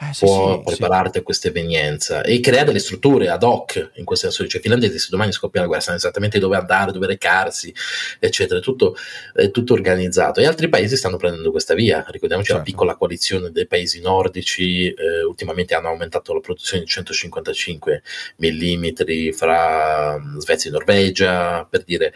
eh, 0.00 0.14
sì, 0.14 0.24
può 0.24 0.56
sì, 0.56 0.62
prepararti 0.64 1.12
sì. 1.12 1.18
a 1.18 1.22
questa 1.22 1.48
evenienza 1.48 2.22
e 2.22 2.40
crea 2.40 2.64
delle 2.64 2.78
strutture 2.78 3.28
ad 3.28 3.42
hoc 3.42 3.90
in 3.94 4.04
questo 4.04 4.30
senso. 4.30 4.48
Cioè, 4.48 4.58
i 4.58 4.62
finlandesi, 4.62 4.98
se 4.98 5.08
domani 5.10 5.32
scoppia 5.32 5.60
la 5.60 5.66
guerra, 5.66 5.82
sanno 5.82 5.96
esattamente 5.96 6.38
dove 6.38 6.56
andare, 6.56 6.92
dove 6.92 7.06
recarsi, 7.06 7.74
eccetera. 8.18 8.58
È 8.60 8.62
tutto, 8.62 8.96
è 9.34 9.50
tutto 9.50 9.72
organizzato. 9.72 10.40
E 10.40 10.46
altri 10.46 10.68
paesi 10.68 10.96
stanno 10.96 11.16
prendendo 11.16 11.50
questa 11.50 11.74
via. 11.74 12.04
Ricordiamoci 12.08 12.50
certo. 12.50 12.62
la 12.64 12.70
piccola 12.70 12.96
coalizione 12.96 13.50
dei 13.50 13.66
paesi 13.66 14.00
nordici, 14.00 14.92
eh, 14.92 15.22
ultimamente 15.24 15.74
hanno 15.74 15.88
aumentato 15.88 16.32
la 16.32 16.40
produzione 16.40 16.82
di 16.82 16.88
155 16.88 18.02
mm 18.38 19.32
fra 19.32 20.20
Svezia 20.38 20.70
e 20.70 20.72
Norvegia, 20.72 21.66
per 21.68 21.82
dire. 21.84 22.12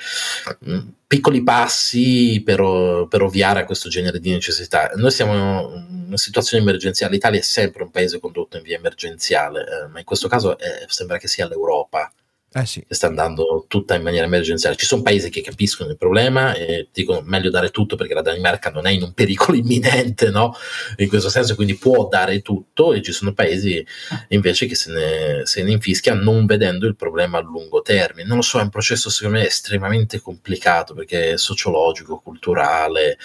Mh, 0.60 0.72
mm, 0.72 0.88
piccoli 1.06 1.42
passi 1.42 2.42
per, 2.44 3.06
per, 3.08 3.22
ovviare 3.22 3.60
a 3.60 3.64
questo 3.64 3.88
genere 3.88 4.18
di 4.18 4.30
necessità. 4.32 4.90
Noi 4.96 5.10
siamo 5.10 5.34
in 5.34 6.04
una 6.06 6.16
situazione 6.16 6.62
emergenziale, 6.62 7.12
l'Italia 7.12 7.38
è 7.38 7.42
sempre 7.42 7.84
un 7.84 7.90
paese 7.90 8.18
condotto 8.18 8.56
in 8.56 8.62
via 8.62 8.76
emergenziale, 8.76 9.60
eh, 9.60 9.86
ma 9.88 10.00
in 10.00 10.04
questo 10.04 10.28
caso 10.28 10.58
eh, 10.58 10.84
sembra 10.88 11.18
che 11.18 11.28
sia 11.28 11.46
l'Europa 11.46 12.12
eh 12.58 12.64
sì. 12.64 12.82
sta 12.88 13.06
andando 13.06 13.66
tutta 13.68 13.94
in 13.94 14.02
maniera 14.02 14.24
emergenziale. 14.24 14.76
Ci 14.76 14.86
sono 14.86 15.02
paesi 15.02 15.28
che 15.28 15.42
capiscono 15.42 15.90
il 15.90 15.98
problema 15.98 16.54
e 16.54 16.88
dicono 16.90 17.20
meglio 17.22 17.50
dare 17.50 17.68
tutto 17.68 17.96
perché 17.96 18.14
la 18.14 18.22
Danimarca 18.22 18.70
non 18.70 18.86
è 18.86 18.90
in 18.90 19.02
un 19.02 19.12
pericolo 19.12 19.58
imminente, 19.58 20.30
no? 20.30 20.54
In 20.96 21.08
questo 21.08 21.28
senso, 21.28 21.54
quindi 21.54 21.76
può 21.76 22.08
dare 22.08 22.40
tutto 22.40 22.94
e 22.94 23.02
ci 23.02 23.12
sono 23.12 23.34
paesi 23.34 23.84
invece 24.28 24.64
che 24.64 24.74
se 24.74 24.90
ne, 24.90 25.40
se 25.44 25.62
ne 25.62 25.72
infischia 25.72 26.14
non 26.14 26.46
vedendo 26.46 26.86
il 26.86 26.96
problema 26.96 27.38
a 27.38 27.42
lungo 27.42 27.82
termine. 27.82 28.26
Non 28.26 28.36
lo 28.36 28.42
so, 28.42 28.58
è 28.58 28.62
un 28.62 28.70
processo 28.70 29.10
secondo 29.10 29.38
me 29.38 29.46
estremamente 29.46 30.20
complicato 30.20 30.94
perché 30.94 31.32
è 31.32 31.36
sociologico, 31.36 32.20
culturale, 32.20 33.18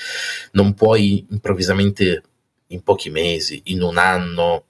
non 0.52 0.74
puoi 0.74 1.26
improvvisamente 1.30 2.24
in 2.68 2.84
pochi 2.84 3.10
mesi, 3.10 3.62
in 3.66 3.82
un 3.82 3.98
anno, 3.98 4.66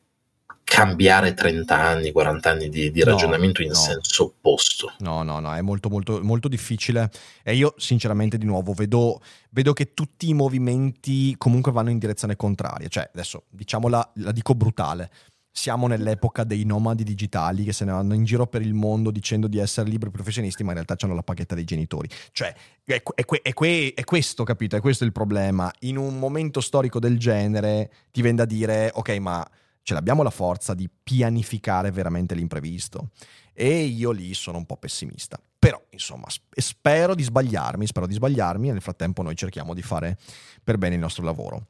cambiare 0.71 1.33
30 1.33 1.77
anni, 1.77 2.11
40 2.13 2.49
anni 2.49 2.69
di, 2.69 2.91
di 2.91 3.03
ragionamento 3.03 3.59
no, 3.59 3.67
in 3.67 3.73
no. 3.73 3.77
senso 3.77 4.23
opposto. 4.23 4.93
No, 4.99 5.21
no, 5.21 5.41
no, 5.41 5.53
è 5.53 5.59
molto, 5.59 5.89
molto, 5.89 6.23
molto 6.23 6.47
difficile. 6.47 7.11
E 7.43 7.55
io, 7.55 7.73
sinceramente, 7.75 8.37
di 8.37 8.45
nuovo, 8.45 8.71
vedo, 8.71 9.19
vedo, 9.49 9.73
che 9.73 9.93
tutti 9.93 10.29
i 10.29 10.33
movimenti 10.33 11.35
comunque 11.37 11.73
vanno 11.73 11.89
in 11.89 11.97
direzione 11.97 12.37
contraria. 12.37 12.87
Cioè, 12.87 13.09
adesso, 13.13 13.43
diciamola, 13.49 14.13
la 14.15 14.31
dico 14.31 14.55
brutale. 14.55 15.11
Siamo 15.51 15.87
nell'epoca 15.87 16.45
dei 16.45 16.63
nomadi 16.63 17.03
digitali 17.03 17.65
che 17.65 17.73
se 17.73 17.83
ne 17.83 17.91
vanno 17.91 18.13
in 18.13 18.23
giro 18.23 18.47
per 18.47 18.61
il 18.61 18.73
mondo 18.73 19.11
dicendo 19.11 19.47
di 19.47 19.57
essere 19.57 19.89
liberi 19.89 20.09
professionisti, 20.09 20.63
ma 20.63 20.69
in 20.69 20.75
realtà 20.75 20.95
hanno 21.05 21.15
la 21.15 21.21
paghetta 21.21 21.53
dei 21.53 21.65
genitori. 21.65 22.07
Cioè, 22.31 22.55
è, 22.85 23.03
è, 23.03 23.25
è, 23.25 23.93
è, 23.93 24.03
questo, 24.05 24.45
capito? 24.45 24.77
È 24.77 24.79
questo 24.79 25.03
il 25.03 25.11
problema. 25.11 25.69
In 25.79 25.97
un 25.97 26.17
momento 26.17 26.61
storico 26.61 26.97
del 26.99 27.19
genere 27.19 27.91
ti 28.09 28.21
viene 28.21 28.37
da 28.37 28.45
dire, 28.45 28.89
ok, 28.93 29.09
ma 29.17 29.45
ce 29.91 29.93
l'abbiamo 29.97 30.23
la 30.23 30.29
forza 30.29 30.73
di 30.73 30.89
pianificare 30.89 31.91
veramente 31.91 32.33
l'imprevisto. 32.33 33.09
E 33.53 33.81
io 33.83 34.11
lì 34.11 34.33
sono 34.33 34.57
un 34.57 34.65
po' 34.65 34.77
pessimista. 34.77 35.37
Però, 35.59 35.79
insomma, 35.89 36.27
spero 36.49 37.13
di 37.13 37.23
sbagliarmi, 37.23 37.85
spero 37.85 38.07
di 38.07 38.13
sbagliarmi 38.13 38.69
e 38.69 38.71
nel 38.71 38.81
frattempo 38.81 39.21
noi 39.21 39.35
cerchiamo 39.35 39.73
di 39.73 39.81
fare 39.81 40.17
per 40.63 40.77
bene 40.77 40.95
il 40.95 41.01
nostro 41.01 41.25
lavoro. 41.25 41.67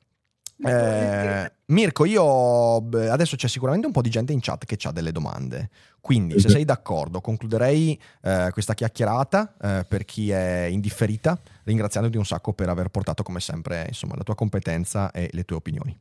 Eh, 0.64 1.52
Mirko, 1.66 2.06
io 2.06 2.76
adesso 3.10 3.36
c'è 3.36 3.48
sicuramente 3.48 3.88
un 3.88 3.92
po' 3.92 4.04
di 4.04 4.12
gente 4.12 4.34
in 4.34 4.40
chat 4.40 4.66
che 4.66 4.78
ha 4.88 4.92
delle 4.92 5.12
domande. 5.12 5.72
Quindi, 6.00 6.40
se 6.40 6.50
sei 6.50 6.64
d'accordo, 6.64 7.22
concluderei 7.22 8.00
eh, 8.22 8.50
questa 8.52 8.76
chiacchierata 8.76 9.56
eh, 9.60 9.86
per 9.86 10.06
chi 10.06 10.30
è 10.30 10.68
indifferita, 10.70 11.42
ringraziandoti 11.64 12.18
un 12.18 12.26
sacco 12.26 12.54
per 12.54 12.70
aver 12.70 12.90
portato, 12.90 13.24
come 13.24 13.40
sempre, 13.40 13.86
insomma, 13.88 14.14
la 14.16 14.24
tua 14.24 14.36
competenza 14.36 15.10
e 15.10 15.28
le 15.32 15.44
tue 15.44 15.56
opinioni. 15.56 16.00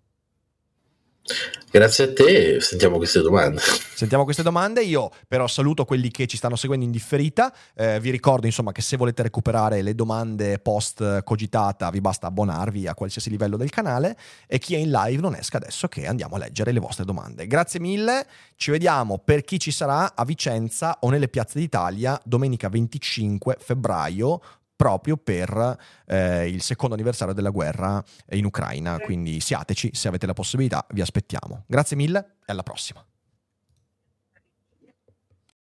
Grazie 1.70 2.04
a 2.04 2.12
te, 2.12 2.60
sentiamo 2.60 2.96
queste 2.96 3.20
domande. 3.20 3.60
Sentiamo 3.60 4.24
queste 4.24 4.42
domande, 4.42 4.82
io 4.82 5.12
però 5.28 5.46
saluto 5.46 5.84
quelli 5.84 6.10
che 6.10 6.26
ci 6.26 6.36
stanno 6.36 6.56
seguendo 6.56 6.84
in 6.84 6.90
differita, 6.90 7.54
eh, 7.74 8.00
vi 8.00 8.10
ricordo 8.10 8.46
insomma 8.46 8.72
che 8.72 8.82
se 8.82 8.96
volete 8.96 9.22
recuperare 9.22 9.80
le 9.82 9.94
domande 9.94 10.58
post 10.58 11.22
cogitata 11.22 11.90
vi 11.90 12.00
basta 12.00 12.26
abbonarvi 12.26 12.88
a 12.88 12.94
qualsiasi 12.94 13.30
livello 13.30 13.56
del 13.56 13.70
canale 13.70 14.16
e 14.48 14.58
chi 14.58 14.74
è 14.74 14.78
in 14.78 14.90
live 14.90 15.20
non 15.20 15.36
esca 15.36 15.58
adesso 15.58 15.86
che 15.86 16.06
andiamo 16.06 16.34
a 16.34 16.38
leggere 16.38 16.72
le 16.72 16.80
vostre 16.80 17.04
domande. 17.04 17.46
Grazie 17.46 17.78
mille, 17.78 18.26
ci 18.56 18.72
vediamo 18.72 19.18
per 19.18 19.44
chi 19.44 19.60
ci 19.60 19.70
sarà 19.70 20.14
a 20.16 20.24
Vicenza 20.24 20.96
o 21.00 21.10
nelle 21.10 21.28
piazze 21.28 21.60
d'Italia 21.60 22.20
domenica 22.24 22.68
25 22.68 23.58
febbraio 23.60 24.40
proprio 24.80 25.18
per 25.18 25.76
eh, 26.06 26.48
il 26.48 26.62
secondo 26.62 26.94
anniversario 26.94 27.34
della 27.34 27.50
guerra 27.50 28.02
in 28.30 28.46
Ucraina. 28.46 28.98
Quindi 28.98 29.38
siateci, 29.38 29.90
se 29.92 30.08
avete 30.08 30.24
la 30.24 30.32
possibilità, 30.32 30.86
vi 30.92 31.02
aspettiamo. 31.02 31.64
Grazie 31.66 31.96
mille 31.96 32.36
e 32.46 32.52
alla 32.52 32.62
prossima. 32.62 33.04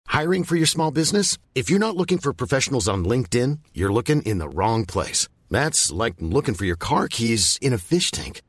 Hiring 0.09 0.45
for 0.45 0.55
your 0.55 0.68
small 0.68 0.91
business? 0.91 1.39
If 1.53 1.68
you're 1.68 1.84
not 1.84 1.95
looking 1.95 2.20
for 2.20 2.32
professionals 2.32 2.88
on 2.88 3.05
LinkedIn, 3.05 3.57
you're 3.74 3.91
looking 3.91 4.22
in 4.22 4.38
the 4.38 4.47
wrong 4.47 4.86
place. 4.86 5.28
That's 5.49 5.91
like 5.91 6.18
looking 6.20 6.53
for 6.53 6.65
your 6.65 6.78
car 6.78 7.07
keys 7.07 7.57
in 7.59 7.74
a 7.74 7.80
fish 7.80 8.11
tank. 8.11 8.41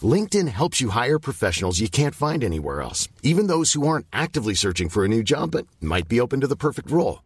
LinkedIn 0.00 0.48
helps 0.48 0.80
you 0.80 0.88
hire 0.90 1.18
professionals 1.18 1.80
you 1.80 1.90
can't 1.90 2.14
find 2.14 2.42
anywhere 2.42 2.80
else, 2.80 3.08
even 3.22 3.46
those 3.46 3.74
who 3.74 3.86
aren't 3.86 4.06
actively 4.10 4.54
searching 4.54 4.88
for 4.88 5.04
a 5.04 5.08
new 5.08 5.22
job 5.22 5.50
but 5.50 5.66
might 5.80 6.08
be 6.08 6.18
open 6.18 6.40
to 6.40 6.46
the 6.46 6.56
perfect 6.56 6.90
role. 6.90 7.25